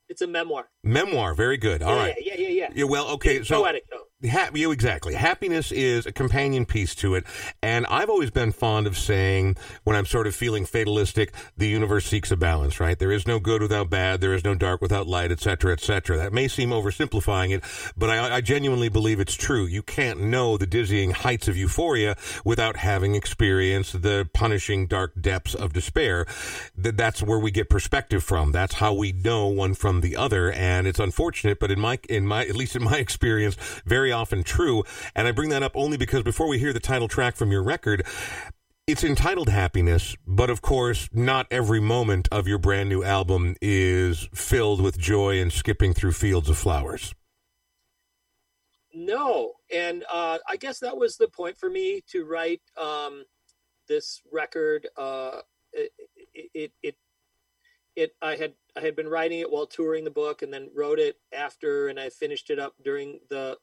It's 0.08 0.22
a 0.22 0.26
memoir. 0.26 0.68
Memoir, 0.84 1.34
very 1.34 1.58
good. 1.58 1.82
All 1.82 1.94
yeah, 1.94 2.02
right. 2.02 2.14
yeah, 2.20 2.34
yeah, 2.36 2.48
yeah, 2.48 2.68
yeah. 2.74 2.84
well, 2.84 3.08
okay. 3.10 3.36
It's 3.36 3.48
so 3.48 3.62
poetic 3.62 3.84
though. 3.88 3.98
Ha- 4.28 4.50
you 4.54 4.70
exactly. 4.70 5.14
Happiness 5.14 5.72
is 5.72 6.06
a 6.06 6.12
companion 6.12 6.64
piece 6.64 6.94
to 6.96 7.16
it, 7.16 7.24
and 7.60 7.86
I've 7.86 8.08
always 8.08 8.30
been 8.30 8.52
fond 8.52 8.86
of 8.86 8.96
saying 8.96 9.56
when 9.82 9.96
I'm 9.96 10.06
sort 10.06 10.28
of 10.28 10.34
feeling 10.34 10.64
fatalistic, 10.64 11.32
the 11.56 11.66
universe 11.66 12.06
seeks 12.06 12.30
a 12.30 12.36
balance. 12.36 12.78
Right? 12.78 12.96
There 12.98 13.10
is 13.10 13.26
no 13.26 13.40
good 13.40 13.62
without 13.62 13.90
bad. 13.90 14.20
There 14.20 14.32
is 14.32 14.44
no 14.44 14.54
dark 14.54 14.80
without 14.80 15.08
light, 15.08 15.32
etc., 15.32 15.72
etc. 15.72 16.18
That 16.18 16.32
may 16.32 16.46
seem 16.46 16.70
oversimplifying 16.70 17.50
it, 17.50 17.64
but 17.96 18.10
I, 18.10 18.36
I 18.36 18.40
genuinely 18.40 18.88
believe 18.88 19.18
it's 19.18 19.34
true. 19.34 19.66
You 19.66 19.82
can't 19.82 20.20
know 20.20 20.56
the 20.56 20.66
dizzying 20.66 21.10
heights 21.10 21.48
of 21.48 21.56
euphoria 21.56 22.16
without 22.44 22.76
having 22.76 23.16
experienced 23.16 24.02
the 24.02 24.28
punishing 24.32 24.86
dark 24.86 25.20
depths 25.20 25.54
of 25.54 25.72
despair. 25.72 26.26
That 26.76 26.96
that's 26.96 27.22
where 27.22 27.40
we 27.40 27.50
get 27.50 27.68
perspective 27.68 28.22
from. 28.22 28.52
That's 28.52 28.74
how 28.74 28.94
we 28.94 29.10
know 29.12 29.48
one 29.48 29.74
from 29.74 30.00
the 30.00 30.16
other, 30.16 30.52
and 30.52 30.71
it's 30.86 30.98
unfortunate, 30.98 31.58
but 31.58 31.70
in 31.70 31.80
my 31.80 31.98
in 32.08 32.26
my 32.26 32.46
at 32.46 32.56
least 32.56 32.76
in 32.76 32.82
my 32.82 32.96
experience, 33.06 33.56
very 33.84 34.12
often 34.12 34.42
true. 34.42 34.84
And 35.14 35.28
I 35.28 35.32
bring 35.32 35.50
that 35.50 35.62
up 35.62 35.72
only 35.74 35.96
because 35.96 36.22
before 36.22 36.48
we 36.48 36.58
hear 36.58 36.72
the 36.72 36.80
title 36.80 37.08
track 37.08 37.36
from 37.36 37.52
your 37.52 37.62
record, 37.62 38.04
it's 38.86 39.04
entitled 39.04 39.48
Happiness, 39.48 40.16
but 40.26 40.50
of 40.50 40.60
course, 40.60 41.08
not 41.12 41.46
every 41.52 41.80
moment 41.80 42.28
of 42.32 42.48
your 42.48 42.58
brand 42.58 42.88
new 42.88 43.04
album 43.04 43.54
is 43.62 44.28
filled 44.34 44.80
with 44.80 44.98
joy 44.98 45.40
and 45.40 45.52
skipping 45.52 45.94
through 45.94 46.12
fields 46.12 46.48
of 46.48 46.58
flowers. 46.58 47.14
No, 48.92 49.52
and 49.72 50.04
uh, 50.12 50.38
I 50.48 50.56
guess 50.56 50.80
that 50.80 50.96
was 50.96 51.16
the 51.16 51.28
point 51.28 51.56
for 51.56 51.70
me 51.70 52.02
to 52.08 52.24
write 52.24 52.60
um, 52.76 53.24
this 53.88 54.20
record. 54.32 54.88
Uh, 54.96 55.42
it, 55.72 55.92
it, 56.34 56.72
it, 56.82 56.96
it, 57.94 58.16
I 58.20 58.36
had 58.36 58.54
I 58.76 58.80
had 58.80 58.96
been 58.96 59.08
writing 59.08 59.40
it 59.40 59.50
while 59.50 59.66
touring 59.66 60.04
the 60.04 60.10
book, 60.10 60.42
and 60.42 60.52
then 60.52 60.70
wrote 60.74 60.98
it 60.98 61.16
after, 61.32 61.88
and 61.88 62.00
I 62.00 62.08
finished 62.08 62.50
it 62.50 62.58
up 62.58 62.74
during 62.82 63.20
the 63.28 63.58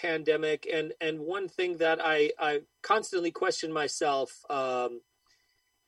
pandemic 0.00 0.66
and 0.72 0.92
and 1.00 1.18
one 1.20 1.48
thing 1.48 1.78
that 1.78 1.98
i 2.00 2.30
i 2.38 2.60
constantly 2.82 3.30
question 3.30 3.72
myself 3.72 4.42
um 4.48 5.00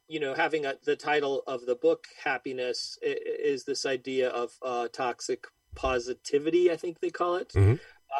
you 0.09 0.19
know 0.19 0.35
having 0.35 0.67
a, 0.67 0.75
the 0.85 0.97
title 0.97 1.43
of 1.47 1.65
the 1.67 1.77
book 1.77 2.07
happiness 2.25 2.99
is 3.03 3.65
this 3.65 3.87
idea 3.87 4.29
of 4.29 4.53
uh 4.63 4.89
toxic 4.93 5.47
positivity 5.77 6.71
i 6.71 6.77
think 6.77 6.99
they 7.01 7.11
call 7.11 7.37
it 7.37 7.53
mm-hmm. 7.55 7.75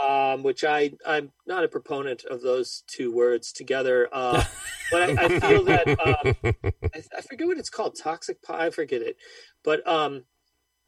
Um 0.09 0.43
which 0.43 0.65
i 0.65 0.93
i'm 1.07 1.33
not 1.47 1.65
a 1.65 1.69
proponent 1.69 2.25
of 2.25 2.43
those 2.43 2.85
two 2.87 3.13
words 3.13 3.53
together 3.53 4.09
uh 4.13 4.43
but 4.93 5.03
I, 5.03 5.25
I, 5.25 5.41
feel 5.41 5.65
that 5.65 5.89
um 5.89 6.53
I, 6.95 7.03
I 7.17 7.21
forget 7.23 7.47
what 7.47 7.59
it's 7.59 7.71
called 7.71 7.97
toxic 7.97 8.39
i 8.49 8.71
forget 8.71 9.03
it 9.03 9.17
but 9.65 9.87
um 9.87 10.25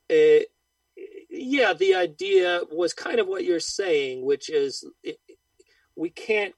it, 0.08 0.48
yeah, 1.30 1.72
the 1.72 1.94
idea 1.94 2.60
was 2.70 2.92
kind 2.92 3.18
of 3.18 3.26
what 3.26 3.44
you're 3.44 3.60
saying, 3.60 4.24
which 4.24 4.50
is 4.50 4.84
it, 5.02 5.18
we 5.96 6.10
can't 6.10 6.54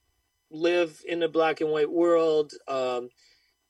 live 0.51 1.01
in 1.07 1.23
a 1.23 1.29
black 1.29 1.61
and 1.61 1.71
white 1.71 1.91
world. 1.91 2.53
Um, 2.69 3.09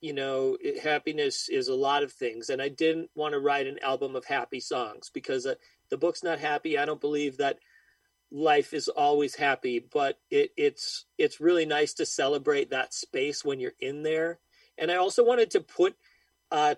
you 0.01 0.13
know, 0.13 0.57
it, 0.61 0.83
happiness 0.83 1.49
is 1.49 1.69
a 1.69 1.75
lot 1.75 2.03
of 2.03 2.13
things, 2.13 2.49
and 2.49 2.61
I 2.61 2.69
didn't 2.69 3.11
want 3.15 3.35
to 3.35 3.41
write 3.41 3.67
an 3.67 3.79
album 3.83 4.17
of 4.17 4.25
happy 4.25 4.61
songs 4.61 5.11
because 5.13 5.47
uh, 5.47 5.55
the 5.91 5.99
book's 5.99 6.23
not 6.23 6.39
happy. 6.39 6.79
I 6.79 6.85
don't 6.85 7.01
believe 7.01 7.37
that 7.39 7.59
life 8.35 8.75
is 8.75 8.89
always 8.89 9.37
happy, 9.37 9.79
but 9.79 10.19
it, 10.29 10.51
it's 10.57 11.07
it's 11.17 11.41
really 11.41 11.65
nice 11.65 11.95
to 11.95 12.05
celebrate 12.05 12.71
that 12.71 12.93
space 12.93 13.45
when 13.45 13.61
you're 13.61 13.79
in 13.79 14.03
there. 14.03 14.41
And 14.77 14.91
I 14.91 14.97
also 14.97 15.25
wanted 15.25 15.53
to 15.53 15.61
put 15.61 15.95
uh, 16.51 16.75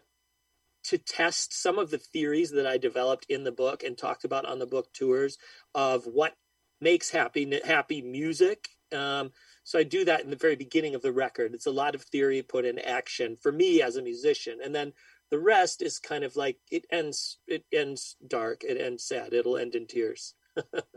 to 0.84 0.98
test 0.98 1.54
some 1.54 1.78
of 1.78 1.90
the 1.90 1.98
theories 1.98 2.50
that 2.50 2.66
I 2.66 2.76
developed 2.76 3.24
in 3.30 3.44
the 3.44 3.52
book 3.52 3.82
and 3.82 3.96
talked 3.96 4.24
about 4.24 4.44
on 4.44 4.58
the 4.58 4.66
book 4.66 4.92
tours 4.92 5.38
of 5.74 6.04
what 6.04 6.36
makes 6.78 7.10
happy 7.10 7.60
happy 7.64 8.02
music. 8.02 8.68
Um, 8.94 9.32
so 9.64 9.78
I 9.78 9.82
do 9.82 10.04
that 10.04 10.22
in 10.22 10.30
the 10.30 10.36
very 10.36 10.56
beginning 10.56 10.94
of 10.94 11.02
the 11.02 11.10
record. 11.10 11.54
It's 11.54 11.66
a 11.66 11.72
lot 11.72 11.94
of 11.94 12.02
theory 12.02 12.42
put 12.42 12.66
in 12.66 12.78
action 12.78 13.34
for 13.34 13.50
me 13.50 13.80
as 13.80 13.96
a 13.96 14.02
musician, 14.02 14.58
and 14.62 14.74
then 14.74 14.92
the 15.30 15.38
rest 15.38 15.80
is 15.80 15.98
kind 15.98 16.22
of 16.22 16.36
like 16.36 16.58
it 16.70 16.84
ends. 16.92 17.38
It 17.48 17.64
ends 17.72 18.16
dark. 18.28 18.62
It 18.62 18.78
ends 18.78 19.04
sad. 19.04 19.32
It'll 19.32 19.56
end 19.56 19.74
in 19.74 19.86
tears. 19.86 20.34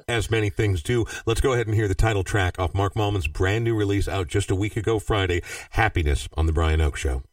As 0.08 0.32
many 0.32 0.50
things 0.50 0.82
do. 0.82 1.06
Let's 1.26 1.42
go 1.42 1.54
ahead 1.54 1.68
and 1.68 1.76
hear 1.76 1.88
the 1.88 1.96
title 1.96 2.24
track 2.24 2.58
off 2.60 2.74
Mark 2.74 2.96
Mallman's 2.96 3.28
brand 3.28 3.64
new 3.64 3.76
release 3.76 4.08
out 4.08 4.28
just 4.28 4.52
a 4.52 4.56
week 4.56 4.76
ago 4.76 5.00
Friday, 5.00 5.42
Happiness 5.72 6.28
on 6.36 6.46
The 6.46 6.54
Brian 6.54 6.80
Oake 6.80 6.96
Show. 6.96 7.24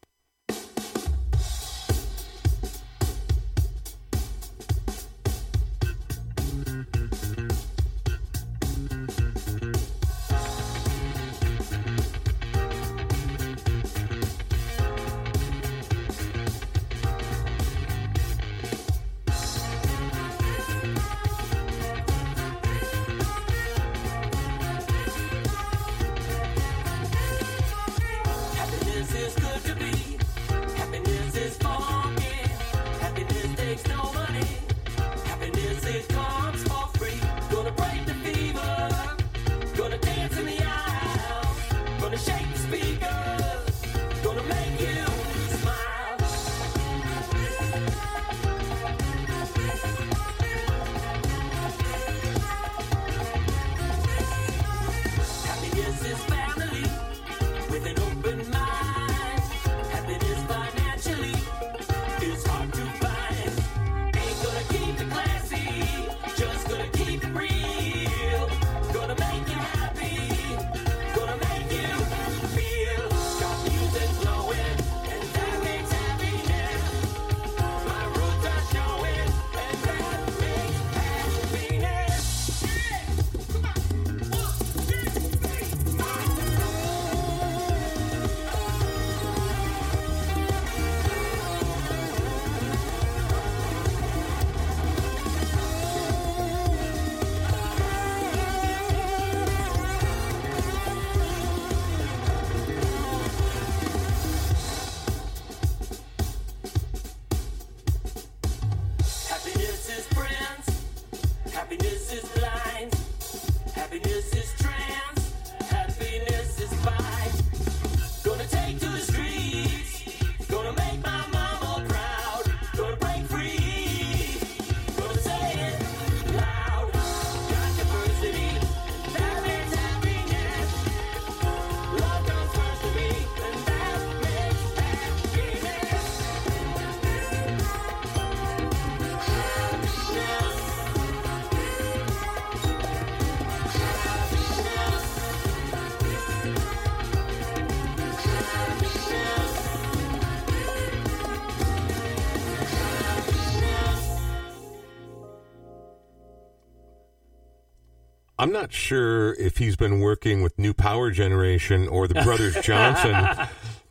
I'm 158.46 158.52
not 158.52 158.72
sure 158.72 159.35
if 159.35 159.59
he's 159.59 159.74
been 159.74 159.98
working 159.98 160.40
with 160.40 160.56
New 160.56 160.72
Power 160.72 161.11
Generation 161.11 161.88
or 161.88 162.06
the 162.06 162.14
Brothers 162.14 162.54
Johnson. 162.62 163.48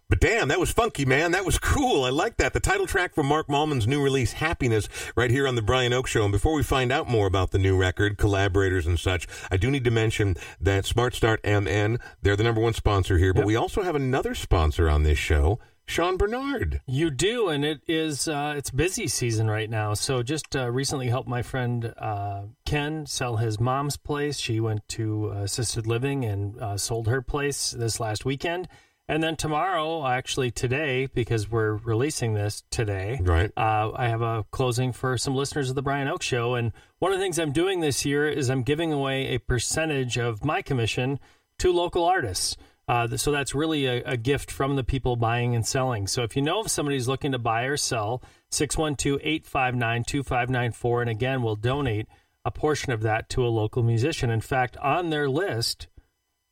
But 0.08 0.22
damn, 0.22 0.48
that 0.48 0.62
was 0.62 0.72
funky, 0.72 1.04
man. 1.04 1.32
That 1.32 1.44
was 1.44 1.60
cool. 1.60 2.06
I 2.06 2.10
like 2.10 2.38
that. 2.38 2.54
The 2.54 2.62
title 2.62 2.88
track 2.88 3.14
from 3.14 3.26
Mark 3.26 3.50
Mallman's 3.50 3.86
new 3.86 4.02
release, 4.02 4.32
Happiness, 4.32 4.88
right 5.14 5.30
here 5.30 5.46
on 5.46 5.56
the 5.56 5.62
Brian 5.62 5.92
Oake 5.92 6.08
Show. 6.08 6.24
And 6.24 6.32
before 6.32 6.54
we 6.54 6.64
find 6.64 6.90
out 6.90 7.10
more 7.10 7.28
about 7.28 7.52
the 7.52 7.58
new 7.58 7.76
record, 7.76 8.18
collaborators 8.18 8.88
and 8.88 8.98
such, 8.98 9.28
I 9.52 9.58
do 9.58 9.70
need 9.70 9.84
to 9.84 9.92
mention 9.92 10.38
that 10.62 10.86
Smart 10.86 11.16
Start 11.16 11.42
MN, 11.44 11.98
they're 12.22 12.38
the 12.38 12.44
number 12.44 12.62
one 12.62 12.72
sponsor 12.72 13.18
here, 13.18 13.34
but 13.34 13.42
yep. 13.42 13.48
we 13.48 13.58
also 13.58 13.82
have 13.82 13.96
another 13.96 14.34
sponsor 14.34 14.90
on 14.90 15.04
this 15.04 15.20
show. 15.20 15.60
Sean 15.88 16.18
Bernard. 16.18 16.82
You 16.88 17.12
do, 17.12 17.50
and 17.50 17.64
it 17.64 17.82
is 17.88 18.28
uh, 18.28 18.56
it's 18.58 18.72
busy 18.72 19.08
season 19.08 19.50
right 19.50 19.70
now. 19.70 19.94
So 19.94 20.24
just 20.24 20.56
uh, 20.56 20.72
recently 20.72 21.08
helped 21.08 21.30
my 21.30 21.42
friend 21.42 21.94
uh, 21.98 22.44
Ken 22.66 23.06
sell 23.06 23.38
his 23.38 23.60
mom's 23.60 23.98
place. 23.98 24.40
She 24.40 24.60
went 24.60 24.88
to 24.90 25.30
assisted 25.30 25.86
living 25.86 26.26
and 26.26 26.60
uh, 26.60 26.78
sold 26.78 27.08
her 27.08 27.22
place 27.22 27.72
this 27.72 28.00
last 28.00 28.26
weekend. 28.26 28.68
And 29.08 29.22
then 29.22 29.36
tomorrow, 29.36 30.08
actually 30.08 30.50
today, 30.50 31.06
because 31.06 31.52
we're 31.52 31.76
releasing 31.76 32.34
this 32.34 32.64
today, 32.72 33.20
right? 33.22 33.52
Uh, 33.56 33.92
I 33.96 34.08
have 34.08 34.24
a 34.24 34.46
closing 34.50 34.92
for 34.92 35.16
some 35.16 35.36
listeners 35.36 35.70
of 35.70 35.76
the 35.76 35.84
Brian 35.84 36.08
Oake 36.08 36.24
Show, 36.24 36.56
and 36.56 36.72
one 36.98 37.12
of 37.12 37.20
the 37.20 37.24
things 37.24 37.38
I'm 37.38 37.52
doing 37.52 37.82
this 37.82 38.04
year 38.04 38.28
is 38.28 38.50
I'm 38.50 38.64
giving 38.64 38.92
away 38.92 39.28
a 39.28 39.38
percentage 39.38 40.18
of 40.18 40.44
my 40.44 40.64
commission 40.64 41.20
to 41.60 41.72
local 41.72 42.04
artists. 42.04 42.58
Uh, 42.88 43.18
so 43.18 43.32
that's 43.32 43.56
really 43.56 43.88
a, 43.88 44.04
a, 44.04 44.18
gift 44.18 44.52
from 44.52 44.76
the 44.76 44.84
people 44.84 45.16
buying 45.16 45.56
and 45.56 45.66
selling. 45.66 46.06
So 46.06 46.22
if 46.22 46.36
you 46.36 46.42
know 46.44 46.62
of 46.62 46.70
somebody 46.70 46.96
who's 46.96 47.08
looking 47.08 47.32
to 47.32 47.40
buy 47.40 47.64
or 47.64 47.78
sell, 47.78 48.22
612 48.52 49.20
859 49.24 50.04
2594. 50.04 51.02
And 51.02 51.10
again, 51.10 51.42
we'll 51.42 51.56
donate 51.56 52.08
a 52.44 52.52
portion 52.52 52.94
of 52.94 53.02
that 53.02 53.28
to 53.30 53.46
a 53.46 53.50
local 53.50 53.82
musician. 53.82 54.30
In 54.30 54.42
fact, 54.42 54.78
on 54.78 55.10
their 55.10 55.28
list 55.28 55.88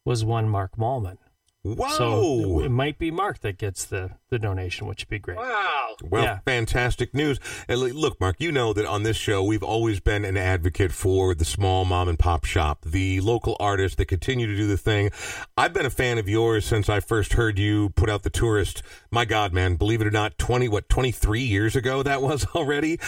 was 0.06 0.26
one 0.26 0.50
Mark 0.50 0.76
Mallman. 0.76 1.18
Whoa! 1.64 1.88
So 1.98 2.60
it 2.60 2.72
might 2.72 2.98
be 2.98 3.10
Mark 3.10 3.40
that 3.40 3.58
gets 3.58 3.86
the, 3.86 4.12
the 4.30 4.38
donation, 4.38 4.86
which 4.86 5.04
would 5.04 5.10
be 5.10 5.18
great. 5.18 5.38
Wow! 5.38 5.96
Well, 6.04 6.24
yeah. 6.24 6.40
fantastic 6.44 7.14
news. 7.14 7.40
And 7.70 7.80
look, 7.80 8.20
Mark, 8.20 8.36
you 8.40 8.52
know 8.52 8.74
that 8.74 8.86
on 8.86 9.04
this 9.04 9.16
show 9.16 9.42
we've 9.42 9.64
always 9.64 10.02
been 10.02 10.26
an 10.26 10.36
advocate 10.36 10.92
for 10.92 11.34
the 11.34 11.46
small 11.46 11.86
mom 11.86 12.10
and 12.10 12.20
pop 12.20 12.44
shop, 12.44 12.84
the 12.84 13.22
local 13.22 13.56
artists 13.62 13.96
that 13.96 14.08
continue 14.08 14.46
to 14.46 14.58
do 14.58 14.68
the 14.68 14.76
thing. 14.76 15.12
I've 15.56 15.72
been 15.72 15.86
a 15.86 15.90
fan 15.90 16.18
of 16.18 16.28
yours 16.28 16.66
since 16.66 16.90
I 16.90 17.00
first 17.00 17.34
heard 17.34 17.58
you 17.58 17.92
put 17.92 18.10
out 18.10 18.24
the 18.24 18.30
tourist. 18.30 18.84
My 19.10 19.24
God, 19.24 19.54
man, 19.54 19.78
believe 19.78 20.02
it 20.02 20.08
or 20.08 20.12
not, 20.12 20.38
twenty 20.38 20.68
what 20.68 20.90
twenty 20.90 21.12
three 21.12 21.44
years 21.44 21.78
ago 21.78 22.04
that 22.04 22.22
was 22.22 22.46
already. 22.56 23.00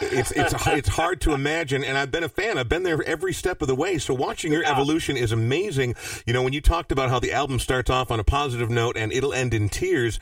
It's 0.00 0.32
it's 0.32 0.54
it's 0.66 0.88
hard 0.88 1.20
to 1.20 1.32
imagine, 1.32 1.84
and 1.84 1.96
I've 1.96 2.10
been 2.10 2.24
a 2.24 2.28
fan. 2.28 2.58
I've 2.58 2.68
been 2.68 2.82
there 2.82 3.00
every 3.04 3.32
step 3.32 3.62
of 3.62 3.68
the 3.68 3.76
way. 3.76 3.98
So 3.98 4.14
watching 4.14 4.50
your 4.50 4.64
evolution 4.64 5.16
is 5.16 5.30
amazing. 5.30 5.94
You 6.26 6.32
know, 6.32 6.42
when 6.42 6.52
you 6.52 6.60
talked 6.60 6.90
about 6.90 7.08
how 7.08 7.20
the 7.20 7.32
album 7.32 7.60
starts 7.60 7.88
off 7.88 7.99
off 8.00 8.10
on 8.10 8.18
a 8.18 8.24
positive 8.24 8.70
note, 8.70 8.96
and 8.96 9.12
it'll 9.12 9.34
end 9.34 9.52
in 9.52 9.68
tears. 9.68 10.18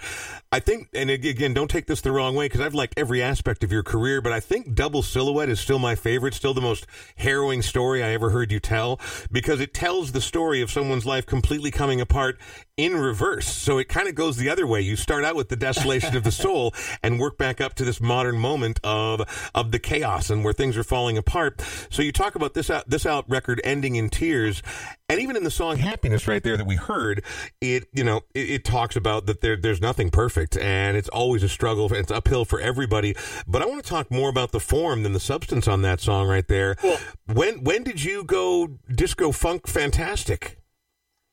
I 0.51 0.61
think, 0.61 0.88
and 0.93 1.11
again, 1.11 1.55
don't 1.55 1.71
take 1.71 1.87
this 1.87 2.01
the 2.01 2.11
wrong 2.11 2.35
way 2.35 2.47
because 2.47 2.61
I've 2.61 2.75
liked 2.75 2.95
every 2.97 3.23
aspect 3.23 3.62
of 3.62 3.71
your 3.71 3.83
career, 3.83 4.21
but 4.21 4.33
I 4.33 4.41
think 4.41 4.75
Double 4.75 5.03
Silhouette 5.03 5.49
is 5.49 5.61
still 5.61 5.79
my 5.79 5.95
favorite, 5.95 6.35
still 6.35 6.55
the 6.55 6.61
most 6.61 6.87
harrowing 7.17 7.62
story 7.62 8.03
I 8.03 8.09
ever 8.12 8.31
heard 8.31 8.51
you 8.51 8.59
tell 8.59 8.99
because 9.31 9.61
it 9.61 9.73
tells 9.73 10.12
the 10.12 10.21
story 10.21 10.61
of 10.61 10.71
someone's 10.71 11.07
life 11.07 11.27
completely 11.27 11.71
coming 11.71 12.01
apart 12.01 12.38
in 12.79 12.97
reverse. 12.97 13.47
So 13.47 13.77
it 13.79 13.88
kind 13.88 14.09
of 14.09 14.14
goes 14.14 14.37
the 14.37 14.49
other 14.49 14.67
way. 14.67 14.81
You 14.81 14.95
start 14.95 15.25
out 15.25 15.35
with 15.35 15.49
the 15.49 15.57
desolation 15.57 16.17
of 16.17 16.23
the 16.23 16.31
soul 16.45 16.73
and 17.03 17.19
work 17.19 17.37
back 17.37 17.61
up 17.61 17.75
to 17.75 17.85
this 17.85 18.01
modern 18.01 18.38
moment 18.38 18.81
of 18.85 19.51
of 19.55 19.73
the 19.73 19.81
chaos 19.81 20.31
and 20.31 20.45
where 20.45 20.53
things 20.53 20.77
are 20.77 20.85
falling 20.85 21.19
apart. 21.19 21.61
So 21.91 22.03
you 22.03 22.12
talk 22.12 22.37
about 22.37 22.55
this 22.55 22.71
out 22.71 22.88
this 22.88 23.05
out 23.05 23.29
record 23.29 23.61
ending 23.64 23.97
in 23.97 24.09
tears, 24.09 24.62
and 25.09 25.21
even 25.21 25.37
in 25.37 25.43
the 25.43 25.51
song 25.51 25.79
"Happiness" 25.79 26.29
right 26.29 26.43
there 26.43 26.57
that 26.57 26.67
we 26.67 26.77
heard, 26.77 27.25
it 27.61 27.88
you 27.93 28.05
know 28.05 28.23
it, 28.33 28.51
it 28.51 28.64
talks 28.64 28.95
about 28.95 29.27
that 29.27 29.41
there 29.41 29.57
there's 29.57 29.81
nothing 29.81 30.11
perfect 30.11 30.57
and 30.57 30.97
it's 30.97 31.09
always 31.09 31.43
a 31.43 31.49
struggle. 31.49 31.93
It's 31.93 32.12
uphill 32.12 32.45
for 32.45 32.61
everybody. 32.61 33.17
But 33.49 33.61
I 33.61 33.67
want 33.67 33.83
to 33.83 33.91
talk 33.91 34.09
more 34.09 34.31
about 34.31 34.53
the 34.53 34.61
form 34.61 35.03
than 35.03 35.12
the 35.14 35.21
substance 35.21 35.67
on 35.67 35.83
that 35.83 36.01
song 36.01 36.29
right 36.29 36.47
there. 36.47 36.77
Cool. 36.77 36.99
When 37.27 37.64
when 37.64 37.83
did 37.83 38.05
you 38.05 38.23
go 38.23 38.79
disco 38.88 39.33
funk 39.33 39.67
fantastic? 39.67 40.59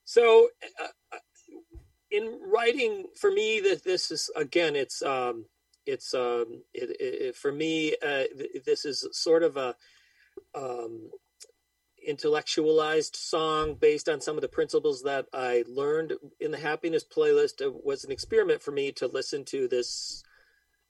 So. 0.06 0.50
Uh, 0.82 0.88
in 2.16 2.40
writing 2.46 3.06
for 3.20 3.32
me 3.32 3.60
that 3.60 3.84
this 3.84 4.12
is 4.12 4.30
again 4.36 4.76
it's 4.76 5.02
um 5.02 5.46
it's 5.86 6.14
um 6.14 6.64
it, 6.74 6.96
it, 7.00 7.36
for 7.36 7.52
me 7.52 7.96
uh, 8.06 8.24
this 8.66 8.86
is 8.86 9.08
sort 9.12 9.44
of 9.44 9.58
a 9.58 9.76
um 10.54 11.10
intellectualized 12.08 13.16
song 13.16 13.76
based 13.76 14.08
on 14.08 14.22
some 14.22 14.36
of 14.36 14.42
the 14.42 14.48
principles 14.48 15.02
that 15.04 15.26
I 15.34 15.64
learned 15.68 16.14
in 16.40 16.52
the 16.52 16.58
happiness 16.58 17.04
playlist. 17.04 17.62
It 17.62 17.84
was 17.84 18.04
an 18.04 18.12
experiment 18.12 18.62
for 18.62 18.72
me 18.72 18.92
to 18.94 19.08
listen 19.08 19.44
to 19.46 19.68
this 19.68 20.24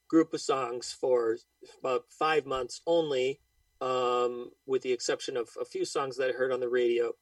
group 0.10 0.34
of 0.34 0.42
songs 0.42 0.92
for 0.92 1.38
about 1.80 2.06
five 2.10 2.46
months 2.46 2.82
only 2.86 3.40
um, 3.82 4.52
with 4.66 4.82
the 4.82 4.92
exception 4.92 5.38
of 5.38 5.50
a 5.60 5.66
few 5.66 5.86
songs 5.86 6.18
that 6.18 6.30
I 6.30 6.34
heard 6.34 6.52
on 6.52 6.60
the 6.60 6.70
radio 6.70 7.14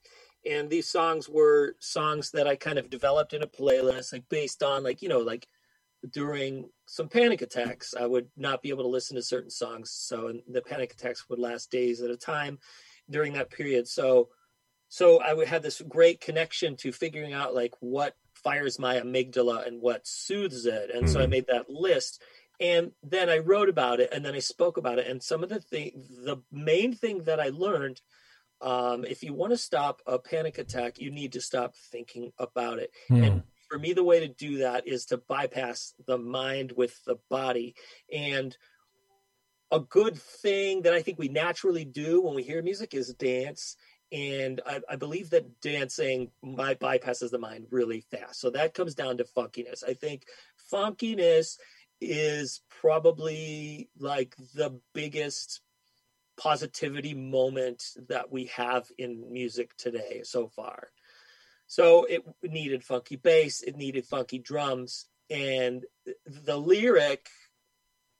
and 0.49 0.69
these 0.69 0.87
songs 0.87 1.29
were 1.29 1.75
songs 1.79 2.31
that 2.31 2.47
I 2.47 2.55
kind 2.55 2.77
of 2.77 2.89
developed 2.89 3.33
in 3.33 3.43
a 3.43 3.47
playlist, 3.47 4.13
like 4.13 4.27
based 4.29 4.63
on 4.63 4.83
like 4.83 5.01
you 5.01 5.09
know 5.09 5.19
like 5.19 5.47
during 6.11 6.69
some 6.85 7.07
panic 7.07 7.41
attacks, 7.41 7.93
I 7.97 8.05
would 8.05 8.27
not 8.35 8.61
be 8.61 8.69
able 8.69 8.83
to 8.83 8.89
listen 8.89 9.15
to 9.15 9.23
certain 9.23 9.49
songs, 9.49 9.91
so 9.91 10.33
the 10.47 10.61
panic 10.61 10.93
attacks 10.93 11.29
would 11.29 11.39
last 11.39 11.71
days 11.71 12.01
at 12.01 12.11
a 12.11 12.17
time 12.17 12.59
during 13.09 13.33
that 13.33 13.49
period. 13.49 13.87
So, 13.87 14.29
so 14.89 15.21
I 15.21 15.33
would 15.33 15.47
have 15.47 15.63
this 15.63 15.81
great 15.87 16.19
connection 16.19 16.75
to 16.77 16.91
figuring 16.91 17.33
out 17.33 17.55
like 17.55 17.73
what 17.79 18.15
fires 18.33 18.79
my 18.79 18.95
amygdala 18.95 19.65
and 19.65 19.81
what 19.81 20.05
soothes 20.05 20.65
it, 20.65 20.91
and 20.93 21.09
so 21.09 21.19
I 21.19 21.23
mm-hmm. 21.23 21.31
made 21.31 21.47
that 21.47 21.69
list. 21.69 22.21
And 22.59 22.91
then 23.01 23.29
I 23.29 23.39
wrote 23.39 23.67
about 23.67 23.99
it, 23.99 24.09
and 24.13 24.23
then 24.23 24.35
I 24.35 24.39
spoke 24.39 24.77
about 24.77 24.99
it. 24.99 25.07
And 25.07 25.23
some 25.23 25.41
of 25.41 25.49
the 25.49 25.59
thing, 25.59 26.03
the 26.23 26.37
main 26.51 26.93
thing 26.93 27.23
that 27.23 27.39
I 27.39 27.49
learned 27.49 28.01
um, 28.63 29.03
if 29.03 29.23
you 29.23 29.33
want 29.33 29.51
to 29.51 29.57
stop 29.57 30.01
a 30.07 30.17
panic 30.17 30.57
attack, 30.57 30.97
you 30.97 31.11
need 31.11 31.33
to 31.33 31.41
stop 31.41 31.75
thinking 31.91 32.31
about 32.39 32.79
it. 32.79 32.91
Hmm. 33.09 33.23
And 33.23 33.43
for 33.69 33.77
me, 33.77 33.91
the 33.91 34.03
way 34.03 34.21
to 34.21 34.27
do 34.27 34.59
that 34.59 34.87
is 34.87 35.05
to 35.07 35.17
bypass 35.17 35.93
the 36.07 36.17
mind 36.17 36.71
with 36.75 36.97
the 37.05 37.17
body. 37.29 37.75
And 38.11 38.55
a 39.69 39.81
good 39.81 40.17
thing 40.17 40.83
that 40.83 40.93
I 40.93 41.01
think 41.01 41.19
we 41.19 41.27
naturally 41.27 41.83
do 41.83 42.21
when 42.21 42.35
we 42.35 42.43
hear 42.43 42.61
music 42.61 42.93
is 42.93 43.13
dance. 43.13 43.75
And 44.13 44.61
I, 44.65 44.79
I 44.89 44.95
believe 44.95 45.31
that 45.31 45.59
dancing 45.59 46.31
by, 46.41 46.75
bypasses 46.75 47.31
the 47.31 47.39
mind 47.39 47.65
really 47.71 48.01
fast. 48.11 48.39
So 48.39 48.51
that 48.51 48.73
comes 48.73 48.95
down 48.95 49.17
to 49.17 49.25
funkiness. 49.25 49.83
I 49.85 49.93
think 49.93 50.23
funkiness 50.71 51.57
is 51.99 52.61
probably 52.69 53.89
like 53.99 54.35
the 54.55 54.79
biggest 54.93 55.61
positivity 56.37 57.13
moment 57.13 57.83
that 58.09 58.31
we 58.31 58.45
have 58.55 58.87
in 58.97 59.31
music 59.31 59.75
today 59.77 60.21
so 60.23 60.47
far. 60.47 60.89
So 61.67 62.05
it 62.05 62.23
needed 62.43 62.83
funky 62.83 63.15
bass, 63.15 63.61
it 63.61 63.75
needed 63.75 64.05
funky 64.05 64.39
drums, 64.39 65.05
and 65.29 65.85
the 66.25 66.57
lyric 66.57 67.27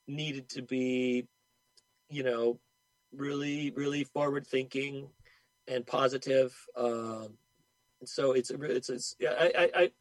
needed 0.08 0.50
to 0.50 0.62
be, 0.62 1.28
you 2.10 2.24
know, 2.24 2.60
really, 3.16 3.72
really 3.72 4.04
forward 4.06 4.48
thinking 4.48 5.10
and 5.68 5.86
positive. 5.86 6.56
Um, 6.76 7.38
so 8.06 8.34
it's 8.34 8.52
it's, 8.52 8.90
it's 8.90 9.16
yeah 9.20 9.34
I 9.40 9.52
I, 9.58 9.70
I 9.76 9.92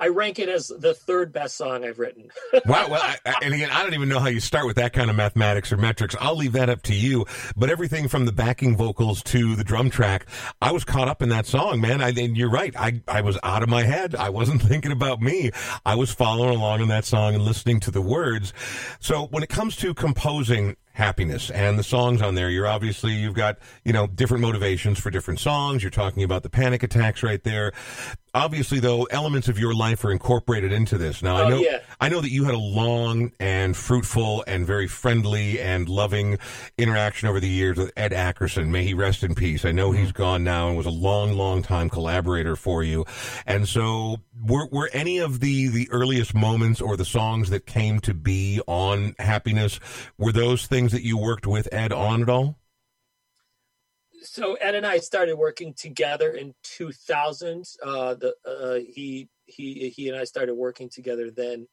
I 0.00 0.08
rank 0.08 0.38
it 0.38 0.48
as 0.48 0.68
the 0.68 0.94
third 0.94 1.32
best 1.32 1.56
song 1.56 1.84
I've 1.84 1.98
written. 1.98 2.30
wow. 2.66 2.86
Well, 2.88 3.02
I, 3.02 3.16
I, 3.26 3.34
and 3.42 3.52
again, 3.52 3.70
I 3.70 3.82
don't 3.82 3.94
even 3.94 4.08
know 4.08 4.20
how 4.20 4.28
you 4.28 4.38
start 4.38 4.66
with 4.66 4.76
that 4.76 4.92
kind 4.92 5.10
of 5.10 5.16
mathematics 5.16 5.72
or 5.72 5.76
metrics. 5.76 6.14
I'll 6.20 6.36
leave 6.36 6.52
that 6.52 6.70
up 6.70 6.82
to 6.82 6.94
you. 6.94 7.26
But 7.56 7.68
everything 7.68 8.06
from 8.06 8.24
the 8.24 8.32
backing 8.32 8.76
vocals 8.76 9.22
to 9.24 9.56
the 9.56 9.64
drum 9.64 9.90
track, 9.90 10.26
I 10.62 10.70
was 10.70 10.84
caught 10.84 11.08
up 11.08 11.20
in 11.20 11.30
that 11.30 11.46
song, 11.46 11.80
man. 11.80 12.00
I, 12.00 12.10
and 12.10 12.36
you're 12.36 12.50
right. 12.50 12.74
I, 12.78 13.02
I 13.08 13.22
was 13.22 13.38
out 13.42 13.62
of 13.62 13.68
my 13.68 13.82
head. 13.82 14.14
I 14.14 14.30
wasn't 14.30 14.62
thinking 14.68 14.92
about 14.92 15.20
me. 15.20 15.50
I 15.84 15.96
was 15.96 16.12
following 16.12 16.56
along 16.56 16.80
in 16.80 16.88
that 16.88 17.04
song 17.04 17.34
and 17.34 17.44
listening 17.44 17.80
to 17.80 17.90
the 17.90 18.02
words. 18.02 18.52
So 19.00 19.26
when 19.26 19.42
it 19.42 19.48
comes 19.48 19.76
to 19.76 19.94
composing, 19.94 20.76
happiness 20.98 21.48
and 21.52 21.78
the 21.78 21.82
songs 21.84 22.20
on 22.20 22.34
there 22.34 22.50
you're 22.50 22.66
obviously 22.66 23.12
you've 23.12 23.32
got 23.32 23.56
you 23.84 23.92
know 23.92 24.08
different 24.08 24.42
motivations 24.42 24.98
for 24.98 25.10
different 25.12 25.38
songs 25.38 25.80
you're 25.80 25.90
talking 25.90 26.24
about 26.24 26.42
the 26.42 26.50
panic 26.50 26.82
attacks 26.82 27.22
right 27.22 27.44
there 27.44 27.72
obviously 28.38 28.78
though 28.78 29.04
elements 29.04 29.48
of 29.48 29.58
your 29.58 29.74
life 29.74 30.04
are 30.04 30.12
incorporated 30.12 30.72
into 30.72 30.96
this. 30.96 31.22
Now 31.22 31.38
oh, 31.38 31.44
i 31.44 31.48
know 31.48 31.58
yeah. 31.58 31.80
i 32.00 32.08
know 32.08 32.20
that 32.20 32.30
you 32.30 32.44
had 32.44 32.54
a 32.54 32.58
long 32.58 33.32
and 33.40 33.76
fruitful 33.76 34.44
and 34.46 34.64
very 34.64 34.86
friendly 34.86 35.60
and 35.60 35.88
loving 35.88 36.38
interaction 36.78 37.28
over 37.28 37.40
the 37.40 37.48
years 37.48 37.76
with 37.76 37.92
ed 37.96 38.12
ackerson. 38.12 38.68
May 38.68 38.84
he 38.84 38.94
rest 38.94 39.24
in 39.24 39.34
peace. 39.34 39.64
I 39.64 39.72
know 39.72 39.90
he's 39.90 40.08
mm-hmm. 40.08 40.22
gone 40.22 40.44
now 40.44 40.68
and 40.68 40.76
was 40.76 40.86
a 40.86 40.90
long 40.90 41.32
long 41.36 41.62
time 41.62 41.90
collaborator 41.90 42.54
for 42.54 42.84
you. 42.84 43.04
And 43.44 43.68
so 43.68 44.18
were, 44.46 44.66
were 44.70 44.88
any 44.92 45.18
of 45.18 45.40
the 45.40 45.68
the 45.68 45.88
earliest 45.90 46.34
moments 46.34 46.80
or 46.80 46.96
the 46.96 47.04
songs 47.04 47.50
that 47.50 47.66
came 47.66 47.98
to 48.00 48.14
be 48.14 48.60
on 48.66 49.16
happiness 49.18 49.80
were 50.16 50.32
those 50.32 50.66
things 50.66 50.92
that 50.92 51.02
you 51.02 51.18
worked 51.18 51.46
with 51.46 51.68
ed 51.72 51.92
on 51.92 52.22
at 52.22 52.28
all 52.28 52.56
so 54.22 54.54
Ed 54.54 54.74
and 54.74 54.86
I 54.86 54.98
started 54.98 55.36
working 55.36 55.74
together 55.74 56.30
in 56.30 56.54
2000. 56.64 57.64
Uh, 57.82 58.14
the 58.14 58.34
uh, 58.44 58.78
he 58.92 59.28
he 59.46 59.88
he 59.90 60.08
and 60.08 60.18
I 60.18 60.24
started 60.24 60.54
working 60.54 60.88
together 60.88 61.30
then, 61.30 61.66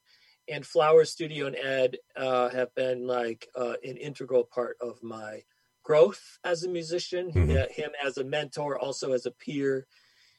and 0.48 0.66
Flower 0.66 1.04
Studio 1.04 1.46
and 1.46 1.56
Ed 1.56 1.96
uh, 2.16 2.48
have 2.50 2.74
been 2.74 3.06
like 3.06 3.48
uh, 3.54 3.74
an 3.84 3.96
integral 3.96 4.44
part 4.44 4.76
of 4.80 5.02
my 5.02 5.42
growth 5.82 6.38
as 6.44 6.64
a 6.64 6.68
musician. 6.68 7.30
Mm-hmm. 7.32 7.72
him 7.72 7.90
as 8.04 8.18
a 8.18 8.24
mentor, 8.24 8.78
also 8.78 9.12
as 9.12 9.26
a 9.26 9.30
peer. 9.30 9.86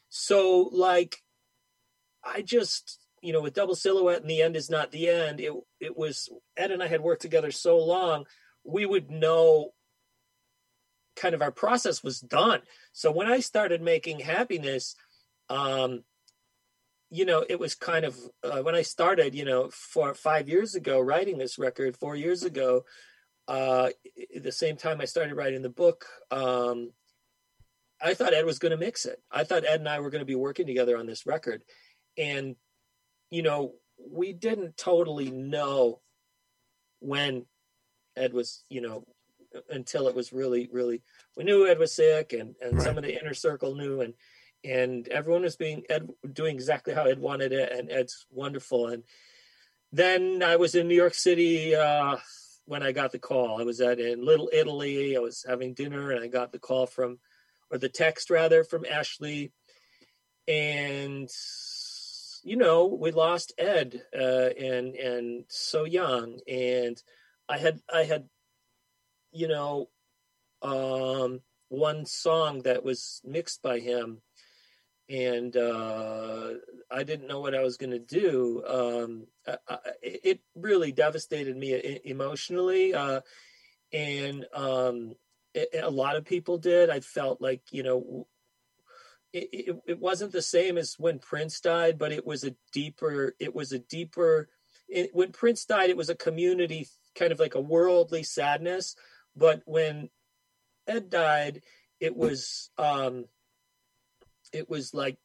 So 0.09 0.69
like, 0.71 1.17
I 2.23 2.41
just 2.41 2.99
you 3.21 3.33
know 3.33 3.41
with 3.41 3.53
Double 3.53 3.75
Silhouette 3.75 4.21
and 4.21 4.29
the 4.29 4.41
end 4.41 4.55
is 4.55 4.69
not 4.69 4.91
the 4.91 5.09
end. 5.09 5.39
It 5.39 5.53
it 5.79 5.97
was 5.97 6.29
Ed 6.55 6.71
and 6.71 6.83
I 6.83 6.87
had 6.87 7.01
worked 7.01 7.21
together 7.21 7.51
so 7.51 7.77
long, 7.77 8.25
we 8.63 8.85
would 8.85 9.09
know 9.09 9.71
kind 11.17 11.35
of 11.35 11.41
our 11.41 11.51
process 11.51 12.03
was 12.03 12.21
done. 12.21 12.61
So 12.93 13.11
when 13.11 13.27
I 13.27 13.39
started 13.41 13.81
making 13.81 14.19
happiness, 14.19 14.95
um, 15.49 16.03
you 17.09 17.25
know, 17.25 17.43
it 17.49 17.59
was 17.59 17.75
kind 17.75 18.05
of 18.05 18.17
uh, 18.43 18.61
when 18.61 18.75
I 18.75 18.81
started, 18.81 19.35
you 19.35 19.45
know, 19.45 19.69
four 19.71 20.13
five 20.13 20.47
years 20.47 20.75
ago 20.75 20.99
writing 20.99 21.37
this 21.37 21.57
record, 21.57 21.97
four 21.97 22.15
years 22.15 22.43
ago, 22.43 22.85
uh, 23.47 23.89
at 24.35 24.43
the 24.43 24.51
same 24.51 24.75
time 24.75 25.01
I 25.01 25.05
started 25.05 25.35
writing 25.35 25.61
the 25.61 25.69
book, 25.69 26.05
um, 26.31 26.91
I 28.01 28.13
thought 28.13 28.33
Ed 28.33 28.45
was 28.45 28.59
going 28.59 28.71
to 28.71 28.77
mix 28.77 29.05
it. 29.05 29.21
I 29.31 29.43
thought 29.43 29.65
Ed 29.65 29.79
and 29.79 29.89
I 29.89 29.99
were 29.99 30.09
going 30.09 30.21
to 30.21 30.25
be 30.25 30.35
working 30.35 30.67
together 30.67 30.97
on 30.97 31.07
this 31.07 31.25
record, 31.25 31.63
and 32.17 32.55
you 33.31 33.41
know, 33.41 33.73
we 34.11 34.33
didn't 34.33 34.77
totally 34.77 35.31
know 35.31 36.01
when 36.99 37.45
Ed 38.15 38.33
was, 38.33 38.63
you 38.69 38.81
know, 38.81 39.05
until 39.69 40.07
it 40.07 40.15
was 40.15 40.33
really, 40.33 40.69
really. 40.71 41.01
We 41.35 41.43
knew 41.43 41.67
Ed 41.67 41.79
was 41.79 41.93
sick, 41.93 42.33
and 42.33 42.55
and 42.61 42.73
right. 42.73 42.81
some 42.83 42.97
of 42.97 43.03
the 43.03 43.19
inner 43.19 43.33
circle 43.33 43.75
knew, 43.75 44.01
and 44.01 44.13
and 44.63 45.07
everyone 45.09 45.43
was 45.43 45.55
being 45.55 45.83
Ed 45.89 46.07
doing 46.33 46.55
exactly 46.55 46.93
how 46.93 47.05
Ed 47.05 47.19
wanted 47.19 47.53
it, 47.53 47.71
and 47.71 47.91
Ed's 47.91 48.25
wonderful. 48.31 48.87
And 48.87 49.03
then 49.91 50.43
I 50.43 50.55
was 50.57 50.75
in 50.75 50.87
New 50.87 50.95
York 50.95 51.13
City 51.13 51.75
uh, 51.75 52.17
when 52.65 52.83
I 52.83 52.91
got 52.91 53.11
the 53.11 53.19
call. 53.19 53.59
I 53.59 53.63
was 53.63 53.81
at 53.81 53.99
in 53.99 54.25
Little 54.25 54.49
Italy. 54.51 55.15
I 55.15 55.19
was 55.19 55.45
having 55.47 55.73
dinner, 55.73 56.11
and 56.11 56.23
I 56.23 56.27
got 56.27 56.51
the 56.51 56.59
call 56.59 56.85
from, 56.85 57.19
or 57.71 57.77
the 57.77 57.89
text 57.89 58.29
rather, 58.29 58.63
from 58.63 58.85
Ashley, 58.85 59.51
and 60.47 61.29
you 62.43 62.55
know 62.55 62.85
we 62.85 63.11
lost 63.11 63.53
Ed, 63.57 64.01
uh, 64.17 64.49
and 64.59 64.95
and 64.95 65.45
so 65.47 65.85
young, 65.85 66.39
and 66.47 67.01
I 67.47 67.57
had 67.57 67.79
I 67.93 68.03
had 68.03 68.27
you 69.31 69.47
know, 69.47 69.89
um, 70.61 71.41
one 71.69 72.05
song 72.05 72.61
that 72.63 72.83
was 72.83 73.21
mixed 73.23 73.61
by 73.61 73.79
him 73.79 74.21
and 75.09 75.55
uh, 75.55 76.49
I 76.91 77.03
didn't 77.03 77.27
know 77.27 77.39
what 77.39 77.55
I 77.55 77.63
was 77.63 77.77
going 77.77 77.91
to 77.91 77.99
do. 77.99 78.63
Um, 78.67 79.27
I, 79.47 79.57
I, 79.69 79.77
it 80.01 80.41
really 80.55 80.91
devastated 80.91 81.55
me 81.55 81.99
emotionally, 82.03 82.93
uh, 82.93 83.21
and 83.93 84.45
um, 84.53 85.15
it, 85.53 85.69
a 85.81 85.89
lot 85.89 86.17
of 86.17 86.25
people 86.25 86.57
did. 86.57 86.89
I 86.89 86.99
felt 86.99 87.41
like 87.41 87.61
you 87.71 87.83
know. 87.83 88.27
It, 89.33 89.49
it, 89.51 89.75
it, 89.85 89.99
wasn't 89.99 90.31
the 90.31 90.41
same 90.41 90.77
as 90.77 90.95
when 90.97 91.19
Prince 91.19 91.59
died, 91.59 91.99
but 91.99 92.13
it 92.13 92.25
was 92.25 92.45
a 92.45 92.55
deeper. 92.71 93.35
It 93.39 93.53
was 93.53 93.73
a 93.73 93.79
deeper. 93.79 94.47
when 95.11 95.33
Prince 95.33 95.65
died, 95.65 95.89
it 95.89 95.97
was 95.97 96.09
a 96.09 96.15
community 96.15 96.87
kind 97.13 97.33
of 97.33 97.39
like 97.39 97.53
a 97.53 97.61
worldly 97.61 98.23
sadness. 98.23 98.95
But 99.37 99.61
when 99.65 100.09
Ed 100.87 101.09
died, 101.09 101.61
it 101.99 102.15
was 102.15 102.69
um, 102.77 103.25
it 104.51 104.69
was 104.69 104.93
like 104.93 105.17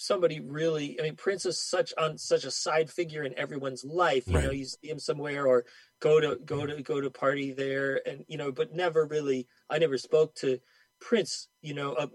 somebody 0.00 0.40
really 0.40 0.98
i 1.00 1.02
mean 1.02 1.16
prince 1.16 1.44
is 1.44 1.60
such 1.60 1.92
on 1.98 2.16
such 2.16 2.44
a 2.44 2.50
side 2.50 2.88
figure 2.90 3.24
in 3.24 3.36
everyone's 3.36 3.84
life 3.84 4.26
you 4.28 4.34
right. 4.34 4.44
know 4.44 4.50
you 4.50 4.64
see 4.64 4.88
him 4.88 4.98
somewhere 4.98 5.46
or 5.46 5.64
go 6.00 6.20
to 6.20 6.38
go 6.44 6.64
to 6.64 6.82
go 6.82 7.00
to 7.00 7.10
party 7.10 7.52
there 7.52 8.00
and 8.06 8.24
you 8.28 8.38
know 8.38 8.52
but 8.52 8.74
never 8.74 9.06
really 9.06 9.46
i 9.68 9.78
never 9.78 9.98
spoke 9.98 10.34
to 10.34 10.58
prince 11.00 11.48
you 11.62 11.74
know 11.74 11.94
uh, 11.94 12.06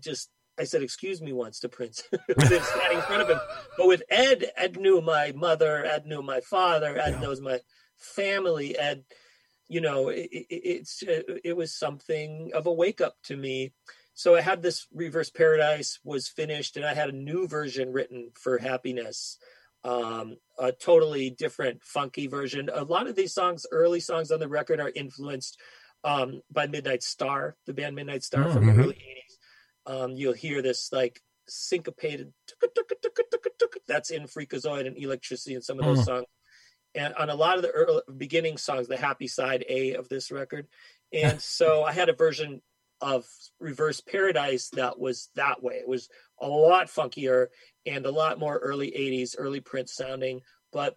just 0.00 0.30
i 0.58 0.64
said 0.64 0.82
excuse 0.82 1.22
me 1.22 1.32
once 1.32 1.60
to 1.60 1.68
prince 1.68 2.02
standing 2.40 2.58
in 2.92 3.02
front 3.02 3.22
of 3.22 3.28
him 3.28 3.38
but 3.76 3.86
with 3.86 4.02
ed 4.10 4.50
ed 4.56 4.76
knew 4.76 5.00
my 5.00 5.32
mother 5.36 5.84
ed 5.84 6.06
knew 6.06 6.22
my 6.22 6.40
father 6.40 6.98
ed 6.98 7.14
yeah. 7.14 7.20
knows 7.20 7.40
my 7.40 7.60
family 7.96 8.76
ed 8.76 9.04
you 9.68 9.80
know 9.80 10.08
it, 10.08 10.28
it, 10.32 10.46
it's 10.50 11.02
it 11.44 11.56
was 11.56 11.74
something 11.74 12.50
of 12.54 12.66
a 12.66 12.72
wake 12.72 13.00
up 13.00 13.16
to 13.24 13.36
me 13.36 13.72
so 14.18 14.34
I 14.34 14.40
had 14.40 14.62
this 14.62 14.88
reverse 14.92 15.30
paradise 15.30 16.00
was 16.02 16.26
finished, 16.26 16.76
and 16.76 16.84
I 16.84 16.92
had 16.92 17.08
a 17.08 17.16
new 17.16 17.46
version 17.46 17.92
written 17.92 18.32
for 18.34 18.58
happiness, 18.58 19.38
um, 19.84 20.38
a 20.58 20.72
totally 20.72 21.30
different, 21.30 21.84
funky 21.84 22.26
version. 22.26 22.68
A 22.74 22.82
lot 22.82 23.06
of 23.06 23.14
these 23.14 23.32
songs, 23.32 23.64
early 23.70 24.00
songs 24.00 24.32
on 24.32 24.40
the 24.40 24.48
record, 24.48 24.80
are 24.80 24.90
influenced 24.92 25.60
um, 26.02 26.42
by 26.50 26.66
Midnight 26.66 27.04
Star, 27.04 27.54
the 27.66 27.72
band 27.72 27.94
Midnight 27.94 28.24
Star 28.24 28.42
mm-hmm. 28.42 28.54
from 28.54 28.66
the 28.66 28.82
early 28.82 29.22
'80s. 29.86 29.94
Um, 29.94 30.16
you'll 30.16 30.32
hear 30.32 30.62
this 30.62 30.90
like 30.92 31.20
syncopated 31.46 32.32
that's 33.86 34.10
in 34.10 34.24
Freakazoid 34.24 34.88
and 34.88 34.98
Electricity 34.98 35.54
and 35.54 35.62
some 35.62 35.78
of 35.78 35.84
those 35.84 36.00
mm. 36.00 36.06
songs. 36.06 36.26
And 36.94 37.14
on 37.14 37.30
a 37.30 37.34
lot 37.34 37.56
of 37.56 37.62
the 37.62 37.70
early, 37.70 38.02
beginning 38.16 38.56
songs, 38.56 38.88
the 38.88 38.96
happy 38.96 39.28
side 39.28 39.64
A 39.68 39.94
of 39.94 40.08
this 40.08 40.30
record. 40.30 40.66
And 41.10 41.40
so 41.40 41.84
I 41.84 41.92
had 41.92 42.10
a 42.10 42.12
version 42.12 42.60
of 43.00 43.26
reverse 43.58 44.02
paradise 44.02 44.68
that 44.74 44.98
was 44.98 45.30
that 45.36 45.62
way. 45.62 45.76
It 45.76 45.88
was 45.88 46.10
a 46.38 46.46
lot 46.46 46.88
funkier 46.88 47.46
and 47.86 48.06
a 48.06 48.10
lot 48.10 48.38
more 48.38 48.58
early 48.58 48.90
80s 48.90 49.34
early 49.38 49.60
prince 49.60 49.94
sounding 49.94 50.40
but 50.72 50.96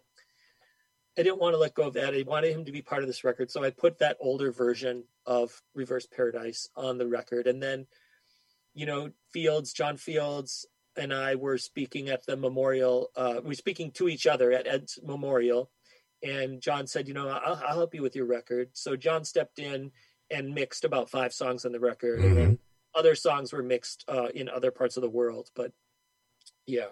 i 1.17 1.23
didn't 1.23 1.39
want 1.39 1.53
to 1.53 1.59
let 1.59 1.73
go 1.73 1.87
of 1.87 1.93
that. 1.93 2.13
I 2.13 2.23
wanted 2.25 2.55
him 2.55 2.65
to 2.65 2.71
be 2.71 2.81
part 2.81 3.01
of 3.01 3.07
this 3.07 3.23
record 3.23 3.49
so 3.51 3.63
i 3.63 3.69
put 3.69 3.99
that 3.99 4.17
older 4.19 4.51
version 4.51 5.03
of 5.25 5.61
reverse 5.73 6.07
paradise 6.07 6.69
on 6.75 6.97
the 6.97 7.07
record. 7.07 7.47
And 7.47 7.61
then 7.61 7.87
you 8.73 8.85
know 8.85 9.11
fields 9.33 9.73
john 9.73 9.97
fields 9.97 10.65
and 10.95 11.13
i 11.13 11.35
were 11.35 11.57
speaking 11.57 12.09
at 12.09 12.25
the 12.25 12.37
memorial 12.37 13.09
uh, 13.15 13.35
we 13.41 13.49
were 13.49 13.53
speaking 13.53 13.91
to 13.91 14.07
each 14.07 14.25
other 14.25 14.51
at 14.51 14.67
ed's 14.67 14.97
memorial 15.03 15.69
and 16.23 16.61
john 16.61 16.87
said 16.87 17.07
you 17.07 17.13
know 17.13 17.27
I'll, 17.27 17.61
I'll 17.67 17.75
help 17.75 17.93
you 17.93 18.01
with 18.01 18.15
your 18.15 18.25
record 18.25 18.69
so 18.73 18.95
john 18.95 19.23
stepped 19.23 19.59
in 19.59 19.91
and 20.31 20.55
mixed 20.55 20.85
about 20.85 21.09
five 21.09 21.33
songs 21.33 21.65
on 21.65 21.71
the 21.71 21.79
record, 21.79 22.19
mm-hmm. 22.19 22.27
and 22.27 22.37
then 22.37 22.59
other 22.95 23.15
songs 23.15 23.53
were 23.53 23.61
mixed 23.61 24.05
uh, 24.07 24.27
in 24.33 24.49
other 24.49 24.71
parts 24.71 24.97
of 24.97 25.01
the 25.01 25.09
world. 25.09 25.49
But 25.55 25.71
yeah, 26.65 26.87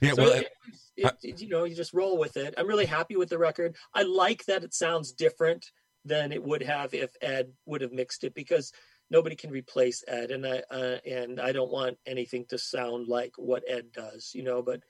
yeah. 0.00 0.12
So 0.14 0.22
well, 0.22 0.32
it, 0.32 0.48
it, 0.96 1.14
it, 1.22 1.40
you 1.40 1.48
know, 1.48 1.64
you 1.64 1.74
just 1.74 1.94
roll 1.94 2.18
with 2.18 2.36
it. 2.36 2.54
I'm 2.58 2.66
really 2.66 2.86
happy 2.86 3.16
with 3.16 3.30
the 3.30 3.38
record. 3.38 3.76
I 3.94 4.02
like 4.02 4.44
that 4.46 4.64
it 4.64 4.74
sounds 4.74 5.12
different 5.12 5.70
than 6.04 6.32
it 6.32 6.42
would 6.42 6.62
have 6.62 6.92
if 6.92 7.10
Ed 7.22 7.52
would 7.64 7.80
have 7.80 7.92
mixed 7.92 8.24
it 8.24 8.34
because 8.34 8.72
nobody 9.10 9.36
can 9.36 9.50
replace 9.50 10.02
Ed, 10.08 10.30
and 10.30 10.46
I 10.46 10.62
uh, 10.70 10.98
and 11.08 11.40
I 11.40 11.52
don't 11.52 11.72
want 11.72 11.98
anything 12.06 12.46
to 12.48 12.58
sound 12.58 13.06
like 13.08 13.32
what 13.36 13.62
Ed 13.68 13.92
does, 13.92 14.32
you 14.34 14.42
know. 14.42 14.62
But 14.62 14.82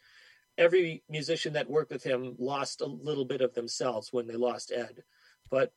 every 0.59 1.03
musician 1.09 1.53
that 1.55 1.71
worked 1.71 1.93
with 1.93 2.03
him 2.03 2.35
lost 2.39 2.81
a 2.81 2.87
little 2.87 3.25
bit 3.25 3.41
of 3.41 3.55
themselves 3.55 4.13
when 4.13 4.27
they 4.27 4.37
lost 4.37 4.73
Ed. 4.73 5.03
But 5.51 5.73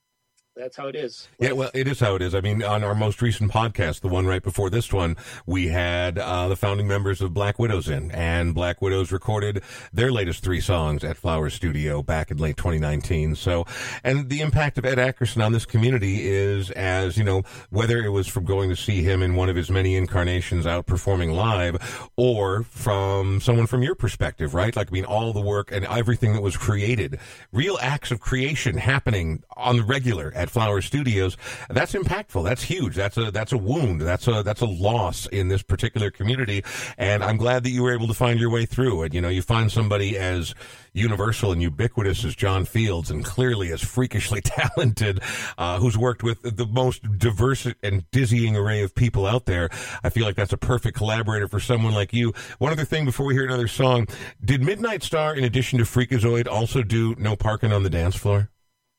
that's 0.56 0.78
how 0.78 0.88
it 0.88 0.96
is. 0.96 1.28
Yeah, 1.38 1.52
well, 1.52 1.70
it 1.74 1.88
is 1.88 2.00
how 2.00 2.16
it 2.16 2.22
is. 2.22 2.34
I 2.34 2.40
mean, 2.40 2.64
on 2.64 2.84
our 2.84 2.96
most 2.96 3.22
recent 3.22 3.52
podcast, 3.52 4.00
the 4.00 4.08
one 4.08 4.26
right 4.26 4.42
before 4.42 4.70
this 4.70 4.94
one, 4.94 5.18
we 5.46 5.68
had 5.68 6.18
uh, 6.18 6.48
the 6.48 6.56
founding 6.56 6.88
members 6.88 7.22
of 7.22 7.34
Black 7.34 7.60
Widows 7.60 7.90
in, 7.90 8.10
and 8.12 8.56
Black 8.56 8.82
Widows 8.82 9.12
recorded 9.12 9.62
their 9.92 10.12
latest 10.12 10.44
three 10.44 10.62
songs 10.62 11.04
at 11.04 11.18
Flower 11.18 11.50
Studio 11.50 12.02
back 12.02 12.32
in 12.32 12.38
late 12.38 12.56
2019. 12.56 13.36
So, 13.36 13.66
and 14.04 14.30
the 14.30 14.40
impact 14.40 14.78
of 14.78 14.86
Ed 14.86 14.98
Ackerson 14.98 15.44
on 15.44 15.52
this 15.52 15.66
community 15.66 16.26
is, 16.26 16.72
as 16.72 17.18
you 17.18 17.26
know, 17.26 17.44
whether 17.70 17.98
it 18.00 18.10
was 18.10 18.28
from 18.28 18.46
going 18.46 18.70
to 18.70 18.78
see 18.78 19.02
him 19.02 19.22
in 19.22 19.36
one 19.36 19.50
of 19.50 19.58
his 19.58 19.70
many 19.70 19.98
incarnations 19.98 20.66
out 20.66 20.86
performing 20.86 21.32
live, 21.32 22.10
or 22.16 22.64
from 22.64 23.42
someone 23.42 23.68
from 23.68 23.84
your 23.84 23.96
perspective, 23.96 24.54
right? 24.54 24.74
Like, 24.74 24.88
I 24.88 24.92
mean, 24.92 25.06
all 25.06 25.34
the 25.34 25.42
work 25.42 25.72
and 25.72 25.86
everything 25.86 26.32
that 26.34 26.42
was 26.42 26.56
created, 26.56 27.20
real 27.52 27.78
acts 27.82 28.12
of 28.12 28.22
creation 28.22 28.78
happening 28.78 29.44
on 29.58 29.76
the 29.76 29.84
regular 29.84 30.32
at 30.46 30.52
Flower 30.52 30.80
Studios. 30.82 31.38
That's 31.70 31.94
impactful. 31.94 32.44
That's 32.44 32.62
huge. 32.62 32.96
That's 32.96 33.18
a 33.18 33.32
that's 33.32 33.52
a 33.52 33.58
wound. 33.58 34.02
That's 34.02 34.28
a 34.28 34.44
that's 34.44 34.62
a 34.62 34.66
loss 34.66 35.26
in 35.28 35.48
this 35.48 35.64
particular 35.64 36.12
community. 36.12 36.64
And 36.98 37.24
I'm 37.24 37.38
glad 37.38 37.64
that 37.64 37.72
you 37.72 37.82
were 37.84 37.94
able 37.94 38.08
to 38.08 38.14
find 38.14 38.40
your 38.40 38.52
way 38.52 38.66
through 38.66 39.04
it. 39.04 39.14
You 39.14 39.22
know, 39.22 39.30
you 39.30 39.42
find 39.42 39.72
somebody 39.72 40.18
as 40.18 40.54
universal 40.94 41.52
and 41.52 41.62
ubiquitous 41.62 42.24
as 42.24 42.36
John 42.36 42.64
Fields, 42.64 43.12
and 43.12 43.26
clearly 43.26 43.72
as 43.72 43.82
freakishly 43.82 44.42
talented, 44.44 45.20
uh, 45.58 45.80
who's 45.80 45.98
worked 45.98 46.24
with 46.24 46.42
the 46.44 46.66
most 46.68 47.02
diverse 47.18 47.68
and 47.84 48.10
dizzying 48.12 48.56
array 48.56 48.82
of 48.84 48.94
people 48.96 49.26
out 49.26 49.46
there. 49.46 49.70
I 50.04 50.10
feel 50.10 50.26
like 50.26 50.36
that's 50.36 50.54
a 50.54 50.58
perfect 50.58 50.96
collaborator 50.96 51.48
for 51.48 51.60
someone 51.60 51.94
like 51.94 52.14
you. 52.14 52.34
One 52.60 52.72
other 52.72 52.86
thing 52.86 53.04
before 53.04 53.26
we 53.26 53.34
hear 53.34 53.46
another 53.46 53.68
song, 53.68 54.08
did 54.44 54.62
Midnight 54.62 55.04
Star, 55.04 55.36
in 55.36 55.44
addition 55.44 55.80
to 55.80 55.86
Freakazoid, 55.86 56.48
also 56.48 56.84
do 56.84 57.16
No 57.18 57.36
Parking 57.36 57.74
on 57.74 57.84
the 57.84 57.90
Dance 57.90 58.16
Floor? 58.16 58.52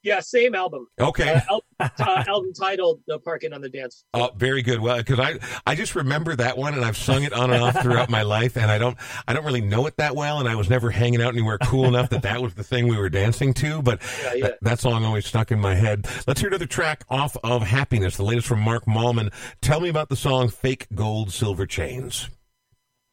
Yeah, 0.07 0.21
same 0.21 0.55
album. 0.55 0.87
Okay. 1.01 1.29
Uh, 1.35 1.41
album, 1.51 1.67
uh, 1.81 2.25
album 2.29 2.53
titled 2.53 3.01
"The 3.09 3.19
Parking 3.19 3.53
on 3.53 3.61
the 3.61 3.69
Dance." 3.69 4.05
Oh, 4.15 4.31
very 4.37 4.63
good. 4.63 4.79
Well, 4.79 4.99
because 4.99 5.19
I 5.19 5.41
I 5.67 5.75
just 5.75 5.97
remember 5.97 6.37
that 6.37 6.57
one, 6.57 6.75
and 6.75 6.85
I've 6.85 6.97
sung 6.97 7.25
it 7.25 7.33
on 7.33 7.53
and 7.53 7.61
off 7.61 7.83
throughout 7.83 8.09
my 8.09 8.23
life, 8.23 8.57
and 8.57 8.71
I 8.71 8.79
don't 8.79 8.97
I 9.27 9.33
don't 9.33 9.45
really 9.45 9.63
know 9.63 9.85
it 9.87 9.97
that 9.97 10.15
well, 10.15 10.39
and 10.39 10.49
I 10.49 10.55
was 10.55 10.71
never 10.71 10.91
hanging 10.91 11.21
out 11.21 11.33
anywhere 11.33 11.59
cool 11.59 11.87
enough 11.87 12.11
that 12.11 12.23
that 12.23 12.41
was 12.41 12.55
the 12.55 12.63
thing 12.63 12.87
we 12.87 12.97
were 12.97 13.09
dancing 13.09 13.53
to. 13.55 13.83
But 13.83 14.01
yeah, 14.23 14.35
yeah. 14.35 14.47
That, 14.47 14.59
that, 14.63 14.79
song 14.79 15.05
always 15.05 15.27
stuck 15.27 15.51
in 15.51 15.59
my 15.59 15.75
head. 15.75 16.07
Let's 16.29 16.39
hear 16.39 16.51
another 16.51 16.67
track 16.67 17.05
off 17.11 17.37
of 17.43 17.63
"Happiness," 17.63 18.17
the 18.17 18.23
latest 18.23 18.47
from 18.47 18.61
Mark 18.61 18.85
Mallman. 18.87 19.33
Tell 19.61 19.81
me 19.81 19.89
about 19.89 20.09
the 20.09 20.17
song 20.17 20.51
"Fake 20.51 20.87
Gold 20.95 21.33
Silver 21.33 21.67
Chains." 21.67 22.31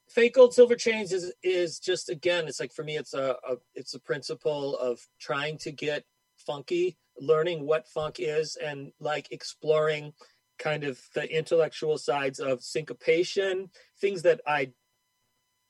fake 0.09 0.35
gold 0.35 0.53
silver 0.53 0.75
chains 0.75 1.11
is 1.11 1.33
is 1.41 1.79
just 1.79 2.07
again 2.07 2.47
it's 2.47 2.59
like 2.59 2.71
for 2.71 2.83
me 2.83 2.97
it's 2.97 3.15
a, 3.15 3.35
a, 3.49 3.55
it's 3.73 3.95
a 3.95 3.99
principle 3.99 4.77
of 4.77 4.99
trying 5.19 5.57
to 5.57 5.71
get 5.71 6.05
funky 6.45 6.97
learning 7.19 7.65
what 7.65 7.87
funk 7.87 8.15
is 8.19 8.55
and 8.55 8.91
like 8.99 9.31
exploring 9.31 10.13
kind 10.59 10.83
of 10.83 10.99
the 11.13 11.35
intellectual 11.35 11.97
sides 11.97 12.39
of 12.39 12.61
syncopation, 12.61 13.69
things 13.99 14.21
that 14.23 14.41
I 14.47 14.71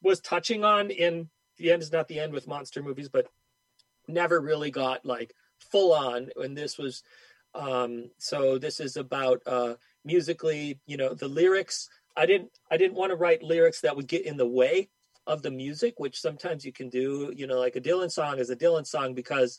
was 0.02 0.20
touching 0.20 0.64
on 0.64 0.92
in 0.92 1.30
the 1.58 1.72
end 1.72 1.82
is 1.82 1.92
not 1.92 2.08
the 2.08 2.20
end 2.20 2.34
with 2.34 2.48
monster 2.48 2.82
movies, 2.82 3.10
but 3.10 3.28
never 4.08 4.40
really 4.40 4.72
got 4.72 5.06
like 5.06 5.34
full 5.60 5.94
on. 5.94 6.30
And 6.36 6.58
this 6.58 6.78
was 6.78 7.04
um 7.56 8.10
so 8.18 8.58
this 8.58 8.80
is 8.80 8.98
about 8.98 9.42
uh 9.46 9.76
musically, 10.04 10.80
you 10.86 10.98
know, 10.98 11.14
the 11.14 11.28
lyrics. 11.28 11.90
I 12.16 12.26
didn't 12.26 12.50
I 12.70 12.78
didn't 12.78 12.98
want 12.98 13.12
to 13.12 13.16
write 13.16 13.44
lyrics 13.44 13.82
that 13.82 13.96
would 13.96 14.08
get 14.08 14.26
in 14.26 14.38
the 14.38 14.48
way 14.48 14.90
of 15.26 15.42
the 15.42 15.52
music, 15.52 15.94
which 15.98 16.20
sometimes 16.20 16.66
you 16.66 16.74
can 16.74 16.90
do, 16.90 17.32
you 17.36 17.48
know, 17.48 17.60
like 17.60 17.78
a 17.78 17.82
Dylan 17.82 18.12
song 18.12 18.40
is 18.40 18.50
a 18.50 18.56
Dylan 18.56 18.86
song 18.86 19.14
because 19.14 19.58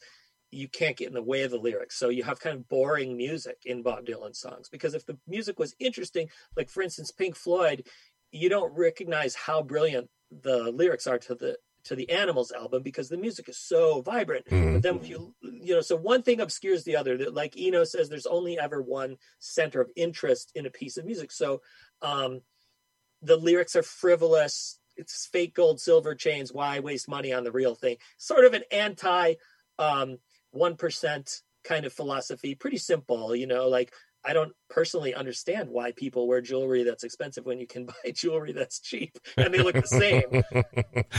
you 0.54 0.68
can't 0.68 0.96
get 0.96 1.08
in 1.08 1.14
the 1.14 1.22
way 1.22 1.42
of 1.42 1.50
the 1.50 1.58
lyrics. 1.58 1.96
So 1.96 2.08
you 2.08 2.22
have 2.22 2.40
kind 2.40 2.56
of 2.56 2.68
boring 2.68 3.16
music 3.16 3.58
in 3.64 3.82
Bob 3.82 4.06
Dylan 4.06 4.34
songs 4.34 4.68
because 4.68 4.94
if 4.94 5.04
the 5.04 5.18
music 5.26 5.58
was 5.58 5.74
interesting, 5.78 6.28
like 6.56 6.70
for 6.70 6.82
instance 6.82 7.10
Pink 7.10 7.36
Floyd, 7.36 7.86
you 8.30 8.48
don't 8.48 8.76
recognize 8.76 9.34
how 9.34 9.62
brilliant 9.62 10.08
the 10.42 10.70
lyrics 10.72 11.06
are 11.06 11.18
to 11.18 11.34
the 11.34 11.56
to 11.84 11.94
the 11.94 12.10
Animals 12.10 12.50
album 12.50 12.82
because 12.82 13.08
the 13.08 13.16
music 13.16 13.48
is 13.48 13.58
so 13.58 14.00
vibrant. 14.00 14.46
Mm-hmm. 14.46 14.74
But 14.74 14.82
then 14.82 14.96
if 14.96 15.08
you 15.08 15.34
you 15.42 15.74
know, 15.74 15.80
so 15.80 15.96
one 15.96 16.22
thing 16.22 16.40
obscures 16.40 16.84
the 16.84 16.96
other. 16.96 17.16
That 17.16 17.34
like 17.34 17.54
Eno 17.56 17.84
says, 17.84 18.08
there's 18.08 18.26
only 18.26 18.58
ever 18.58 18.80
one 18.80 19.16
center 19.38 19.80
of 19.80 19.90
interest 19.96 20.52
in 20.54 20.66
a 20.66 20.70
piece 20.70 20.96
of 20.96 21.04
music. 21.04 21.30
So 21.30 21.60
um, 22.02 22.40
the 23.22 23.36
lyrics 23.36 23.76
are 23.76 23.82
frivolous. 23.82 24.78
It's 24.96 25.26
fake 25.26 25.54
gold, 25.54 25.80
silver 25.80 26.14
chains. 26.14 26.52
Why 26.52 26.78
waste 26.78 27.08
money 27.08 27.32
on 27.32 27.44
the 27.44 27.52
real 27.52 27.74
thing? 27.74 27.96
Sort 28.16 28.44
of 28.44 28.54
an 28.54 28.62
anti 28.70 29.34
um, 29.78 30.18
1% 30.54 31.42
kind 31.64 31.84
of 31.84 31.92
philosophy, 31.92 32.54
pretty 32.54 32.76
simple, 32.76 33.34
you 33.34 33.46
know, 33.46 33.68
like 33.68 33.92
I 34.24 34.32
don't 34.32 34.52
personally 34.70 35.14
understand 35.14 35.68
why 35.68 35.92
people 35.92 36.26
wear 36.26 36.40
jewelry 36.40 36.82
that's 36.82 37.04
expensive 37.04 37.44
when 37.44 37.60
you 37.60 37.66
can 37.66 37.86
buy 38.04 38.10
jewelry 38.12 38.52
that's 38.52 38.80
cheap 38.80 39.18
and 39.36 39.52
they 39.52 39.62
look 39.62 39.74
the 39.74 39.86
same. 39.86 40.42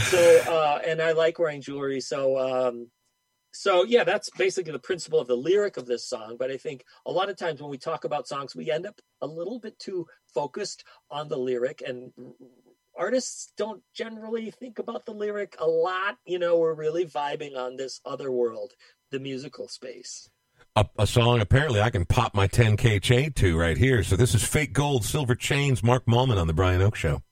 so, 0.04 0.42
uh, 0.48 0.80
and 0.86 1.00
I 1.00 1.12
like 1.12 1.38
wearing 1.38 1.60
jewelry. 1.60 2.00
So, 2.00 2.38
um, 2.38 2.90
so 3.52 3.84
yeah, 3.84 4.04
that's 4.04 4.28
basically 4.30 4.72
the 4.72 4.78
principle 4.78 5.20
of 5.20 5.28
the 5.28 5.36
lyric 5.36 5.76
of 5.76 5.86
this 5.86 6.08
song. 6.08 6.36
But 6.38 6.50
I 6.50 6.56
think 6.56 6.84
a 7.06 7.12
lot 7.12 7.30
of 7.30 7.36
times 7.36 7.60
when 7.60 7.70
we 7.70 7.78
talk 7.78 8.04
about 8.04 8.28
songs, 8.28 8.54
we 8.54 8.70
end 8.70 8.86
up 8.86 9.00
a 9.22 9.26
little 9.26 9.60
bit 9.60 9.78
too 9.78 10.06
focused 10.34 10.84
on 11.10 11.28
the 11.28 11.38
lyric 11.38 11.82
and 11.86 12.12
artists 12.98 13.52
don't 13.56 13.82
generally 13.94 14.50
think 14.50 14.78
about 14.78 15.06
the 15.06 15.12
lyric 15.12 15.56
a 15.58 15.66
lot. 15.66 16.16
You 16.24 16.38
know, 16.38 16.58
we're 16.58 16.74
really 16.74 17.06
vibing 17.06 17.56
on 17.56 17.76
this 17.76 18.00
other 18.04 18.30
world, 18.32 18.72
the 19.10 19.18
musical 19.18 19.68
space. 19.68 20.30
A, 20.74 20.86
a, 20.98 21.06
song 21.06 21.40
apparently 21.40 21.80
I 21.80 21.90
can 21.90 22.04
pop 22.04 22.34
my 22.34 22.48
10K 22.48 23.00
chain 23.00 23.32
to 23.34 23.58
right 23.58 23.78
here. 23.78 24.02
So 24.02 24.16
this 24.16 24.34
is 24.34 24.44
Fake 24.44 24.72
Gold, 24.72 25.04
Silver 25.04 25.34
Chains, 25.34 25.82
Mark 25.82 26.06
Mallman 26.06 26.38
on 26.38 26.46
The 26.46 26.52
Brian 26.52 26.82
Oake 26.82 26.96
Show. 26.96 27.22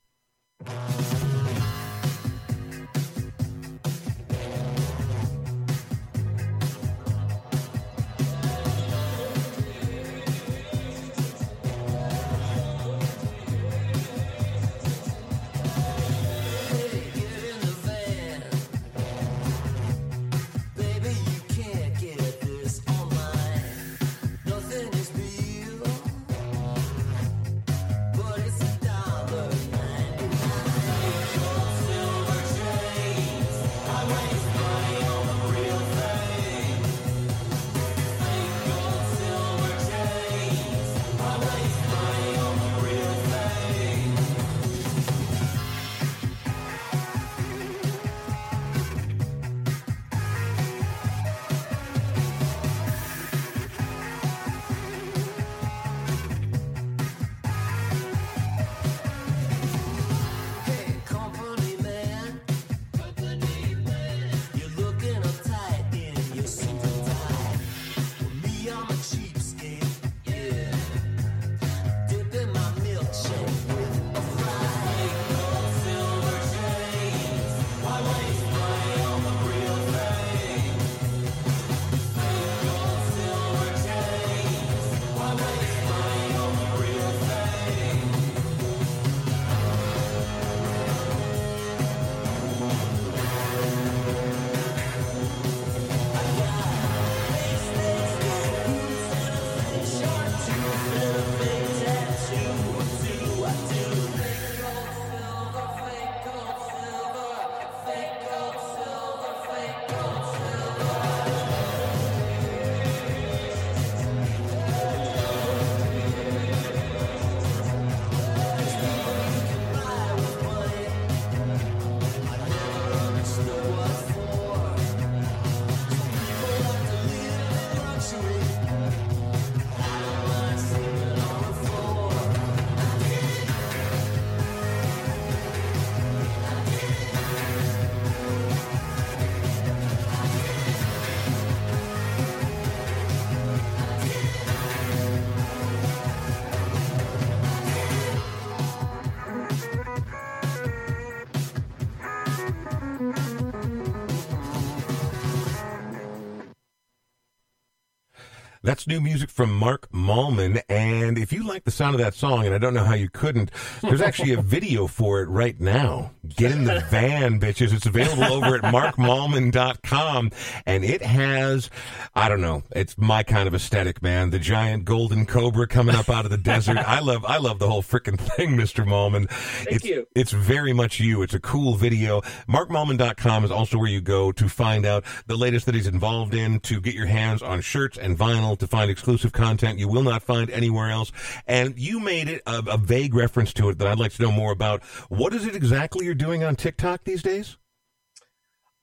That's 158.85 158.99
new 158.99 159.01
music 159.01 159.31
from 159.31 159.51
Mark 159.55 159.91
Mallman. 159.93 160.61
And 160.69 161.17
if 161.17 161.33
you 161.33 161.43
like 161.43 161.65
the 161.65 161.71
sound 161.71 161.95
of 161.95 162.03
that 162.03 162.13
song, 162.13 162.45
and 162.45 162.55
I 162.55 162.59
don't 162.59 162.75
know 162.75 162.85
how 162.85 162.93
you 162.93 163.09
couldn't, 163.09 163.51
there's 163.81 164.03
actually 164.03 164.35
a 164.35 164.43
video 164.43 164.87
for 164.87 165.23
it 165.23 165.29
right 165.31 165.59
now. 165.59 166.11
Get 166.29 166.53
in 166.53 166.65
the 166.65 166.81
van, 166.91 167.39
bitches. 167.39 167.73
It's 167.73 167.87
available 167.87 168.25
over 168.25 168.57
at 168.57 168.63
markmallman.com. 168.63 170.31
And 170.67 170.85
it 170.85 171.03
has, 171.03 171.71
I 172.15 172.29
don't 172.29 172.41
know, 172.41 172.63
it's 172.75 172.97
my 172.97 173.23
kind 173.23 173.47
of 173.47 173.55
aesthetic, 173.55 174.03
man. 174.03 174.31
The 174.31 174.39
giant 174.39 174.85
golden 174.85 175.27
cobra 175.27 175.67
coming 175.67 175.95
up 175.95 176.09
out 176.09 176.25
of 176.25 176.31
the 176.31 176.37
desert. 176.45 176.79
I 176.79 177.01
love, 177.01 177.25
I 177.25 177.39
love 177.39 177.59
the 177.59 177.69
whole 177.69 177.83
freaking 177.83 178.19
thing, 178.19 178.51
Mr. 178.57 178.87
Mallman. 178.87 179.29
Thank 179.29 179.77
it's, 179.77 179.85
you. 179.85 180.07
It's 180.15 180.33
very 180.33 180.73
much 180.73 181.01
you. 181.01 181.23
It's 181.23 181.35
a 181.35 181.41
cool 181.41 181.75
video. 181.75 182.23
Markmallman.com 182.49 183.45
is 183.45 183.51
also 183.51 183.79
where 183.79 183.91
you 183.91 184.01
go 184.01 184.33
to 184.33 184.49
find 184.49 184.87
out 184.87 185.05
the 185.27 185.37
latest 185.37 185.67
that 185.67 185.75
he's 185.75 185.87
involved 185.87 186.35
in, 186.35 186.61
to 186.61 186.81
get 186.81 186.95
your 186.95 187.07
hands 187.07 187.43
on 187.43 187.61
shirts 187.61 187.99
and 187.99 188.19
vinyl, 188.19 188.59
to 188.59 188.67
find 188.67 188.91
exclusive 188.91 189.33
content 189.33 189.79
you 189.79 189.89
will 189.89 190.03
not 190.03 190.23
find 190.23 190.51
anywhere 190.51 190.91
else. 190.91 191.13
And 191.47 191.79
you 191.79 192.01
made 192.01 192.29
it 192.29 192.43
a, 192.47 192.63
a 192.67 192.79
vague 192.79 193.15
reference 193.15 193.53
to 193.55 193.69
it 193.69 193.79
that 193.79 193.89
I'd 193.89 193.99
like 193.99 194.13
to 194.13 194.23
know 194.23 194.33
more 194.33 194.53
about. 194.53 194.83
What 195.09 195.35
is 195.35 195.47
it 195.47 195.55
exactly 195.55 196.07
you're 196.15 196.29
doing 196.29 196.45
on 196.45 196.55
TikTok 196.55 197.03
these 197.03 197.23
days? 197.23 197.57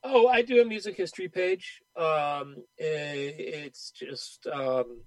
Oh, 0.04 0.28
I 0.28 0.42
do 0.42 0.62
a 0.62 0.66
music 0.66 0.98
history 0.98 1.30
page. 1.30 1.82
Um, 1.96 2.58
it's 2.78 3.92
just 3.92 4.48
um, 4.48 5.04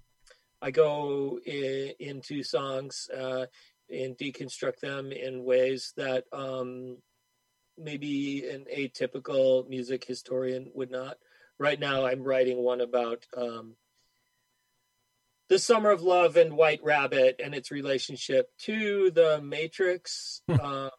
I 0.59 0.71
go 0.71 1.39
in, 1.45 1.93
into 1.99 2.41
songs 2.41 3.09
uh, 3.15 3.45
and 3.91 4.17
deconstruct 4.17 4.79
them 4.79 5.11
in 5.11 5.43
ways 5.43 5.93
that 5.97 6.23
um, 6.33 6.97
maybe 7.77 8.49
an 8.49 8.65
atypical 8.75 9.69
music 9.69 10.05
historian 10.05 10.71
would 10.73 10.89
not. 10.89 11.17
Right 11.59 11.79
now, 11.79 12.07
I'm 12.07 12.23
writing 12.23 12.57
one 12.57 12.81
about 12.81 13.23
um, 13.37 13.75
the 15.47 15.59
Summer 15.59 15.91
of 15.91 16.01
Love 16.01 16.37
and 16.37 16.57
White 16.57 16.83
Rabbit 16.83 17.39
and 17.43 17.53
its 17.53 17.69
relationship 17.69 18.49
to 18.61 19.11
the 19.11 19.41
Matrix, 19.43 20.41
um, 20.59 20.89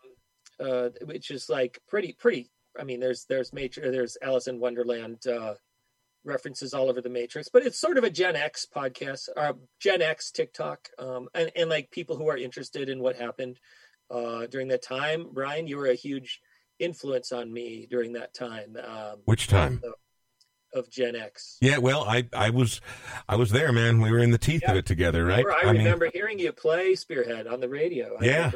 uh, 0.60 0.90
which 1.02 1.30
is 1.30 1.48
like 1.48 1.80
pretty 1.88 2.12
pretty. 2.12 2.50
I 2.78 2.84
mean, 2.84 3.00
there's 3.00 3.24
there's 3.28 3.52
Matrix, 3.52 3.88
there's 3.90 4.16
Alice 4.22 4.48
in 4.48 4.60
Wonderland 4.60 5.26
uh, 5.26 5.54
references 6.24 6.74
all 6.74 6.90
over 6.90 7.00
the 7.00 7.08
Matrix, 7.08 7.48
but 7.48 7.64
it's 7.64 7.78
sort 7.78 7.98
of 7.98 8.04
a 8.04 8.10
Gen 8.10 8.36
X 8.36 8.66
podcast, 8.74 9.28
or 9.36 9.42
uh, 9.42 9.52
Gen 9.80 10.02
X 10.02 10.30
TikTok, 10.30 10.88
um, 10.98 11.28
and 11.34 11.50
and 11.56 11.70
like 11.70 11.90
people 11.90 12.16
who 12.16 12.28
are 12.28 12.36
interested 12.36 12.88
in 12.88 13.00
what 13.00 13.16
happened 13.16 13.58
uh, 14.10 14.46
during 14.46 14.68
that 14.68 14.82
time. 14.82 15.28
Brian, 15.32 15.66
you 15.66 15.76
were 15.76 15.86
a 15.86 15.94
huge 15.94 16.40
influence 16.78 17.32
on 17.32 17.52
me 17.52 17.86
during 17.90 18.12
that 18.12 18.34
time. 18.34 18.76
Um, 18.76 19.20
Which 19.24 19.48
time? 19.48 19.80
So, 19.82 19.94
of 20.74 20.90
Gen 20.90 21.16
X. 21.16 21.56
Yeah, 21.60 21.78
well, 21.78 22.04
I 22.04 22.28
I 22.34 22.50
was 22.50 22.80
I 23.28 23.36
was 23.36 23.50
there, 23.50 23.72
man. 23.72 24.00
We 24.00 24.10
were 24.10 24.18
in 24.18 24.30
the 24.30 24.38
teeth 24.38 24.62
yeah. 24.62 24.72
of 24.72 24.76
it 24.76 24.86
together, 24.86 25.24
right? 25.24 25.44
I, 25.46 25.68
I 25.68 25.70
remember 25.70 26.06
mean, 26.06 26.12
hearing 26.12 26.38
you 26.38 26.52
play 26.52 26.94
Spearhead 26.94 27.46
on 27.46 27.60
the 27.60 27.68
radio. 27.68 28.16
I 28.20 28.24
yeah, 28.24 28.52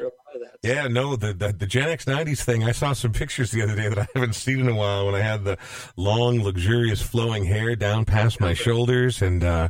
yeah. 0.62 0.88
No, 0.88 1.16
the, 1.16 1.32
the, 1.32 1.52
the 1.52 1.66
Gen 1.66 1.88
X 1.88 2.04
'90s 2.04 2.42
thing. 2.42 2.64
I 2.64 2.72
saw 2.72 2.92
some 2.92 3.12
pictures 3.12 3.50
the 3.50 3.62
other 3.62 3.76
day 3.76 3.88
that 3.88 3.98
I 3.98 4.06
haven't 4.14 4.34
seen 4.34 4.60
in 4.60 4.68
a 4.68 4.74
while. 4.74 5.06
When 5.06 5.14
I 5.14 5.20
had 5.20 5.44
the 5.44 5.58
long, 5.96 6.42
luxurious, 6.42 7.02
flowing 7.02 7.44
hair 7.44 7.76
down 7.76 8.04
past 8.04 8.40
my 8.40 8.54
shoulders, 8.54 9.22
and 9.22 9.44
uh, 9.44 9.68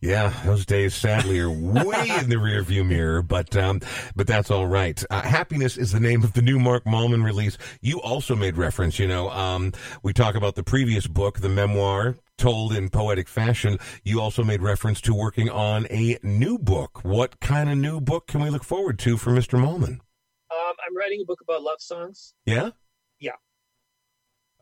Yeah, 0.00 0.34
those 0.44 0.66
days 0.66 0.94
sadly 0.94 1.40
are 1.40 1.50
way 1.50 2.10
in 2.20 2.28
the 2.28 2.36
rearview 2.36 2.86
mirror, 2.86 3.22
but 3.22 3.56
um, 3.56 3.80
but 4.14 4.26
that's 4.26 4.50
all 4.50 4.66
right. 4.66 5.02
Uh, 5.10 5.22
Happiness 5.22 5.78
is 5.78 5.92
the 5.92 6.00
name 6.00 6.22
of 6.22 6.34
the 6.34 6.42
new 6.42 6.58
Mark 6.58 6.84
Mallman 6.84 7.24
release. 7.24 7.56
You 7.80 8.02
also 8.02 8.36
made 8.36 8.56
reference, 8.58 8.98
you 8.98 9.08
know, 9.08 9.30
um, 9.30 9.72
we 10.02 10.12
talk 10.12 10.34
about 10.34 10.56
the 10.56 10.62
previous 10.62 11.06
book, 11.06 11.40
the 11.40 11.48
memoir 11.48 12.16
told 12.36 12.72
in 12.72 12.88
poetic 12.88 13.28
fashion. 13.28 13.78
You 14.02 14.20
also 14.20 14.42
made 14.44 14.62
reference 14.62 15.00
to 15.02 15.14
working 15.14 15.50
on 15.50 15.86
a 15.90 16.18
new 16.22 16.58
book. 16.58 17.04
What 17.04 17.40
kind 17.40 17.70
of 17.70 17.78
new 17.78 18.00
book 18.00 18.26
can 18.26 18.42
we 18.42 18.50
look 18.50 18.64
forward 18.64 18.98
to 19.00 19.16
for 19.16 19.30
Mr. 19.30 19.58
Mallman? 19.58 20.00
Um, 20.50 20.74
I'm 20.86 20.96
writing 20.96 21.20
a 21.22 21.24
book 21.24 21.40
about 21.40 21.62
love 21.62 21.80
songs. 21.80 22.34
Yeah. 22.46 22.70
Yeah. 23.18 23.32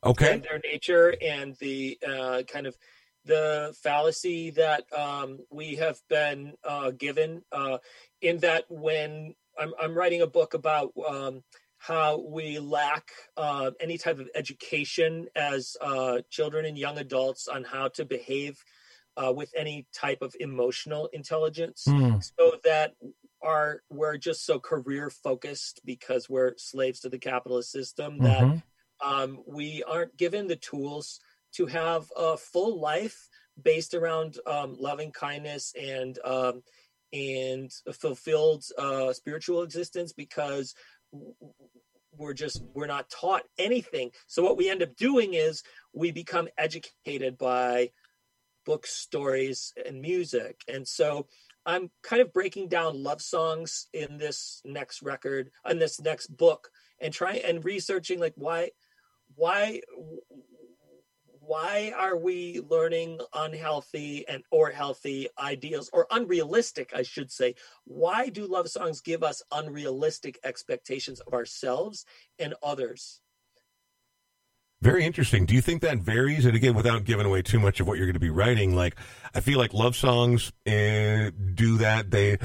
Okay. 0.05 0.35
And 0.35 0.43
their 0.43 0.61
nature 0.64 1.14
and 1.23 1.57
the 1.57 1.99
uh, 2.07 2.43
kind 2.51 2.66
of 2.66 2.77
the 3.25 3.75
fallacy 3.83 4.51
that 4.51 4.85
um, 4.93 5.39
we 5.51 5.77
have 5.77 6.01
been 6.09 6.55
uh, 6.64 6.91
given 6.91 7.43
uh, 7.53 7.79
in 8.20 8.39
that 8.39 8.64
when 8.68 9.35
I'm, 9.59 9.73
I'm, 9.81 9.95
writing 9.95 10.23
a 10.23 10.27
book 10.27 10.55
about 10.55 10.93
um, 11.09 11.43
how 11.83 12.24
we 12.28 12.61
lack 12.61 13.11
uh, 13.37 13.72
any 13.80 13.99
type 13.99 14.20
of 14.20 14.28
education 14.37 15.26
as 15.35 15.76
uh, 15.80 16.18
children 16.30 16.64
and 16.64 16.78
young 16.78 16.97
adults 16.99 17.49
on 17.49 17.64
how 17.64 17.89
to 17.89 18.05
behave 18.05 18.57
uh, 19.16 19.33
with 19.33 19.51
any 19.57 19.85
type 19.93 20.22
of 20.22 20.33
emotional 20.39 21.09
intelligence 21.12 21.85
mm. 21.89 22.22
so 22.39 22.53
that 22.62 22.93
our 23.43 23.83
we're 23.91 24.16
just 24.16 24.47
so 24.47 24.61
career 24.61 25.11
focused 25.11 25.80
because 25.85 26.30
we're 26.30 26.53
slaves 26.57 27.01
to 27.01 27.09
the 27.09 27.18
capitalist 27.18 27.72
system 27.72 28.16
that 28.20 28.43
mm-hmm. 28.43 29.09
um, 29.09 29.43
we 29.45 29.83
aren't 29.83 30.16
given 30.16 30.47
the 30.47 30.57
tools 30.57 31.18
to 31.53 31.66
have 31.66 32.05
a 32.16 32.37
full 32.37 32.80
life 32.80 33.28
based 33.61 33.93
around 33.93 34.39
um, 34.47 34.76
loving 34.78 35.11
kindness 35.11 35.74
and 35.78 36.20
um, 36.24 36.62
and 37.12 37.72
fulfilled 37.93 38.64
uh, 38.78 39.12
spiritual 39.12 39.62
existence 39.62 40.12
because 40.12 40.74
we're 42.17 42.35
just 42.35 42.63
we're 42.75 42.87
not 42.87 43.11
taught 43.11 43.43
anything. 43.59 44.11
So 44.27 44.43
what 44.43 44.57
we 44.57 44.71
end 44.71 44.83
up 44.83 44.97
doing 44.97 45.35
is 45.35 45.63
we 45.93 46.11
become 46.11 46.49
educated 46.59 47.39
by 47.39 47.91
books 48.65 48.93
stories 48.93 49.73
and 49.85 50.01
music. 50.01 50.63
And 50.69 50.87
so 50.87 51.27
i'm 51.65 51.91
kind 52.03 52.21
of 52.21 52.33
breaking 52.33 52.69
down 52.69 53.03
love 53.03 53.23
songs 53.23 53.87
in 53.93 54.19
this 54.19 54.61
next 54.65 55.03
record 55.03 55.51
in 55.69 55.79
this 55.79 56.01
next 56.01 56.27
book 56.37 56.71
and 57.01 57.13
trying 57.13 57.41
and 57.45 57.65
researching 57.65 58.19
like 58.19 58.35
why 58.37 58.71
why 59.35 59.81
why 61.53 61.93
are 61.99 62.17
we 62.17 62.63
learning 62.71 63.21
unhealthy 63.35 64.27
and 64.27 64.43
or 64.51 64.71
healthy 64.71 65.29
ideals 65.39 65.91
or 65.93 66.07
unrealistic 66.11 66.93
i 66.97 67.03
should 67.03 67.31
say 67.31 67.55
why 67.85 68.31
do 68.31 68.47
love 68.47 68.71
songs 68.71 69.03
give 69.03 69.23
us 69.23 69.43
unrealistic 69.53 70.39
expectations 70.45 71.21
of 71.21 71.35
ourselves 71.35 72.07
and 72.39 72.55
others 72.63 73.21
very 74.81 75.05
interesting. 75.05 75.47
Do 75.47 75.55
you 75.55 75.61
think 75.61 75.81
that 75.83 75.99
varies? 75.99 76.45
And 76.45 76.57
again, 76.57 76.75
without 76.75 77.05
giving 77.05 77.25
away 77.25 77.41
too 77.43 77.61
much 77.61 77.79
of 77.79 77.87
what 77.87 77.99
you're 77.99 78.07
going 78.09 78.15
to 78.15 78.19
be 78.19 78.31
writing, 78.31 78.75
like 78.75 78.97
I 79.33 79.39
feel 79.39 79.57
like 79.57 79.73
love 79.73 79.95
songs 79.95 80.51
uh, 80.67 81.31
do 81.55 81.79
that. 81.79 82.11
They 82.11 82.39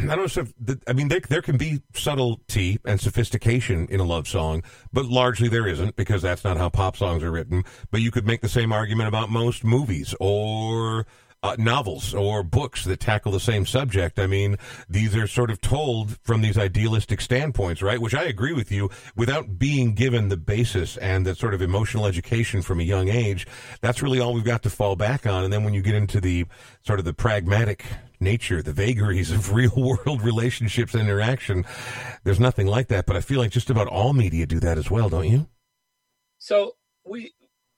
I 0.10 0.16
don't 0.16 0.36
know 0.36 0.42
if 0.42 0.52
the, 0.58 0.80
I 0.86 0.92
mean 0.92 1.08
there 1.08 1.20
there 1.20 1.42
can 1.42 1.56
be 1.56 1.82
subtlety 1.94 2.78
and 2.84 3.00
sophistication 3.00 3.86
in 3.88 4.00
a 4.00 4.04
love 4.04 4.26
song, 4.26 4.62
but 4.92 5.06
largely 5.06 5.48
there 5.48 5.66
isn't 5.66 5.96
because 5.96 6.22
that's 6.22 6.44
not 6.44 6.56
how 6.56 6.68
pop 6.68 6.96
songs 6.96 7.22
are 7.22 7.30
written. 7.30 7.64
But 7.90 8.00
you 8.00 8.10
could 8.10 8.26
make 8.26 8.40
the 8.40 8.48
same 8.48 8.72
argument 8.72 9.08
about 9.08 9.30
most 9.30 9.64
movies 9.64 10.14
or 10.20 11.06
uh, 11.42 11.56
novels 11.58 12.14
or 12.14 12.42
books 12.42 12.84
that 12.84 13.00
tackle 13.00 13.32
the 13.32 13.40
same 13.40 13.64
subject. 13.64 14.18
I 14.18 14.26
mean, 14.26 14.56
these 14.88 15.16
are 15.16 15.26
sort 15.26 15.50
of 15.50 15.60
told 15.60 16.18
from 16.22 16.42
these 16.42 16.58
idealistic 16.58 17.20
standpoints, 17.20 17.82
right? 17.82 18.00
Which 18.00 18.14
I 18.14 18.24
agree 18.24 18.52
with 18.52 18.70
you. 18.70 18.90
Without 19.16 19.58
being 19.58 19.94
given 19.94 20.28
the 20.28 20.36
basis 20.36 20.96
and 20.98 21.26
the 21.26 21.34
sort 21.34 21.54
of 21.54 21.62
emotional 21.62 22.06
education 22.06 22.62
from 22.62 22.80
a 22.80 22.84
young 22.84 23.08
age, 23.08 23.46
that's 23.80 24.02
really 24.02 24.20
all 24.20 24.34
we've 24.34 24.44
got 24.44 24.62
to 24.64 24.70
fall 24.70 24.96
back 24.96 25.26
on. 25.26 25.44
And 25.44 25.52
then 25.52 25.64
when 25.64 25.74
you 25.74 25.82
get 25.82 25.94
into 25.94 26.20
the 26.20 26.46
sort 26.82 26.98
of 26.98 27.04
the 27.04 27.14
pragmatic 27.14 27.84
nature, 28.20 28.62
the 28.62 28.72
vagaries 28.72 29.30
of 29.30 29.52
real 29.54 29.72
world 29.76 30.22
relationships 30.22 30.94
and 30.94 31.02
interaction, 31.02 31.64
there's 32.24 32.40
nothing 32.40 32.66
like 32.66 32.88
that. 32.88 33.06
But 33.06 33.16
I 33.16 33.20
feel 33.20 33.40
like 33.40 33.50
just 33.50 33.70
about 33.70 33.88
all 33.88 34.12
media 34.12 34.46
do 34.46 34.60
that 34.60 34.78
as 34.78 34.90
well, 34.90 35.08
don't 35.08 35.28
you? 35.28 35.46
So 36.38 36.76
we 37.04 37.32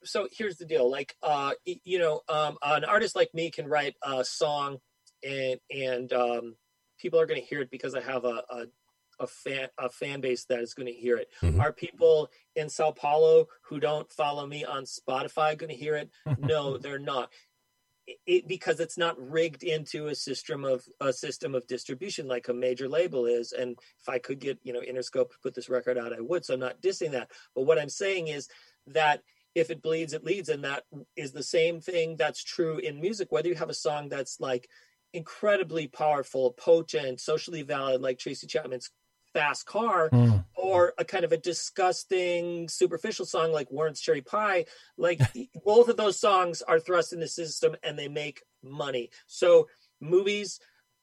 so 0.05 0.29
here's 0.33 0.57
the 0.57 0.65
deal 0.65 0.91
like 0.91 1.15
uh 1.23 1.53
you 1.65 1.97
know 1.97 2.23
um 2.29 2.57
an 2.63 2.85
artist 2.85 3.15
like 3.15 3.33
me 3.33 3.53
can 3.53 3.69
write 3.69 3.95
a 4.03 4.25
song 4.25 4.79
and 5.23 5.61
and 5.71 6.13
um 6.13 6.57
people 6.99 7.21
are 7.21 7.27
going 7.27 7.41
to 7.41 7.47
hear 7.47 7.61
it 7.61 7.71
because 7.71 7.95
i 7.95 8.01
have 8.01 8.25
a, 8.25 8.43
a 8.51 8.65
a 9.21 9.27
fan 9.27 9.69
a 9.79 9.89
fan 9.89 10.21
base 10.21 10.45
that 10.47 10.61
is 10.61 10.75
going 10.75 10.87
to 10.87 10.93
hear 10.93 11.17
it. 11.17 11.29
Mm-hmm. 11.43 11.61
Are 11.61 11.73
people 11.73 12.29
in 12.57 12.69
Sao 12.69 12.91
Paulo 12.91 13.47
who 13.63 13.81
don't 13.81 14.11
follow 14.11 14.47
me 14.47 14.65
on 14.65 14.85
Spotify 14.85 15.57
going 15.57 15.71
to 15.71 15.77
hear 15.77 15.97
it? 15.97 16.11
no, 16.39 16.77
they're 16.77 16.99
not. 16.99 17.31
It, 18.27 18.49
because 18.49 18.81
it's 18.81 18.99
not 18.99 19.17
rigged 19.17 19.63
into 19.63 20.09
a 20.09 20.15
system 20.15 20.65
of 20.65 20.85
a 21.01 21.13
system 21.13 21.55
of 21.55 21.67
distribution 21.69 22.27
like 22.27 22.49
a 22.49 22.53
major 22.53 22.89
label 22.89 23.27
is. 23.27 23.53
And 23.53 23.79
if 24.01 24.09
I 24.09 24.19
could 24.19 24.41
get 24.41 24.59
you 24.65 24.73
know 24.73 24.81
Interscope 24.81 25.31
to 25.31 25.39
put 25.43 25.55
this 25.55 25.69
record 25.69 25.97
out, 25.97 26.13
I 26.13 26.21
would. 26.21 26.45
So 26.45 26.55
I'm 26.55 26.61
not 26.61 26.83
dissing 26.83 27.13
that. 27.13 27.31
But 27.55 27.63
what 27.63 27.79
I'm 27.79 27.89
saying 27.89 28.29
is 28.29 28.49
that 28.89 29.23
if 29.55 29.71
it 29.71 29.83
bleeds, 29.83 30.15
it 30.15 30.25
leads. 30.25 30.49
And 30.49 30.65
that 30.65 30.85
is 31.17 31.33
the 31.33 31.43
same 31.43 31.81
thing 31.81 32.17
that's 32.17 32.43
true 32.43 32.79
in 32.79 33.01
music, 33.01 33.31
whether 33.31 33.49
you 33.49 33.55
have 33.55 33.71
a 33.71 33.75
song 33.75 34.09
that's 34.09 34.41
like 34.41 34.69
incredibly 35.13 35.87
powerful, 35.87 36.53
potent, 36.53 37.21
socially 37.21 37.63
valid, 37.63 38.01
like 38.01 38.19
Tracy 38.19 38.47
Chapman's 38.47 38.91
Fast 39.33 39.67
Car, 39.67 40.11
mm. 40.11 40.45
or 40.55 40.95
a 40.99 41.05
kind 41.05 41.25
of 41.25 41.33
a 41.33 41.37
disgusting, 41.37 42.69
superficial 42.69 43.27
song 43.27 43.53
like 43.53 43.71
Warrant's 43.71 44.01
Cherry 44.01 44.21
Pie. 44.21 44.67
Like 44.97 45.21
both 45.65 45.89
of 45.89 45.97
those 45.97 46.19
songs 46.19 46.63
are 46.63 46.81
thrust 46.81 47.13
in 47.13 47.21
the 47.21 47.29
system 47.29 47.77
and 47.83 47.99
they 47.99 48.09
make 48.09 48.43
money. 48.63 49.11
So 49.27 49.69
movies, 50.01 50.61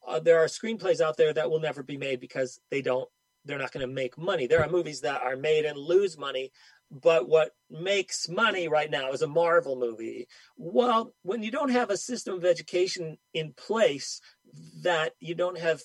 uh, 0.08 0.20
there 0.20 0.40
are 0.40 0.46
screenplays 0.46 1.02
out 1.02 1.18
there 1.18 1.34
that 1.34 1.50
will 1.50 1.60
never 1.60 1.84
be 1.84 1.98
made 1.98 2.20
because 2.20 2.60
they 2.72 2.82
don't 2.82 3.10
they're 3.46 3.58
not 3.58 3.72
going 3.72 3.88
to 3.88 3.94
make 3.94 4.18
money. 4.18 4.48
There 4.48 4.62
are 4.62 4.70
movies 4.70 5.02
that 5.02 5.22
are 5.22 5.38
made 5.38 5.64
and 5.64 5.78
lose 5.78 6.18
money 6.18 6.52
but 6.92 7.30
what 7.30 7.52
makes 7.70 8.28
money 8.28 8.68
right 8.68 8.90
now 8.90 9.12
is 9.12 9.22
a 9.22 9.28
Marvel 9.28 9.76
movie. 9.76 10.28
Well, 10.58 11.14
when 11.22 11.44
you 11.44 11.52
don't 11.52 11.70
have 11.70 11.90
a 11.90 11.98
system 11.98 12.36
of 12.36 12.46
education 12.46 13.18
in 13.34 13.54
place, 13.54 14.22
that 14.82 15.14
you 15.20 15.36
don't 15.36 15.60
have 15.60 15.82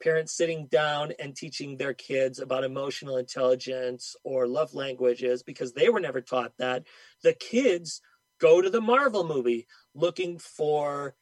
parents 0.00 0.36
sitting 0.36 0.66
down 0.66 1.12
and 1.18 1.36
teaching 1.36 1.76
their 1.76 1.94
kids 1.94 2.38
about 2.38 2.64
emotional 2.64 3.16
intelligence 3.16 4.16
or 4.24 4.46
love 4.46 4.74
languages 4.74 5.42
because 5.42 5.72
they 5.72 5.88
were 5.88 6.00
never 6.00 6.20
taught 6.20 6.52
that, 6.58 6.84
the 7.22 7.32
kids 7.32 8.00
go 8.40 8.60
to 8.62 8.70
the 8.70 8.80
Marvel 8.80 9.26
movie 9.26 9.66
looking 9.94 10.38
for 10.38 11.14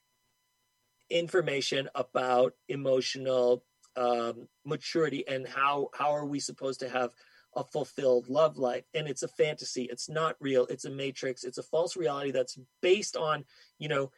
information 1.11 1.89
about 1.95 2.53
emotional 2.69 3.65
um, 3.97 4.47
maturity 4.65 5.27
and 5.27 5.47
how 5.47 5.89
how 5.93 6.13
are 6.13 6.27
we 6.27 6.39
supposed 6.39 6.81
to 6.81 6.89
have 6.89 7.13
a 7.57 7.65
fulfilled 7.65 8.29
love 8.29 8.57
life. 8.57 8.85
And 8.95 9.09
it's 9.09 9.23
a 9.23 9.29
fantasy. 9.29 9.89
It's 9.91 10.09
not 10.09 10.37
real. 10.39 10.67
It's 10.67 10.85
a 10.85 10.91
matrix. 10.91 11.45
It's 11.45 11.59
a 11.59 11.63
false 11.63 11.97
reality 11.97 12.31
that's 12.31 12.59
based 12.81 13.17
on 13.17 13.45
you 13.79 13.89
know 13.89 14.13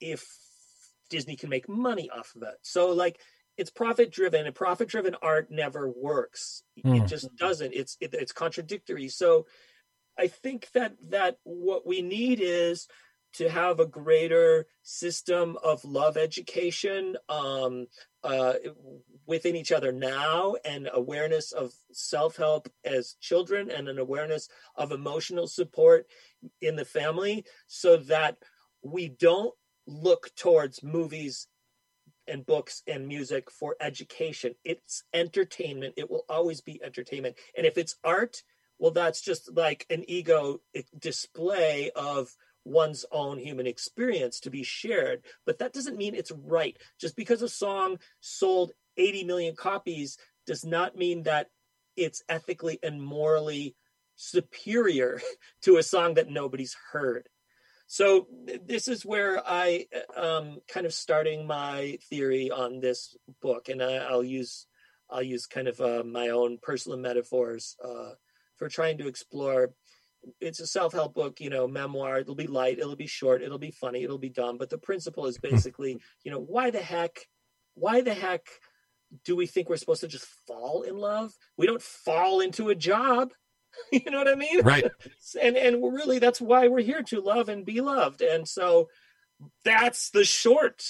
if 0.00 0.26
disney 1.08 1.36
can 1.36 1.48
make 1.48 1.68
money 1.68 2.10
off 2.10 2.34
of 2.36 2.42
it. 2.42 2.58
So 2.62 2.92
like 2.92 3.20
it's 3.56 3.70
profit 3.70 4.10
driven 4.10 4.46
and 4.46 4.54
profit 4.54 4.88
driven 4.88 5.14
art 5.22 5.50
never 5.50 5.88
works 5.88 6.62
mm. 6.84 6.96
it 6.96 7.00
hmm. 7.00 7.06
just 7.06 7.34
doesn't 7.36 7.72
it's 7.72 7.96
it, 8.00 8.14
it's 8.14 8.32
contradictory 8.32 9.08
so 9.08 9.46
i 10.18 10.26
think 10.26 10.70
that 10.72 10.94
that 11.10 11.38
what 11.44 11.86
we 11.86 12.02
need 12.02 12.40
is 12.40 12.88
to 13.34 13.48
have 13.48 13.80
a 13.80 13.86
greater 13.86 14.64
system 14.82 15.58
of 15.62 15.84
love 15.84 16.16
education 16.16 17.16
um, 17.28 17.86
uh, 18.22 18.54
within 19.26 19.56
each 19.56 19.72
other 19.72 19.90
now 19.90 20.54
and 20.64 20.88
awareness 20.92 21.50
of 21.50 21.72
self-help 21.92 22.68
as 22.84 23.16
children 23.20 23.70
and 23.70 23.88
an 23.88 23.98
awareness 23.98 24.48
of 24.76 24.92
emotional 24.92 25.48
support 25.48 26.06
in 26.60 26.76
the 26.76 26.84
family 26.84 27.44
so 27.66 27.96
that 27.96 28.36
we 28.82 29.08
don't 29.08 29.54
look 29.86 30.30
towards 30.36 30.82
movies 30.82 31.48
and 32.26 32.46
books 32.46 32.82
and 32.86 33.06
music 33.06 33.50
for 33.50 33.76
education. 33.80 34.54
It's 34.64 35.04
entertainment. 35.12 35.94
It 35.96 36.10
will 36.10 36.24
always 36.28 36.60
be 36.60 36.82
entertainment. 36.82 37.36
And 37.56 37.66
if 37.66 37.78
it's 37.78 37.96
art 38.04 38.42
well 38.78 38.90
that's 38.90 39.20
just 39.20 39.54
like 39.54 39.86
an 39.88 40.04
ego 40.08 40.60
eh, 40.74 40.82
display 40.98 41.90
of 41.94 42.34
one's 42.64 43.04
own 43.12 43.38
human 43.38 43.66
experience 43.66 44.40
to 44.40 44.50
be 44.50 44.62
shared. 44.62 45.22
But 45.46 45.58
that 45.58 45.72
doesn't 45.72 45.98
mean 45.98 46.14
it's 46.14 46.32
right. 46.32 46.76
Just 47.00 47.16
because 47.16 47.42
a 47.42 47.48
song 47.48 47.98
sold 48.20 48.72
80 48.96 49.24
million 49.24 49.54
copies 49.54 50.18
does 50.46 50.64
not 50.64 50.96
mean 50.96 51.24
that 51.24 51.48
it's 51.96 52.22
ethically 52.28 52.78
and 52.82 53.00
morally 53.00 53.76
superior 54.16 55.20
to 55.62 55.76
a 55.76 55.82
song 55.82 56.14
that 56.14 56.30
nobody's 56.30 56.76
heard. 56.92 57.28
So 57.86 58.26
this 58.66 58.88
is 58.88 59.04
where 59.04 59.42
I 59.46 59.86
um, 60.16 60.58
kind 60.68 60.86
of 60.86 60.94
starting 60.94 61.46
my 61.46 61.98
theory 62.08 62.50
on 62.50 62.80
this 62.80 63.16
book, 63.42 63.68
and 63.68 63.82
I, 63.82 64.10
will 64.12 64.24
use 64.24 64.66
I'll 65.10 65.22
use 65.22 65.46
kind 65.46 65.68
of 65.68 65.80
uh, 65.80 66.02
my 66.04 66.28
own 66.30 66.58
personal 66.62 66.98
metaphors 66.98 67.76
uh, 67.84 68.10
for 68.56 68.68
trying 68.68 68.98
to 68.98 69.08
explore. 69.08 69.74
It's 70.40 70.60
a 70.60 70.66
self-help 70.66 71.14
book, 71.14 71.40
you 71.40 71.50
know, 71.50 71.68
memoir. 71.68 72.18
It'll 72.18 72.34
be 72.34 72.46
light, 72.46 72.78
it'll 72.78 72.96
be 72.96 73.06
short, 73.06 73.42
it'll 73.42 73.58
be 73.58 73.70
funny, 73.70 74.02
it'll 74.02 74.18
be 74.18 74.30
dumb. 74.30 74.56
But 74.56 74.70
the 74.70 74.78
principle 74.78 75.26
is 75.26 75.36
hmm. 75.36 75.50
basically, 75.50 76.00
you 76.24 76.30
know, 76.30 76.40
why 76.40 76.70
the 76.70 76.80
heck, 76.80 77.26
why 77.74 78.00
the 78.00 78.14
heck 78.14 78.46
do 79.24 79.36
we 79.36 79.46
think 79.46 79.68
we're 79.68 79.76
supposed 79.76 80.00
to 80.00 80.08
just 80.08 80.26
fall 80.46 80.82
in 80.82 80.96
love? 80.96 81.32
We 81.58 81.66
don't 81.66 81.82
fall 81.82 82.40
into 82.40 82.70
a 82.70 82.74
job. 82.74 83.32
you 83.92 84.10
know 84.10 84.18
what 84.18 84.28
I 84.28 84.34
mean? 84.34 84.62
Right. 84.62 84.84
and 85.42 85.56
and 85.56 85.82
really 85.82 86.18
that's 86.18 86.40
why 86.40 86.68
we're 86.68 86.80
here 86.80 87.02
to 87.04 87.20
love 87.20 87.48
and 87.48 87.64
be 87.64 87.80
loved. 87.80 88.22
And 88.22 88.48
so 88.48 88.88
that's 89.64 90.10
the 90.10 90.24
short 90.24 90.84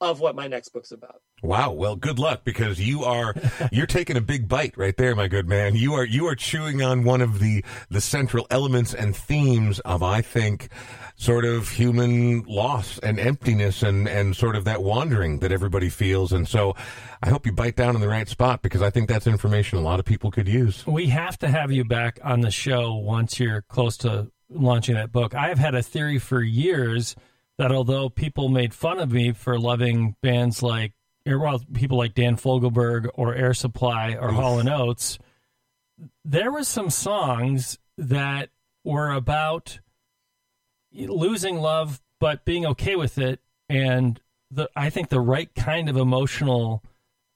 of 0.00 0.20
what 0.20 0.36
my 0.36 0.48
next 0.48 0.70
book's 0.70 0.92
about. 0.92 1.20
Wow. 1.42 1.72
Well, 1.72 1.96
good 1.96 2.18
luck 2.18 2.44
because 2.44 2.80
you 2.80 3.04
are 3.04 3.34
you're 3.72 3.86
taking 3.86 4.16
a 4.16 4.20
big 4.20 4.48
bite 4.48 4.76
right 4.76 4.96
there, 4.96 5.14
my 5.14 5.28
good 5.28 5.48
man. 5.48 5.76
You 5.76 5.94
are 5.94 6.04
you 6.04 6.26
are 6.26 6.34
chewing 6.34 6.82
on 6.82 7.04
one 7.04 7.20
of 7.20 7.40
the 7.40 7.64
the 7.90 8.00
central 8.00 8.46
elements 8.50 8.94
and 8.94 9.14
themes 9.14 9.80
of 9.80 10.02
I 10.02 10.22
think 10.22 10.70
sort 11.16 11.44
of 11.44 11.70
human 11.70 12.42
loss 12.42 12.98
and 12.98 13.18
emptiness 13.18 13.82
and 13.82 14.08
and 14.08 14.34
sort 14.34 14.56
of 14.56 14.64
that 14.64 14.82
wandering 14.82 15.40
that 15.40 15.52
everybody 15.52 15.90
feels. 15.90 16.32
And 16.32 16.48
so 16.48 16.74
I 17.22 17.28
hope 17.28 17.44
you 17.44 17.52
bite 17.52 17.76
down 17.76 17.94
in 17.94 18.00
the 18.00 18.08
right 18.08 18.28
spot 18.28 18.62
because 18.62 18.80
I 18.80 18.90
think 18.90 19.08
that's 19.08 19.26
information 19.26 19.78
a 19.78 19.82
lot 19.82 19.98
of 20.00 20.06
people 20.06 20.30
could 20.30 20.48
use. 20.48 20.86
We 20.86 21.08
have 21.08 21.38
to 21.40 21.48
have 21.48 21.70
you 21.70 21.84
back 21.84 22.18
on 22.24 22.40
the 22.40 22.50
show 22.50 22.94
once 22.94 23.38
you're 23.38 23.62
close 23.62 23.98
to 23.98 24.30
launching 24.48 24.94
that 24.94 25.12
book. 25.12 25.34
I 25.34 25.48
have 25.48 25.58
had 25.58 25.74
a 25.74 25.82
theory 25.82 26.18
for 26.18 26.42
years 26.42 27.14
that 27.58 27.72
although 27.72 28.08
people 28.08 28.48
made 28.48 28.74
fun 28.74 28.98
of 28.98 29.10
me 29.10 29.32
for 29.32 29.58
loving 29.58 30.16
bands 30.22 30.62
like 30.62 30.92
well, 31.26 31.60
people 31.74 31.98
like 31.98 32.14
Dan 32.14 32.36
Fogelberg 32.36 33.08
or 33.14 33.34
Air 33.34 33.54
Supply 33.54 34.14
or 34.14 34.32
Hall 34.32 34.60
and 34.60 34.68
Oates, 34.68 35.18
there 36.24 36.52
were 36.52 36.64
some 36.64 36.90
songs 36.90 37.78
that 37.98 38.50
were 38.84 39.10
about 39.10 39.80
losing 40.92 41.58
love 41.58 42.00
but 42.20 42.44
being 42.44 42.64
okay 42.64 42.96
with 42.96 43.18
it 43.18 43.40
and 43.68 44.20
the 44.50 44.70
I 44.76 44.90
think 44.90 45.08
the 45.08 45.20
right 45.20 45.52
kind 45.54 45.88
of 45.88 45.96
emotional 45.96 46.82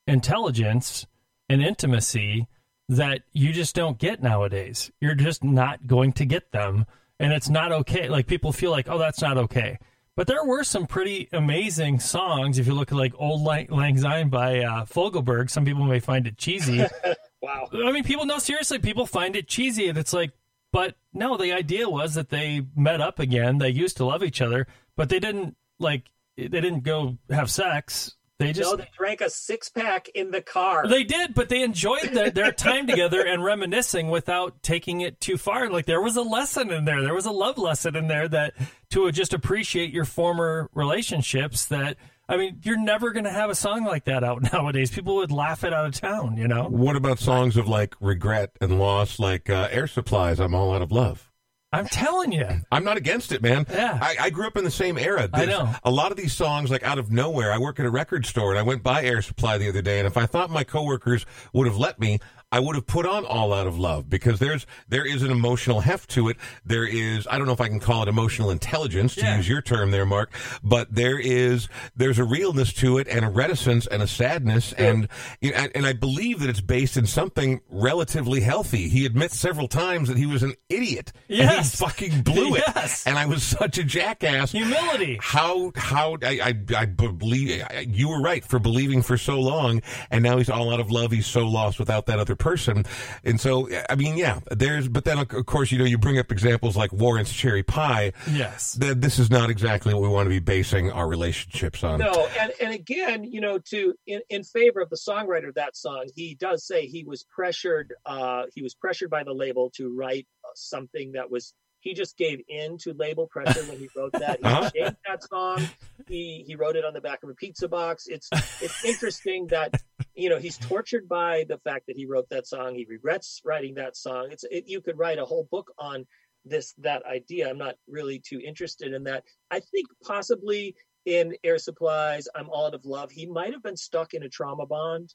intelligence 0.06 1.06
and 1.48 1.60
intimacy 1.60 2.46
that 2.88 3.22
you 3.32 3.52
just 3.52 3.74
don't 3.74 3.98
get 3.98 4.22
nowadays. 4.22 4.90
You're 5.00 5.14
just 5.14 5.44
not 5.44 5.86
going 5.86 6.12
to 6.14 6.24
get 6.24 6.52
them 6.52 6.86
and 7.18 7.32
it's 7.32 7.50
not 7.50 7.72
okay. 7.72 8.08
Like 8.08 8.26
people 8.26 8.52
feel 8.52 8.70
like, 8.70 8.88
"Oh, 8.88 8.98
that's 8.98 9.20
not 9.20 9.36
okay." 9.36 9.78
But 10.20 10.26
there 10.26 10.44
were 10.44 10.64
some 10.64 10.86
pretty 10.86 11.30
amazing 11.32 11.98
songs. 11.98 12.58
If 12.58 12.66
you 12.66 12.74
look 12.74 12.92
at 12.92 12.98
like 12.98 13.14
Auld 13.18 13.40
Lang 13.40 13.96
Syne 13.96 14.28
by 14.28 14.58
uh, 14.58 14.84
Fogelberg, 14.84 15.48
some 15.48 15.64
people 15.64 15.84
may 15.84 15.98
find 15.98 16.26
it 16.26 16.36
cheesy. 16.36 16.84
wow. 17.40 17.66
I 17.72 17.90
mean, 17.90 18.04
people, 18.04 18.26
no, 18.26 18.36
seriously, 18.38 18.78
people 18.80 19.06
find 19.06 19.34
it 19.34 19.48
cheesy. 19.48 19.88
And 19.88 19.96
it's 19.96 20.12
like, 20.12 20.32
but 20.74 20.94
no, 21.14 21.38
the 21.38 21.54
idea 21.54 21.88
was 21.88 22.16
that 22.16 22.28
they 22.28 22.66
met 22.76 23.00
up 23.00 23.18
again. 23.18 23.56
They 23.56 23.70
used 23.70 23.96
to 23.96 24.04
love 24.04 24.22
each 24.22 24.42
other, 24.42 24.66
but 24.94 25.08
they 25.08 25.20
didn't 25.20 25.56
like, 25.78 26.04
they 26.36 26.48
didn't 26.48 26.82
go 26.82 27.16
have 27.30 27.50
sex. 27.50 28.14
They 28.40 28.54
just 28.54 28.70
no, 28.70 28.76
they 28.76 28.88
drank 28.96 29.20
a 29.20 29.28
six 29.28 29.68
pack 29.68 30.08
in 30.08 30.30
the 30.30 30.40
car. 30.40 30.88
They 30.88 31.04
did, 31.04 31.34
but 31.34 31.50
they 31.50 31.62
enjoyed 31.62 32.10
their, 32.12 32.30
their 32.30 32.52
time 32.52 32.86
together 32.86 33.20
and 33.20 33.44
reminiscing 33.44 34.08
without 34.08 34.62
taking 34.62 35.02
it 35.02 35.20
too 35.20 35.36
far. 35.36 35.68
Like 35.68 35.84
there 35.84 36.00
was 36.00 36.16
a 36.16 36.22
lesson 36.22 36.70
in 36.70 36.86
there. 36.86 37.02
There 37.02 37.14
was 37.14 37.26
a 37.26 37.30
love 37.30 37.58
lesson 37.58 37.96
in 37.96 38.08
there 38.08 38.28
that 38.28 38.54
to 38.92 39.12
just 39.12 39.34
appreciate 39.34 39.92
your 39.92 40.06
former 40.06 40.70
relationships. 40.74 41.66
That 41.66 41.98
I 42.30 42.38
mean, 42.38 42.60
you're 42.62 42.80
never 42.80 43.10
going 43.10 43.24
to 43.24 43.30
have 43.30 43.50
a 43.50 43.54
song 43.54 43.84
like 43.84 44.04
that 44.04 44.24
out 44.24 44.42
nowadays. 44.52 44.90
People 44.90 45.16
would 45.16 45.30
laugh 45.32 45.62
it 45.62 45.74
out 45.74 45.84
of 45.84 45.94
town. 45.94 46.38
You 46.38 46.48
know. 46.48 46.64
What 46.64 46.96
about 46.96 47.18
songs 47.18 47.58
of 47.58 47.68
like 47.68 47.94
regret 48.00 48.52
and 48.60 48.78
loss, 48.78 49.18
like 49.18 49.50
uh, 49.50 49.68
Air 49.70 49.86
Supply's? 49.86 50.40
"I'm 50.40 50.54
All 50.54 50.74
Out 50.74 50.80
of 50.80 50.90
Love"? 50.90 51.29
I'm 51.72 51.86
telling 51.86 52.32
you. 52.32 52.48
I'm 52.72 52.82
not 52.82 52.96
against 52.96 53.30
it, 53.30 53.42
man. 53.42 53.64
Yeah. 53.70 53.98
I, 54.02 54.16
I 54.20 54.30
grew 54.30 54.46
up 54.46 54.56
in 54.56 54.64
the 54.64 54.70
same 54.72 54.98
era. 54.98 55.28
There's 55.32 55.48
I 55.48 55.50
know. 55.50 55.72
A 55.84 55.90
lot 55.90 56.10
of 56.10 56.16
these 56.16 56.32
songs, 56.32 56.70
like 56.70 56.82
out 56.82 56.98
of 56.98 57.12
nowhere, 57.12 57.52
I 57.52 57.58
work 57.58 57.78
at 57.78 57.86
a 57.86 57.90
record 57.90 58.26
store 58.26 58.50
and 58.50 58.58
I 58.58 58.62
went 58.62 58.82
by 58.82 59.04
Air 59.04 59.22
Supply 59.22 59.56
the 59.56 59.68
other 59.68 59.82
day. 59.82 59.98
And 59.98 60.06
if 60.06 60.16
I 60.16 60.26
thought 60.26 60.50
my 60.50 60.64
coworkers 60.64 61.26
would 61.52 61.68
have 61.68 61.76
let 61.76 62.00
me, 62.00 62.18
I 62.52 62.58
would 62.58 62.74
have 62.74 62.86
put 62.86 63.06
on 63.06 63.24
All 63.24 63.52
Out 63.52 63.68
of 63.68 63.78
Love 63.78 64.10
because 64.10 64.40
there's 64.40 64.66
there 64.88 65.06
is 65.06 65.22
an 65.22 65.30
emotional 65.30 65.80
heft 65.80 66.10
to 66.10 66.28
it. 66.28 66.36
There 66.64 66.84
is 66.84 67.28
I 67.30 67.38
don't 67.38 67.46
know 67.46 67.52
if 67.52 67.60
I 67.60 67.68
can 67.68 67.78
call 67.78 68.02
it 68.02 68.08
emotional 68.08 68.50
intelligence 68.50 69.14
to 69.16 69.20
yeah. 69.20 69.36
use 69.36 69.48
your 69.48 69.62
term 69.62 69.92
there, 69.92 70.04
Mark, 70.04 70.32
but 70.64 70.92
there 70.92 71.18
is 71.18 71.68
there's 71.94 72.18
a 72.18 72.24
realness 72.24 72.72
to 72.74 72.98
it 72.98 73.06
and 73.06 73.24
a 73.24 73.28
reticence 73.28 73.86
and 73.86 74.02
a 74.02 74.06
sadness 74.08 74.74
yeah. 74.76 74.86
and 74.86 75.08
and 75.42 75.86
I 75.86 75.92
believe 75.92 76.40
that 76.40 76.50
it's 76.50 76.60
based 76.60 76.96
in 76.96 77.06
something 77.06 77.60
relatively 77.70 78.40
healthy. 78.40 78.88
He 78.88 79.06
admits 79.06 79.38
several 79.38 79.68
times 79.68 80.08
that 80.08 80.16
he 80.16 80.26
was 80.26 80.42
an 80.42 80.54
idiot 80.68 81.12
yes. 81.28 81.54
and 81.54 81.64
he 81.64 81.76
fucking 81.76 82.22
blew 82.22 82.56
it. 82.56 82.64
yes. 82.66 83.06
And 83.06 83.16
I 83.16 83.26
was 83.26 83.44
such 83.44 83.78
a 83.78 83.84
jackass. 83.84 84.50
Humility. 84.50 85.20
How 85.22 85.70
how 85.76 86.16
I 86.22 86.40
I, 86.42 86.76
I 86.76 86.86
believe 86.86 87.64
you 87.86 88.08
were 88.08 88.20
right 88.20 88.44
for 88.44 88.58
believing 88.58 89.02
for 89.02 89.16
so 89.16 89.38
long, 89.38 89.82
and 90.10 90.24
now 90.24 90.38
he's 90.38 90.50
all 90.50 90.72
out 90.72 90.80
of 90.80 90.90
love. 90.90 91.12
He's 91.12 91.26
so 91.26 91.46
lost 91.46 91.78
without 91.78 92.06
that 92.06 92.18
other 92.18 92.34
person. 92.40 92.84
And 93.22 93.40
so, 93.40 93.68
I 93.88 93.94
mean, 93.94 94.16
yeah, 94.16 94.40
there's, 94.50 94.88
but 94.88 95.04
then 95.04 95.18
of 95.18 95.46
course, 95.46 95.70
you 95.70 95.78
know, 95.78 95.84
you 95.84 95.98
bring 95.98 96.18
up 96.18 96.32
examples 96.32 96.76
like 96.76 96.92
Warrant's 96.92 97.32
Cherry 97.32 97.62
Pie. 97.62 98.12
Yes. 98.32 98.72
That 98.72 99.00
this 99.00 99.20
is 99.20 99.30
not 99.30 99.50
exactly 99.50 99.94
what 99.94 100.02
we 100.02 100.08
want 100.08 100.26
to 100.26 100.30
be 100.30 100.40
basing 100.40 100.90
our 100.90 101.06
relationships 101.06 101.84
on. 101.84 102.00
No. 102.00 102.28
And, 102.38 102.52
and 102.60 102.74
again, 102.74 103.22
you 103.24 103.40
know, 103.40 103.58
to, 103.70 103.94
in, 104.06 104.20
in 104.28 104.42
favor 104.42 104.80
of 104.80 104.90
the 104.90 104.96
songwriter 104.96 105.48
of 105.48 105.54
that 105.54 105.76
song, 105.76 106.08
he 106.16 106.34
does 106.34 106.66
say 106.66 106.86
he 106.86 107.04
was 107.04 107.24
pressured, 107.24 107.94
uh, 108.06 108.44
he 108.54 108.62
was 108.62 108.74
pressured 108.74 109.10
by 109.10 109.22
the 109.22 109.32
label 109.32 109.70
to 109.76 109.94
write 109.94 110.26
something 110.54 111.12
that 111.12 111.30
was 111.30 111.54
he 111.80 111.94
just 111.94 112.16
gave 112.16 112.40
in 112.48 112.78
to 112.78 112.92
label 112.94 113.26
pressure 113.26 113.62
when 113.64 113.78
he 113.78 113.88
wrote 113.96 114.12
that. 114.12 114.38
He 114.40 114.46
uh-huh. 114.46 114.70
changed 114.70 114.96
that 115.06 115.22
song. 115.22 115.62
He 116.08 116.44
he 116.46 116.54
wrote 116.54 116.76
it 116.76 116.84
on 116.84 116.94
the 116.94 117.00
back 117.00 117.22
of 117.22 117.30
a 117.30 117.34
pizza 117.34 117.68
box. 117.68 118.06
It's 118.06 118.28
it's 118.60 118.84
interesting 118.84 119.46
that 119.48 119.74
you 120.14 120.28
know 120.28 120.38
he's 120.38 120.58
tortured 120.58 121.08
by 121.08 121.44
the 121.48 121.58
fact 121.58 121.86
that 121.88 121.96
he 121.96 122.06
wrote 122.06 122.28
that 122.30 122.46
song. 122.46 122.74
He 122.74 122.86
regrets 122.88 123.40
writing 123.44 123.74
that 123.74 123.96
song. 123.96 124.28
It's 124.30 124.44
it, 124.44 124.64
you 124.66 124.80
could 124.80 124.98
write 124.98 125.18
a 125.18 125.24
whole 125.24 125.48
book 125.50 125.72
on 125.78 126.06
this 126.44 126.74
that 126.78 127.04
idea. 127.04 127.48
I'm 127.48 127.58
not 127.58 127.76
really 127.88 128.18
too 128.18 128.40
interested 128.40 128.92
in 128.92 129.04
that. 129.04 129.24
I 129.50 129.60
think 129.60 129.86
possibly 130.04 130.74
in 131.06 131.34
Air 131.44 131.58
Supply's, 131.58 132.28
I'm 132.34 132.50
All 132.50 132.66
Out 132.66 132.74
of 132.74 132.84
Love. 132.84 133.10
He 133.10 133.26
might 133.26 133.52
have 133.52 133.62
been 133.62 133.76
stuck 133.76 134.14
in 134.14 134.22
a 134.22 134.28
trauma 134.28 134.66
bond 134.66 135.14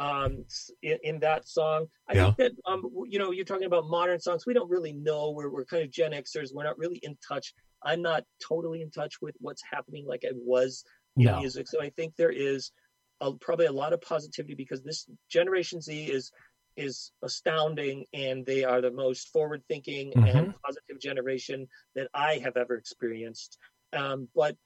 um, 0.00 0.44
in, 0.82 0.98
in, 1.02 1.20
that 1.20 1.46
song. 1.46 1.86
I 2.08 2.14
yeah. 2.14 2.24
think 2.32 2.36
that 2.38 2.52
um, 2.64 2.90
you 3.06 3.18
know 3.18 3.30
you're 3.30 3.44
talking 3.44 3.66
about 3.66 3.86
modern 3.86 4.18
songs. 4.18 4.46
We 4.46 4.54
don't 4.54 4.70
really 4.70 4.94
know. 4.94 5.30
We're 5.30 5.50
we're 5.50 5.66
kind 5.66 5.84
of 5.84 5.90
Gen 5.90 6.12
Xers. 6.12 6.48
We're 6.52 6.64
not 6.64 6.78
really 6.78 6.98
in 7.02 7.16
touch. 7.26 7.52
I'm 7.84 8.02
not 8.02 8.24
totally 8.46 8.80
in 8.80 8.90
touch 8.90 9.16
with 9.20 9.36
what's 9.40 9.62
happening 9.70 10.06
like 10.06 10.22
I 10.24 10.32
was 10.34 10.84
in 11.16 11.26
no. 11.26 11.38
music. 11.38 11.68
So 11.68 11.82
I 11.82 11.90
think 11.90 12.14
there 12.16 12.32
is 12.32 12.72
a, 13.20 13.32
probably 13.32 13.66
a 13.66 13.72
lot 13.72 13.92
of 13.92 14.00
positivity 14.00 14.54
because 14.54 14.82
this 14.82 15.06
Generation 15.30 15.80
Z 15.80 16.04
is 16.06 16.32
is 16.76 17.12
astounding 17.22 18.06
and 18.14 18.46
they 18.46 18.64
are 18.64 18.80
the 18.80 18.90
most 18.90 19.28
forward 19.28 19.62
thinking 19.68 20.12
mm-hmm. 20.12 20.24
and 20.24 20.54
positive 20.64 20.98
generation 21.00 21.66
that 21.94 22.08
I 22.14 22.40
have 22.42 22.56
ever 22.56 22.74
experienced. 22.74 23.58
Um, 23.92 24.28
but 24.34 24.56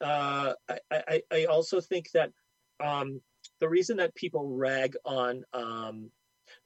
uh, 0.00 0.52
I, 0.68 0.78
I, 0.92 1.22
I 1.32 1.44
also 1.46 1.80
think 1.80 2.10
that 2.12 2.30
um, 2.78 3.20
the 3.60 3.68
reason 3.68 3.96
that 3.98 4.14
people 4.14 4.48
rag 4.48 4.96
on 5.04 5.44
um, 5.52 6.10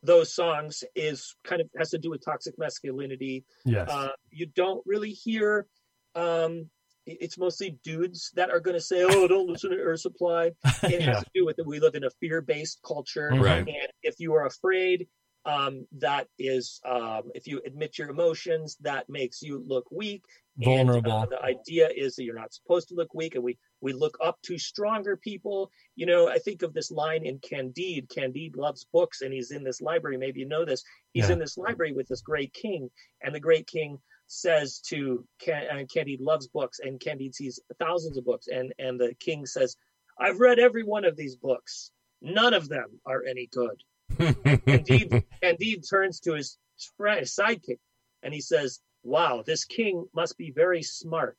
those 0.03 0.35
songs 0.35 0.85
is 0.95 1.37
kind 1.45 1.61
of 1.61 1.69
has 1.79 1.91
to 1.91 1.99
do 1.99 2.11
with 2.11 2.25
toxic 2.25 2.59
masculinity. 2.59 3.45
Yes. 3.65 3.89
Uh, 3.89 4.11
you 4.31 4.47
don't 4.47 4.83
really 4.87 5.11
hear. 5.11 5.67
Um, 6.15 6.69
it's 7.07 7.39
mostly 7.39 7.79
dudes 7.83 8.31
that 8.35 8.51
are 8.51 8.61
going 8.61 8.77
to 8.77 8.81
say, 8.81 9.03
"Oh, 9.03 9.27
don't 9.27 9.49
listen 9.49 9.71
to 9.71 9.77
Air 9.77 9.97
Supply." 9.97 10.53
It 10.83 11.01
yeah. 11.01 11.15
has 11.15 11.25
to 11.25 11.31
do 11.35 11.45
with 11.45 11.57
that 11.57 11.67
we 11.67 11.81
live 11.81 11.95
in 11.95 12.05
a 12.05 12.11
fear-based 12.21 12.81
culture, 12.87 13.31
right. 13.35 13.59
and 13.59 13.89
if 14.03 14.19
you 14.19 14.35
are 14.35 14.47
afraid, 14.47 15.09
um, 15.45 15.87
that 15.99 16.29
is, 16.39 16.81
um, 16.85 17.31
if 17.35 17.47
you 17.47 17.61
admit 17.65 17.99
your 17.99 18.11
emotions, 18.11 18.77
that 18.81 19.09
makes 19.09 19.43
you 19.43 19.65
look 19.67 19.91
weak, 19.91 20.25
vulnerable. 20.57 21.23
And, 21.23 21.33
uh, 21.33 21.37
the 21.37 21.43
idea 21.43 21.89
is 21.95 22.17
that 22.17 22.25
you're 22.25 22.35
not 22.35 22.53
supposed 22.53 22.89
to 22.89 22.95
look 22.95 23.15
weak, 23.15 23.35
and 23.35 23.45
we 23.45 23.59
we 23.81 23.93
look 23.93 24.19
up 24.23 24.39
to 24.43 24.59
stronger 24.59 25.17
people. 25.17 25.71
You 25.97 26.07
know, 26.07 26.29
I 26.29 26.39
think 26.39 26.63
of 26.63 26.73
this 26.73 26.91
line 26.91 27.25
in 27.25 27.39
Candide. 27.39 28.09
Candide 28.09 28.57
loves 28.57 28.87
books, 28.93 29.23
and 29.23 29.33
he's 29.33 29.51
in 29.51 29.65
this 29.65 29.81
library. 29.81 30.17
Maybe 30.17 30.41
you 30.41 30.49
know 30.49 30.65
this. 30.65 30.83
He's 31.13 31.29
yeah. 31.29 31.35
in 31.35 31.39
this 31.39 31.57
library 31.57 31.93
with 31.93 32.09
this 32.09 32.21
great 32.21 32.53
king, 32.53 32.91
and 33.23 33.35
the 33.35 33.41
great 33.41 33.67
king 33.67 33.99
says 34.27 34.81
to 34.87 35.27
Can- 35.41 35.67
uh, 35.71 35.85
Candide 35.93 36.21
loves 36.21 36.49
books, 36.49 36.79
and 36.81 37.01
Candide 37.01 37.35
sees 37.35 37.61
thousands 37.79 38.17
of 38.17 38.25
books, 38.25 38.49
and 38.49 38.73
and 38.79 39.01
the 39.01 39.15
king 39.21 39.47
says, 39.47 39.77
"I've 40.19 40.41
read 40.41 40.59
every 40.59 40.85
one 40.85 41.05
of 41.05 41.17
these 41.17 41.37
books. 41.37 41.91
None 42.23 42.55
of 42.55 42.69
them 42.69 43.01
are 43.07 43.25
any 43.25 43.49
good." 43.53 43.83
Candide, 44.19 45.25
Candide 45.43 45.89
turns 45.89 46.21
to 46.21 46.35
his 46.35 46.59
friend, 46.97 47.21
his 47.21 47.35
sidekick, 47.35 47.79
and 48.23 48.35
he 48.35 48.41
says, 48.41 48.81
wow, 49.03 49.43
this 49.45 49.65
king 49.65 50.07
must 50.15 50.37
be 50.37 50.51
very 50.51 50.83
smart. 50.83 51.37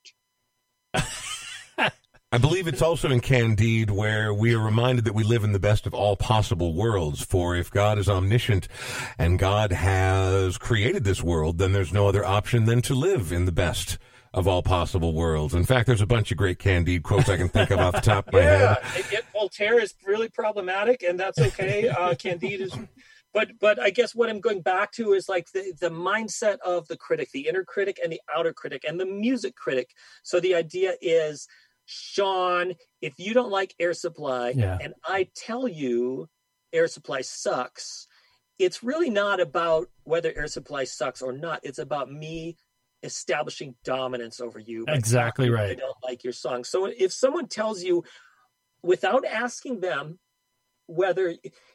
I 2.34 2.38
believe 2.38 2.66
it's 2.66 2.80
also 2.80 3.10
in 3.10 3.20
Candide 3.20 3.90
where 3.90 4.32
we 4.32 4.54
are 4.54 4.58
reminded 4.58 5.04
that 5.04 5.14
we 5.14 5.22
live 5.22 5.44
in 5.44 5.52
the 5.52 5.58
best 5.58 5.86
of 5.86 5.92
all 5.92 6.16
possible 6.16 6.72
worlds. 6.72 7.22
For 7.22 7.54
if 7.54 7.70
God 7.70 7.98
is 7.98 8.08
omniscient 8.08 8.68
and 9.18 9.38
God 9.38 9.70
has 9.70 10.56
created 10.56 11.04
this 11.04 11.22
world, 11.22 11.58
then 11.58 11.74
there's 11.74 11.92
no 11.92 12.08
other 12.08 12.24
option 12.24 12.64
than 12.64 12.80
to 12.82 12.94
live 12.94 13.32
in 13.32 13.44
the 13.44 13.52
best 13.52 13.98
of 14.32 14.48
all 14.48 14.62
possible 14.62 15.12
worlds. 15.12 15.52
In 15.52 15.64
fact, 15.64 15.86
there's 15.86 16.00
a 16.00 16.06
bunch 16.06 16.30
of 16.30 16.38
great 16.38 16.58
Candide 16.58 17.02
quotes 17.02 17.28
I 17.28 17.36
can 17.36 17.50
think 17.50 17.70
of 17.70 17.78
off 17.80 17.96
the 17.96 18.00
top 18.00 18.28
of 18.28 18.32
my 18.32 18.40
yeah, 18.40 18.82
head. 18.82 19.04
It, 19.12 19.24
Voltaire 19.34 19.78
is 19.78 19.94
really 20.06 20.30
problematic, 20.30 21.02
and 21.02 21.20
that's 21.20 21.38
okay. 21.38 21.88
Uh, 21.88 22.14
Candide 22.14 22.62
is, 22.62 22.74
but 23.32 23.52
but 23.60 23.80
I 23.80 23.90
guess 23.90 24.14
what 24.14 24.28
I'm 24.28 24.40
going 24.40 24.60
back 24.62 24.92
to 24.92 25.12
is 25.12 25.28
like 25.28 25.50
the 25.52 25.72
the 25.80 25.90
mindset 25.90 26.58
of 26.64 26.88
the 26.88 26.96
critic, 26.96 27.30
the 27.32 27.48
inner 27.48 27.64
critic 27.64 27.98
and 28.02 28.12
the 28.12 28.20
outer 28.34 28.52
critic, 28.52 28.84
and 28.86 28.98
the 29.00 29.06
music 29.06 29.54
critic. 29.56 29.90
So 30.22 30.40
the 30.40 30.54
idea 30.54 30.94
is 31.00 31.46
Sean, 31.86 32.74
if 33.00 33.14
you 33.18 33.34
don't 33.34 33.50
like 33.50 33.74
Air 33.78 33.94
Supply, 33.94 34.50
Yeah. 34.50 34.78
and 34.80 34.94
I 35.04 35.28
tell 35.34 35.66
you 35.66 36.28
Air 36.72 36.88
Supply 36.88 37.20
sucks, 37.22 38.06
it's 38.58 38.82
really 38.82 39.10
not 39.10 39.40
about 39.40 39.88
whether 40.04 40.32
Air 40.36 40.46
Supply 40.46 40.84
sucks 40.84 41.22
or 41.22 41.32
not. 41.32 41.60
It's 41.62 41.78
about 41.78 42.10
me 42.10 42.56
establishing 43.02 43.74
dominance 43.84 44.40
over 44.40 44.58
you. 44.60 44.84
Exactly 44.88 45.50
right 45.50 45.70
I 45.70 45.74
don't 45.74 45.96
like 46.04 46.22
your 46.22 46.32
song. 46.32 46.62
So 46.64 46.86
if 46.86 47.12
someone 47.12 47.48
tells 47.48 47.82
you 47.82 48.04
without 48.82 49.24
asking 49.24 49.80
them 49.80 50.20
whether, 50.86 51.34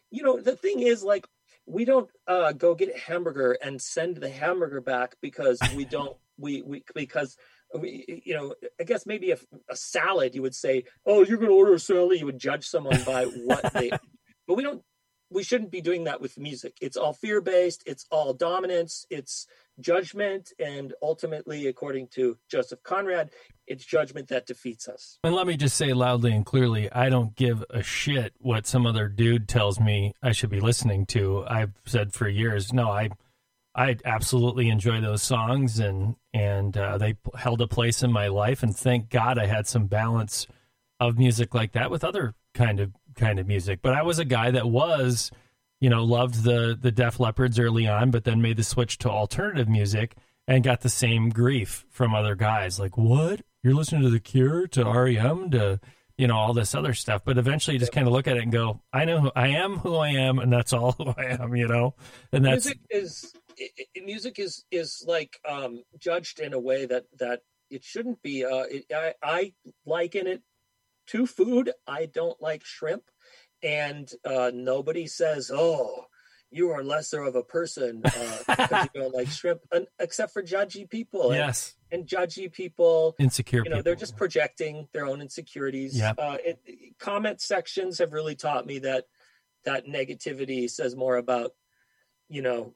you 0.10 0.24
know, 0.24 0.39
the 0.39 0.55
thing 0.55 0.80
is 0.80 1.03
like, 1.03 1.26
we 1.68 1.86
don't 1.86 2.09
uh, 2.28 2.53
go 2.53 2.74
get 2.74 2.95
a 2.95 2.99
hamburger 2.99 3.57
and 3.61 3.82
send 3.82 4.18
the 4.18 4.30
hamburger 4.30 4.82
back 4.82 5.15
because 5.22 5.59
we 5.76 5.86
don't 5.97 6.18
we 6.39 6.61
we 6.61 6.84
because 6.95 7.38
we 7.78 8.22
you 8.26 8.34
know 8.34 8.55
I 8.80 8.84
guess 8.84 9.05
maybe 9.05 9.32
a, 9.32 9.38
a 9.70 9.76
salad 9.76 10.34
you 10.34 10.41
would 10.41 10.55
say 10.55 10.86
oh 11.05 11.24
you're 11.24 11.38
going 11.38 11.49
to 11.49 11.55
order 11.55 11.74
a 11.74 11.80
salad 11.80 12.20
you 12.20 12.26
would 12.26 12.39
judge 12.39 12.65
someone 12.65 13.03
by 13.03 13.26
what 13.26 13.74
they 13.74 13.89
but 14.47 14.55
we 14.55 14.63
don't 14.63 14.82
we 15.30 15.43
shouldn't 15.43 15.71
be 15.71 15.82
doing 15.82 16.03
that 16.05 16.21
with 16.21 16.38
music 16.38 16.78
it's 16.82 16.97
all 16.97 17.13
fear 17.13 17.41
based 17.41 17.84
it's 17.86 18.05
all 18.11 18.34
dominance 18.34 19.05
it's 19.09 19.47
judgment 19.80 20.53
and 20.59 20.93
ultimately 21.01 21.67
according 21.67 22.07
to 22.07 22.38
Joseph 22.49 22.82
Conrad 22.84 23.30
it's 23.67 23.86
judgment 23.86 24.30
that 24.30 24.45
defeats 24.45 24.88
us 24.88 25.19
And 25.23 25.36
let 25.36 25.45
me 25.45 25.57
just 25.57 25.75
say 25.78 25.93
loudly 25.93 26.34
and 26.34 26.45
clearly, 26.45 26.89
I 26.91 27.09
don't 27.09 27.36
give 27.36 27.63
a 27.69 27.84
shit 27.84 28.34
what 28.39 28.65
some 28.65 28.86
other 28.88 29.07
dude 29.09 29.47
tells 29.47 29.80
me 29.80 30.13
I 30.23 30.32
should 30.32 30.49
be 30.49 30.61
listening 30.61 31.05
to. 31.07 31.43
I've 31.47 31.73
said 31.86 32.13
for 32.13 32.30
years, 32.30 32.71
no, 32.71 32.89
I, 32.89 33.09
I 33.75 33.97
absolutely 34.05 34.69
enjoy 34.69 35.01
those 35.01 35.21
songs, 35.21 35.80
and 35.80 36.15
and 36.34 36.75
uh, 36.78 36.97
they 36.97 37.15
held 37.36 37.61
a 37.61 37.67
place 37.67 38.01
in 38.01 38.11
my 38.11 38.28
life. 38.28 38.63
And 38.63 38.75
thank 38.75 39.09
God 39.09 39.38
I 39.38 39.45
had 39.45 39.67
some 39.67 39.88
balance 39.88 40.47
of 40.99 41.17
music 41.17 41.53
like 41.53 41.73
that 41.73 41.91
with 41.91 42.03
other 42.03 42.34
kind 42.53 42.80
of 42.80 42.93
kind 43.18 43.39
of 43.39 43.47
music. 43.47 43.80
But 43.82 43.93
I 43.93 44.03
was 44.03 44.20
a 44.20 44.26
guy 44.26 44.51
that 44.51 44.68
was, 44.68 45.32
you 45.82 45.89
know, 45.89 46.03
loved 46.03 46.43
the 46.43 46.78
the 46.80 46.91
Def 46.91 47.18
Leppards 47.18 47.59
early 47.59 47.88
on, 47.88 48.11
but 48.11 48.24
then 48.24 48.41
made 48.41 48.57
the 48.57 48.63
switch 48.63 48.97
to 48.99 49.09
alternative 49.09 49.68
music 49.68 50.15
and 50.47 50.63
got 50.63 50.82
the 50.82 50.89
same 50.89 51.30
grief 51.30 51.86
from 51.89 52.15
other 52.15 52.36
guys. 52.36 52.80
Like, 52.80 52.97
what? 52.97 53.41
You're 53.63 53.74
listening 53.74 54.03
to 54.03 54.09
The 54.09 54.20
Cure, 54.20 54.68
to 54.68 54.86
REM, 54.86 55.51
to 55.51 55.80
you 56.18 56.28
know 56.28 56.36
all 56.36 56.53
this 56.53 56.74
other 56.74 56.93
stuff. 56.93 57.24
But 57.26 57.38
eventually, 57.38 57.76
you 57.76 57.80
just 57.80 57.91
kind 57.91 58.07
of 58.07 58.13
look 58.13 58.28
at 58.28 58.38
it 58.38 58.43
and 58.43 58.51
go, 58.51 58.82
I 58.93 59.05
know 59.05 59.20
who 59.20 59.32
I 59.36 59.47
am, 59.49 59.78
who 59.78 59.95
I 59.95 60.09
am, 60.09 60.39
and 60.39 60.51
that's 60.51 60.74
all 60.74 60.91
who 60.97 61.13
I 61.18 61.38
am. 61.39 61.55
You 61.55 61.68
know, 61.68 61.95
and 62.32 62.45
that's 62.45 62.65
music 62.65 62.80
is 62.89 63.34
music 64.03 64.39
is 64.39 64.63
is 64.72 65.03
like 65.07 65.39
um 65.47 65.84
judged 65.99 66.39
in 66.39 66.53
a 66.53 66.59
way 66.59 66.86
that 66.86 67.05
that 67.20 67.41
it 67.70 67.84
shouldn't 67.84 68.22
be 68.22 68.45
uh 68.45 68.63
it, 68.70 68.86
I, 68.93 69.13
I 69.22 69.53
liken 69.86 70.28
it 70.28 70.41
to 71.08 71.26
food 71.26 71.72
i 71.88 72.05
don't 72.05 72.41
like 72.41 72.64
shrimp 72.64 73.03
and 73.64 74.12
uh 74.26 74.51
nobody 74.53 75.08
says 75.08 75.51
oh 75.53 76.05
you 76.49 76.70
are 76.70 76.84
lesser 76.84 77.22
of 77.24 77.36
a 77.36 77.43
person 77.43 78.01
uh 78.05 78.38
because 78.47 78.89
you 78.93 79.01
don't 79.01 79.14
like 79.14 79.28
shrimp 79.28 79.62
and, 79.72 79.88
except 79.99 80.32
for 80.32 80.41
judgy 80.43 80.89
people 80.89 81.32
and, 81.32 81.39
yes, 81.39 81.76
and 81.91 82.08
judgy 82.08 82.51
people 82.51 83.16
insecure. 83.20 83.64
you 83.64 83.70
know 83.70 83.78
people. 83.78 83.84
they're 83.84 83.95
just 83.95 84.16
projecting 84.16 84.88
their 84.93 85.05
own 85.05 85.22
insecurities 85.22 85.97
Yeah. 85.97 86.14
uh, 86.18 86.38
it, 86.43 86.60
comment 86.99 87.41
sections 87.41 87.97
have 87.97 88.14
really 88.14 88.36
taught 88.36 88.66
me 88.66 88.80
that 88.80 89.05
that 89.66 89.88
negativity 89.88 90.70
says 90.70 90.95
more 90.95 91.18
about 91.18 91.51
you 92.30 92.41
know 92.41 92.74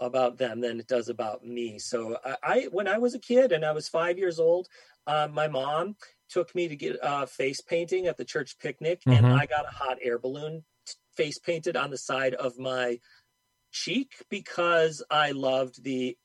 about 0.00 0.38
them 0.38 0.60
than 0.60 0.78
it 0.80 0.86
does 0.86 1.08
about 1.08 1.44
me 1.44 1.78
so 1.78 2.16
i, 2.24 2.36
I 2.42 2.68
when 2.70 2.86
i 2.88 2.98
was 2.98 3.14
a 3.14 3.18
kid 3.18 3.52
and 3.52 3.64
i 3.64 3.72
was 3.72 3.88
five 3.88 4.16
years 4.18 4.38
old 4.38 4.68
uh, 5.06 5.26
my 5.32 5.48
mom 5.48 5.96
took 6.28 6.54
me 6.54 6.68
to 6.68 6.76
get 6.76 7.02
uh, 7.02 7.24
face 7.26 7.60
painting 7.62 8.06
at 8.06 8.16
the 8.16 8.24
church 8.24 8.58
picnic 8.58 9.00
and 9.06 9.24
Mhm. 9.26 9.38
i 9.40 9.46
got 9.46 9.64
a 9.66 9.70
hot 9.74 9.98
air 10.02 10.18
balloon 10.18 10.64
t- 10.86 10.94
face 11.16 11.38
painted 11.38 11.76
on 11.76 11.90
the 11.90 11.98
side 11.98 12.34
of 12.34 12.58
my 12.58 12.98
cheek 13.72 14.12
because 14.30 15.02
i 15.10 15.30
loved 15.32 15.82
the 15.82 16.16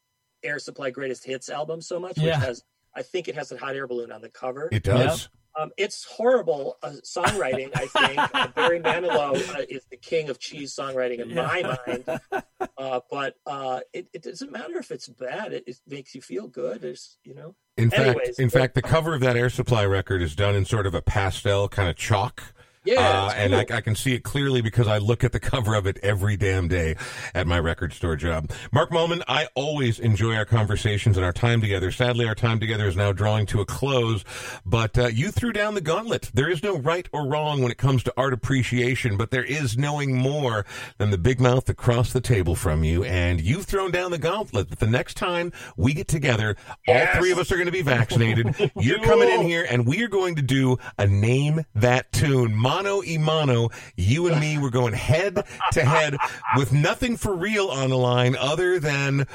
air 0.44 0.60
supply 0.60 0.90
greatest 0.90 1.26
hits 1.26 1.50
album 1.50 1.82
so 1.82 2.00
much 2.00 2.18
Yeah. 2.18 2.38
which 2.38 2.46
has 2.48 2.64
I 2.96 3.02
think 3.02 3.28
it 3.28 3.34
has 3.34 3.52
a 3.52 3.58
hot 3.58 3.76
air 3.76 3.88
balloon 3.88 4.12
on 4.12 4.22
the 4.22 4.30
cover. 4.30 4.70
It 4.72 4.84
does. 4.84 5.28
Um, 5.60 5.72
it's 5.78 6.04
horrible 6.04 6.78
uh, 6.82 6.94
songwriting. 7.04 7.70
I 7.76 7.86
think 7.86 8.36
uh, 8.36 8.48
Barry 8.56 8.80
Manilow 8.80 9.36
uh, 9.56 9.66
is 9.70 9.86
the 9.92 9.98
king 9.98 10.30
of 10.30 10.40
cheese 10.40 10.76
songwriting 10.76 11.20
in 11.20 11.36
my 11.36 11.78
mind. 11.86 12.20
Uh, 12.78 13.00
but 13.10 13.36
uh, 13.46 13.80
it, 13.94 14.08
it 14.14 14.24
doesn't 14.24 14.52
matter 14.52 14.78
if 14.78 14.90
it's 14.90 15.08
bad. 15.08 15.54
It, 15.54 15.64
it 15.68 15.78
makes 15.88 16.16
you 16.16 16.22
feel 16.22 16.48
good. 16.48 16.82
There's, 16.82 17.18
you 17.24 17.34
know. 17.34 17.56
In 17.78 17.90
fact, 17.90 18.40
in 18.40 18.48
but- 18.48 18.60
fact, 18.60 18.74
the 18.76 18.82
cover 18.82 19.14
of 19.14 19.22
that 19.22 19.38
Air 19.38 19.50
Supply 19.50 19.86
record 19.86 20.22
is 20.22 20.36
done 20.36 20.56
in 20.56 20.66
sort 20.66 20.86
of 20.88 20.94
a 20.94 21.02
pastel 21.02 21.70
kind 21.70 21.88
of 21.88 21.96
chalk. 21.96 22.54
Yeah, 22.86 23.28
Uh, 23.28 23.34
and 23.36 23.56
I. 23.56 23.60
I 23.74 23.82
can 23.82 23.96
see 23.96 24.14
it 24.14 24.24
clearly 24.24 24.62
because 24.62 24.88
I 24.88 24.98
look 24.98 25.24
at 25.24 25.32
the 25.32 25.40
cover 25.40 25.74
of 25.74 25.88
it 25.88 25.98
every 26.04 26.36
damn 26.38 26.68
day 26.68 26.96
at 27.34 27.48
my 27.48 27.58
record 27.60 27.94
store 27.94 28.16
job. 28.16 28.52
Mark 28.72 28.92
Mallman, 28.92 29.22
I 29.28 29.48
always 29.56 30.00
enjoy 30.00 30.36
our 30.36 30.46
conversations 30.46 31.16
and 31.18 31.26
our 31.26 31.32
time 31.34 31.62
together. 31.62 31.92
Sadly, 31.92 32.28
our 32.28 32.36
time 32.36 32.60
together 32.60 32.88
is 32.88 32.96
now 32.98 33.12
drawing 33.14 33.46
to 33.48 33.62
a 33.62 33.66
close, 33.66 34.24
but 34.66 34.98
uh, 34.98 35.08
you 35.08 35.32
threw 35.32 35.54
down 35.54 35.76
the 35.76 35.82
gauntlet. 35.82 36.30
There 36.34 36.50
is 36.50 36.62
no 36.62 36.78
right 36.78 37.08
or 37.14 37.26
wrong 37.28 37.62
when 37.62 37.72
it 37.72 37.78
comes 37.78 38.04
to 38.04 38.14
art 38.18 38.34
appreciation, 38.34 39.16
but 39.18 39.32
there 39.32 39.44
is 39.46 39.78
knowing 39.78 40.16
more 40.16 40.66
than 40.98 41.10
the 41.10 41.18
big 41.18 41.40
mouth 41.40 41.70
across 41.70 42.12
the 42.12 42.22
table 42.22 42.56
from 42.56 42.84
you. 42.84 43.04
And 43.04 43.40
you've 43.42 43.66
thrown 43.66 43.92
down 43.92 44.12
the 44.12 44.18
gauntlet 44.18 44.70
that 44.70 44.80
the 44.80 44.88
next 44.88 45.16
time 45.16 45.52
we 45.78 45.94
get 45.94 46.08
together, 46.08 46.56
all 46.88 47.06
three 47.18 47.32
of 47.32 47.38
us 47.38 47.52
are 47.52 47.56
going 47.56 47.66
to 47.68 47.72
be 47.72 47.82
vaccinated. 47.82 48.72
You're 48.80 49.00
coming 49.00 49.30
in 49.30 49.42
here 49.42 49.66
and 49.70 49.86
we 49.88 50.04
are 50.04 50.08
going 50.10 50.36
to 50.36 50.42
do 50.42 50.78
a 50.98 51.08
name 51.08 51.66
that 51.76 52.12
tune. 52.12 52.54
Mono 52.74 53.04
e 53.04 53.20
mono. 53.20 53.70
You 53.96 54.26
and 54.28 54.42
me, 54.42 54.58
we're 54.58 54.72
going 54.72 54.94
head 54.94 55.46
to 55.74 55.86
head 55.86 56.18
with 56.58 56.74
nothing 56.74 57.18
for 57.18 57.36
real 57.36 57.68
on 57.68 57.92
the 57.92 57.98
line 57.98 58.36
other 58.36 58.80
than 58.80 59.28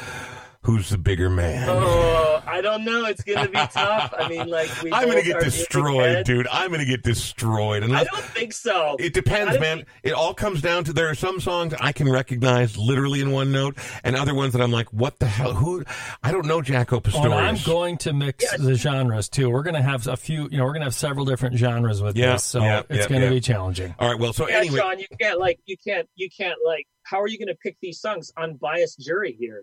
who's 0.62 0.90
the 0.90 0.98
bigger 0.98 1.30
man. 1.30 1.68
Oh, 1.68 2.42
I 2.46 2.60
don't 2.60 2.84
know. 2.84 3.04
It's 3.06 3.22
going 3.22 3.44
to 3.46 3.48
be 3.48 3.58
tough. 3.72 4.12
I 4.18 4.28
mean, 4.28 4.48
like 4.48 4.70
we. 4.82 4.92
I'm 4.92 5.06
going 5.08 5.22
to 5.22 5.24
get 5.24 5.40
destroyed, 5.40 6.24
dude. 6.26 6.46
I'm 6.50 6.68
going 6.68 6.80
to 6.80 6.86
get 6.86 7.02
destroyed. 7.02 7.82
I 7.84 8.04
don't 8.04 8.22
think 8.24 8.52
so. 8.52 8.96
it 8.98 9.14
depends, 9.14 9.58
man. 9.60 9.78
think- 9.78 9.88
It 10.02 10.12
all 10.12 10.34
comes 10.34 10.60
down 10.60 10.84
to 10.84 10.92
there 10.92 11.08
are 11.08 11.14
some 11.14 11.40
songs 11.40 11.74
I 11.80 11.92
can 11.92 12.10
recognize 12.10 12.76
literally 12.76 13.20
in 13.20 13.30
one 13.32 13.52
note, 13.52 13.76
and 14.04 14.16
other 14.16 14.34
ones 14.34 14.52
that 14.52 14.62
I'm 14.62 14.72
like, 14.72 14.92
what 14.92 15.18
the 15.18 15.26
hell? 15.26 15.54
Who? 15.54 15.84
I 16.22 16.32
don't 16.32 16.46
know 16.46 16.60
Jaco 16.60 16.98
Oh, 17.14 17.32
I'm 17.32 17.56
going 17.64 17.96
to 17.98 18.12
mix 18.12 18.44
Yes. 18.44 18.60
the 18.60 18.74
genres 18.74 19.28
too. 19.28 19.48
We're 19.50 19.62
going 19.62 19.74
to 19.74 19.82
have 19.82 20.06
a 20.06 20.16
few, 20.16 20.48
you 20.50 20.58
know, 20.58 20.64
we're 20.64 20.72
going 20.72 20.80
to 20.80 20.86
have 20.86 20.94
several 20.94 21.24
different 21.24 21.56
genres 21.56 22.02
with 22.02 22.16
Yeah, 22.16 22.32
this, 22.32 22.44
so 22.44 22.60
yeah, 22.60 22.80
it's 22.88 23.04
yeah, 23.04 23.08
going 23.08 23.20
to 23.20 23.26
yeah. 23.28 23.32
be 23.32 23.40
challenging. 23.40 23.94
all 23.98 24.10
right, 24.10 24.18
well, 24.18 24.32
so 24.32 24.48
Yeah, 24.48 24.58
anyway, 24.58 24.78
Sean, 24.78 24.98
you 24.98 25.06
can't 25.20 25.38
like 25.38 25.60
you 25.66 25.76
can't 25.84 26.08
you 26.16 26.28
can't 26.36 26.58
like. 26.66 26.86
How 27.04 27.20
are 27.20 27.28
you 27.28 27.38
going 27.38 27.48
to 27.48 27.54
pick 27.54 27.76
these 27.80 28.00
songs? 28.00 28.30
Unbiased 28.36 28.98
jury 29.00 29.34
here. 29.38 29.62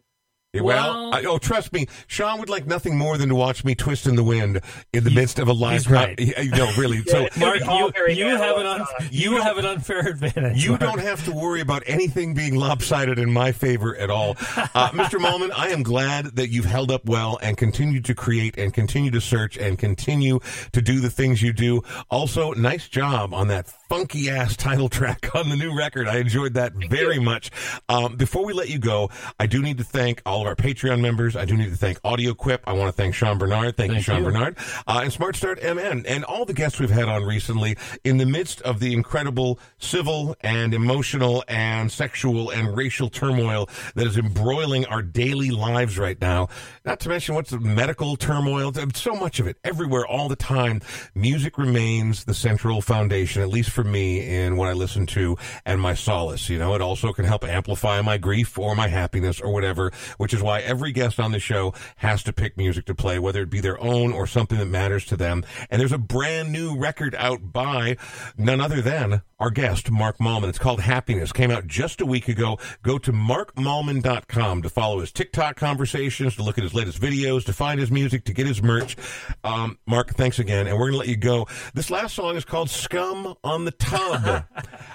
Well, 0.63 1.11
Well- 1.11 1.13
I, 1.13 1.23
oh, 1.25 1.37
trust 1.37 1.71
me, 1.73 1.87
Sean 2.07 2.39
would 2.39 2.49
like 2.49 2.65
nothing 2.67 2.97
more 2.97 3.17
than 3.17 3.29
to 3.29 3.35
watch 3.35 3.63
me 3.63 3.75
twist 3.75 4.05
in 4.07 4.15
the 4.15 4.23
wind 4.23 4.59
in 4.93 5.03
the 5.03 5.11
midst 5.11 5.39
of 5.39 5.47
a 5.47 5.53
live. 5.53 5.73
he's 5.73 5.89
right. 5.89 6.19
Yeah, 6.19 6.43
No, 6.55 6.71
really. 6.77 6.97
Yeah, 7.07 7.27
so 7.33 7.39
Mark, 7.39 7.59
you, 7.59 8.13
you 8.13 8.25
have 8.37 8.57
an 8.57 8.65
analog, 8.65 8.81
un- 8.81 8.85
Sean. 8.99 9.07
you 9.11 9.41
have 9.41 9.57
an 9.57 9.65
unfair 9.65 9.99
advantage. 10.07 10.63
You 10.63 10.71
Mark. 10.71 10.81
don't 10.81 10.99
have 11.01 11.23
to 11.25 11.31
worry 11.31 11.61
about 11.61 11.83
anything 11.87 12.33
being 12.33 12.55
lopsided 12.55 13.19
in 13.19 13.31
my 13.31 13.51
favor 13.51 13.95
at 13.95 14.09
all. 14.09 14.35
Uh, 14.75 14.89
Mr. 14.89 15.19
Mallman, 15.21 15.51
I 15.55 15.69
am 15.69 15.83
glad 15.83 16.35
that 16.35 16.49
you've 16.49 16.65
held 16.65 16.91
up 16.91 17.05
well 17.05 17.39
and 17.41 17.55
continued 17.57 18.03
to 18.05 18.15
create 18.15 18.57
and 18.57 18.73
continue 18.73 19.09
to 19.11 19.21
search 19.21 19.57
and 19.57 19.79
continue 19.79 20.39
to 20.73 20.81
do 20.81 20.99
the 20.99 21.09
things 21.09 21.41
you 21.41 21.53
do. 21.53 21.81
Also, 22.09 22.51
nice 22.53 22.87
job 22.89 23.33
on 23.33 23.47
that 23.47 23.71
funky 23.89 24.29
ass 24.29 24.55
title 24.55 24.87
track 24.87 25.29
on 25.35 25.49
the 25.49 25.57
new 25.57 25.77
record. 25.77 26.07
I 26.07 26.19
enjoyed 26.19 26.53
that 26.53 26.73
very 26.89 27.19
much. 27.19 27.51
Um, 27.89 28.15
before 28.15 28.45
we 28.45 28.53
let 28.53 28.69
you 28.69 28.79
go, 28.79 29.09
I 29.37 29.47
do 29.47 29.61
need 29.61 29.77
to 29.79 29.83
thank 29.83 30.21
all 30.25 30.41
of 30.41 30.45
of 30.45 30.49
our 30.49 30.55
Patreon 30.55 31.01
members. 31.01 31.35
I 31.35 31.45
do 31.45 31.57
need 31.57 31.69
to 31.69 31.75
thank 31.75 32.01
AudioQuip. 32.01 32.59
I 32.65 32.73
want 32.73 32.87
to 32.87 32.91
thank 32.91 33.15
Sean 33.15 33.37
Bernard. 33.37 33.75
Thank, 33.77 33.91
thank 33.91 33.93
you, 33.93 34.01
Sean 34.01 34.19
you. 34.19 34.31
Bernard. 34.31 34.57
Uh, 34.87 35.01
and 35.03 35.11
Smart 35.11 35.35
Start 35.35 35.61
MN 35.63 36.05
and 36.05 36.23
all 36.23 36.45
the 36.45 36.53
guests 36.53 36.79
we've 36.79 36.89
had 36.89 37.05
on 37.05 37.23
recently 37.23 37.77
in 38.03 38.17
the 38.17 38.25
midst 38.25 38.61
of 38.61 38.79
the 38.79 38.93
incredible 38.93 39.59
civil 39.79 40.35
and 40.41 40.73
emotional 40.73 41.43
and 41.47 41.91
sexual 41.91 42.49
and 42.51 42.77
racial 42.77 43.09
turmoil 43.09 43.69
that 43.95 44.05
is 44.07 44.17
embroiling 44.17 44.85
our 44.85 45.01
daily 45.01 45.51
lives 45.51 45.97
right 45.97 46.19
now. 46.21 46.47
Not 46.85 46.99
to 47.01 47.09
mention 47.09 47.35
what's 47.35 47.49
the 47.49 47.59
medical 47.59 48.15
turmoil, 48.15 48.71
so 48.93 49.15
much 49.15 49.39
of 49.39 49.47
it 49.47 49.57
everywhere 49.63 50.05
all 50.05 50.29
the 50.29 50.35
time. 50.35 50.81
Music 51.15 51.57
remains 51.57 52.25
the 52.25 52.33
central 52.33 52.81
foundation, 52.81 53.41
at 53.41 53.49
least 53.49 53.71
for 53.75 53.83
me, 53.83 54.25
in 54.27 54.57
what 54.57 54.69
I 54.69 54.73
listen 54.73 55.05
to 55.07 55.37
and 55.65 55.79
my 55.79 55.93
solace. 55.93 56.49
You 56.49 56.57
know, 56.57 56.73
it 56.73 56.81
also 56.81 57.13
can 57.13 57.25
help 57.25 57.43
amplify 57.43 58.01
my 58.01 58.17
grief 58.17 58.57
or 58.57 58.75
my 58.75 58.87
happiness 58.87 59.39
or 59.39 59.51
whatever, 59.51 59.91
which 60.17 60.33
is 60.33 60.41
why 60.41 60.61
every 60.61 60.91
guest 60.91 61.19
on 61.19 61.31
the 61.31 61.39
show 61.39 61.73
has 61.97 62.23
to 62.23 62.33
pick 62.33 62.57
music 62.57 62.85
to 62.85 62.95
play, 62.95 63.19
whether 63.19 63.41
it 63.41 63.49
be 63.49 63.59
their 63.59 63.79
own 63.81 64.13
or 64.13 64.25
something 64.25 64.57
that 64.57 64.65
matters 64.65 65.05
to 65.05 65.17
them. 65.17 65.43
And 65.69 65.79
there's 65.79 65.91
a 65.91 65.97
brand 65.97 66.51
new 66.51 66.77
record 66.77 67.13
out 67.15 67.51
by 67.51 67.97
none 68.37 68.61
other 68.61 68.81
than 68.81 69.21
our 69.39 69.49
guest, 69.49 69.91
Mark 69.91 70.17
Mallman. 70.17 70.47
It's 70.47 70.59
called 70.59 70.79
Happiness. 70.79 71.31
Came 71.33 71.51
out 71.51 71.67
just 71.67 71.99
a 71.99 72.05
week 72.05 72.27
ago. 72.27 72.57
Go 72.83 72.97
to 72.99 73.11
markmallman.com 73.11 74.61
to 74.61 74.69
follow 74.69 74.99
his 74.99 75.11
TikTok 75.11 75.57
conversations, 75.57 76.35
to 76.37 76.43
look 76.43 76.57
at 76.57 76.63
his 76.63 76.73
latest 76.73 77.01
videos, 77.01 77.43
to 77.45 77.53
find 77.53 77.79
his 77.79 77.91
music, 77.91 78.23
to 78.25 78.33
get 78.33 78.47
his 78.47 78.63
merch. 78.63 78.95
Um, 79.43 79.77
Mark, 79.85 80.15
thanks 80.15 80.39
again. 80.39 80.67
And 80.67 80.77
we're 80.77 80.91
going 80.91 80.93
to 80.93 80.99
let 80.99 81.07
you 81.07 81.17
go. 81.17 81.47
This 81.73 81.89
last 81.89 82.15
song 82.15 82.35
is 82.37 82.45
called 82.45 82.69
Scum 82.69 83.35
on 83.43 83.65
the 83.65 83.71
Tub. 83.71 84.23
uh, 84.25 84.45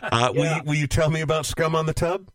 yeah. 0.03 0.31
will, 0.31 0.57
you, 0.57 0.63
will 0.65 0.75
you 0.75 0.87
tell 0.87 1.11
me 1.11 1.21
about 1.21 1.45
Scum 1.45 1.75
on 1.75 1.87
the 1.87 1.95
Tub? 1.95 2.31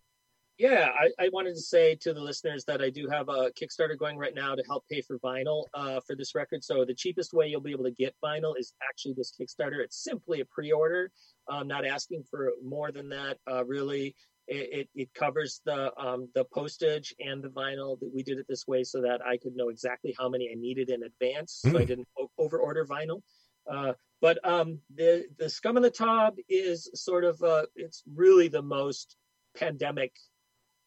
Yeah, 0.58 0.88
I, 0.98 1.26
I, 1.26 1.30
wanted 1.34 1.56
to 1.56 1.62
say 1.62 1.96
to 1.96 2.14
the 2.14 2.22
listeners 2.22 2.64
that 2.64 2.82
I 2.82 2.90
do 2.90 3.10
have 3.10 3.28
a 3.28 3.52
Kickstarter 3.60 3.98
going 4.00 4.18
right 4.18 4.34
now 4.34 4.56
to 4.56 4.64
help 4.66 4.86
pay 4.90 5.02
for 5.02 5.20
vinyl 5.20 5.66
uh, 5.74 6.00
for 6.08 6.16
this 6.16 6.34
record. 6.34 6.64
So 6.64 6.86
the 6.86 6.94
cheapest 6.94 7.34
way 7.34 7.48
you'll 7.48 7.60
be 7.60 7.72
able 7.72 7.84
to 7.84 7.92
get 7.92 8.16
vinyl 8.24 8.54
is 8.58 8.72
actually 8.82 9.16
this 9.18 9.34
Kickstarter. 9.38 9.84
It's 9.84 10.02
simply 10.02 10.40
a 10.40 10.46
pre-order. 10.46 11.12
I'm 11.50 11.68
not 11.68 11.86
asking 11.86 12.24
for 12.30 12.52
more 12.64 12.92
than 12.92 13.10
that. 13.10 13.38
Uh, 13.50 13.66
really, 13.66 14.16
it, 14.48 14.70
it, 14.72 14.90
it, 14.96 15.14
covers 15.14 15.62
the 15.66 15.92
um, 16.00 16.30
the 16.36 16.46
postage 16.46 17.16
and 17.20 17.44
the 17.44 17.50
vinyl. 17.50 18.00
That 18.00 18.12
We 18.14 18.24
did 18.24 18.38
it 18.38 18.46
this 18.48 18.68
way 18.68 18.84
so 18.84 19.02
that 19.02 19.26
I 19.26 19.38
could 19.38 19.56
know 19.56 19.70
exactly 19.70 20.16
how 20.18 20.30
many 20.30 20.50
I 20.52 20.56
needed 20.56 20.90
in 20.90 21.04
advance, 21.04 21.62
mm. 21.66 21.72
so 21.72 21.78
I 21.78 21.82
hmm. 21.82 21.88
didn't 21.88 22.08
o- 22.18 22.32
over 22.38 22.60
order 22.60 22.86
vinyl. 22.86 23.22
Uh, 23.70 23.94
but 24.22 24.38
um, 24.48 24.80
the 24.94 25.26
the 25.38 25.50
scum 25.50 25.78
on 25.78 25.84
the 25.84 25.90
top 25.90 26.36
is 26.48 26.90
sort 26.94 27.24
of 27.24 27.42
uh, 27.42 27.66
it's 27.76 28.04
really 28.14 28.48
the 28.48 28.62
most 28.62 29.16
pandemic 29.58 30.14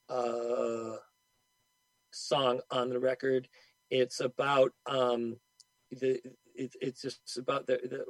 uh, 0.08 0.96
song 2.12 2.60
on 2.70 2.88
the 2.88 2.98
record. 2.98 3.48
It's 3.90 4.20
about 4.20 4.72
um, 4.86 5.36
the 5.90 6.20
it, 6.58 6.74
it's 6.80 7.00
just 7.00 7.38
about 7.38 7.66
the, 7.66 7.78
the 7.84 8.04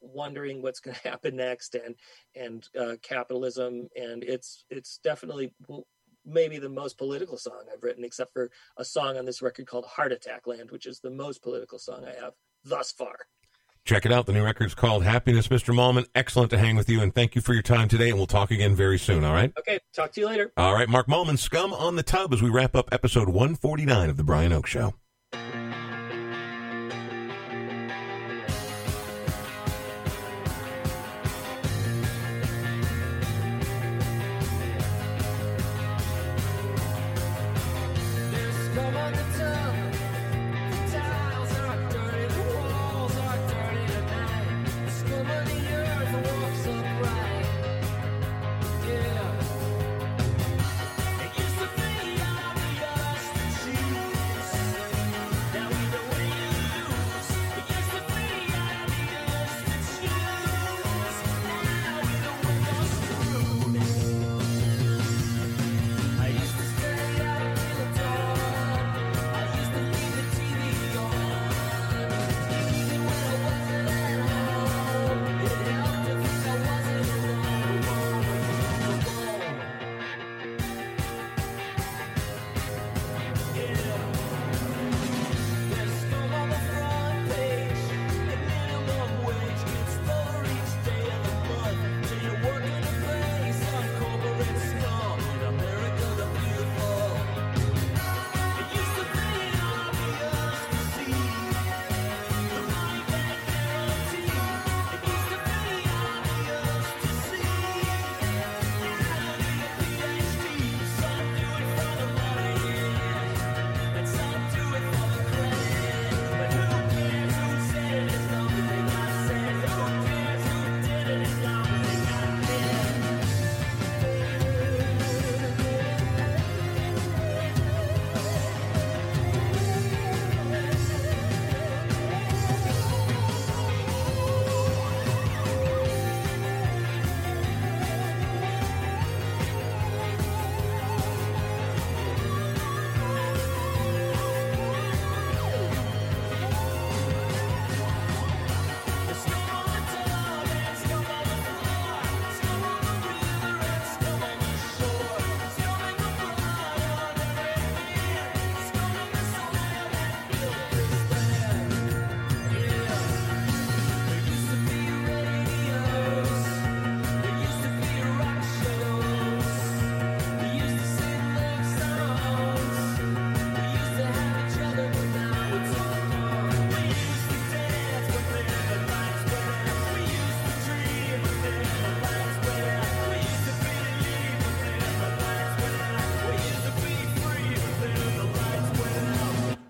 wondering 0.00 0.62
what's 0.62 0.80
going 0.80 0.96
to 1.02 1.08
happen 1.08 1.36
next 1.36 1.74
and 1.74 1.94
and 2.34 2.68
uh, 2.78 2.96
capitalism 3.02 3.88
and 3.96 4.24
it's 4.24 4.64
it's 4.70 4.98
definitely 5.04 5.52
maybe 6.24 6.58
the 6.58 6.68
most 6.68 6.98
political 6.98 7.36
song 7.36 7.64
I've 7.72 7.82
written, 7.82 8.04
except 8.04 8.32
for 8.32 8.50
a 8.76 8.84
song 8.84 9.16
on 9.16 9.24
this 9.24 9.42
record 9.42 9.66
called 9.66 9.86
Heart 9.86 10.12
Attack 10.12 10.46
Land, 10.46 10.70
which 10.70 10.86
is 10.86 11.00
the 11.00 11.10
most 11.10 11.42
political 11.42 11.78
song 11.78 12.04
I 12.04 12.22
have 12.22 12.34
thus 12.64 12.92
far. 12.92 13.16
Check 13.84 14.04
it 14.04 14.12
out. 14.12 14.26
The 14.26 14.32
new 14.32 14.44
record's 14.44 14.74
called 14.74 15.04
Happiness, 15.04 15.48
Mr. 15.48 15.74
Mallman. 15.74 16.06
Excellent 16.14 16.50
to 16.50 16.58
hang 16.58 16.76
with 16.76 16.88
you, 16.88 17.00
and 17.00 17.14
thank 17.14 17.34
you 17.34 17.40
for 17.40 17.54
your 17.54 17.62
time 17.62 17.88
today, 17.88 18.10
and 18.10 18.18
we'll 18.18 18.26
talk 18.26 18.50
again 18.50 18.76
very 18.76 18.98
soon, 18.98 19.24
all 19.24 19.32
right? 19.32 19.52
Okay, 19.58 19.78
talk 19.94 20.12
to 20.12 20.20
you 20.20 20.26
later. 20.26 20.52
All 20.56 20.74
right, 20.74 20.88
Mark 20.88 21.06
Mallman, 21.06 21.38
Scum 21.38 21.72
on 21.72 21.96
the 21.96 22.02
Tub 22.02 22.32
as 22.34 22.42
we 22.42 22.50
wrap 22.50 22.76
up 22.76 22.90
episode 22.92 23.28
149 23.28 24.10
of 24.10 24.16
The 24.16 24.24
Brian 24.24 24.52
Oake 24.52 24.66
Show. 24.66 24.94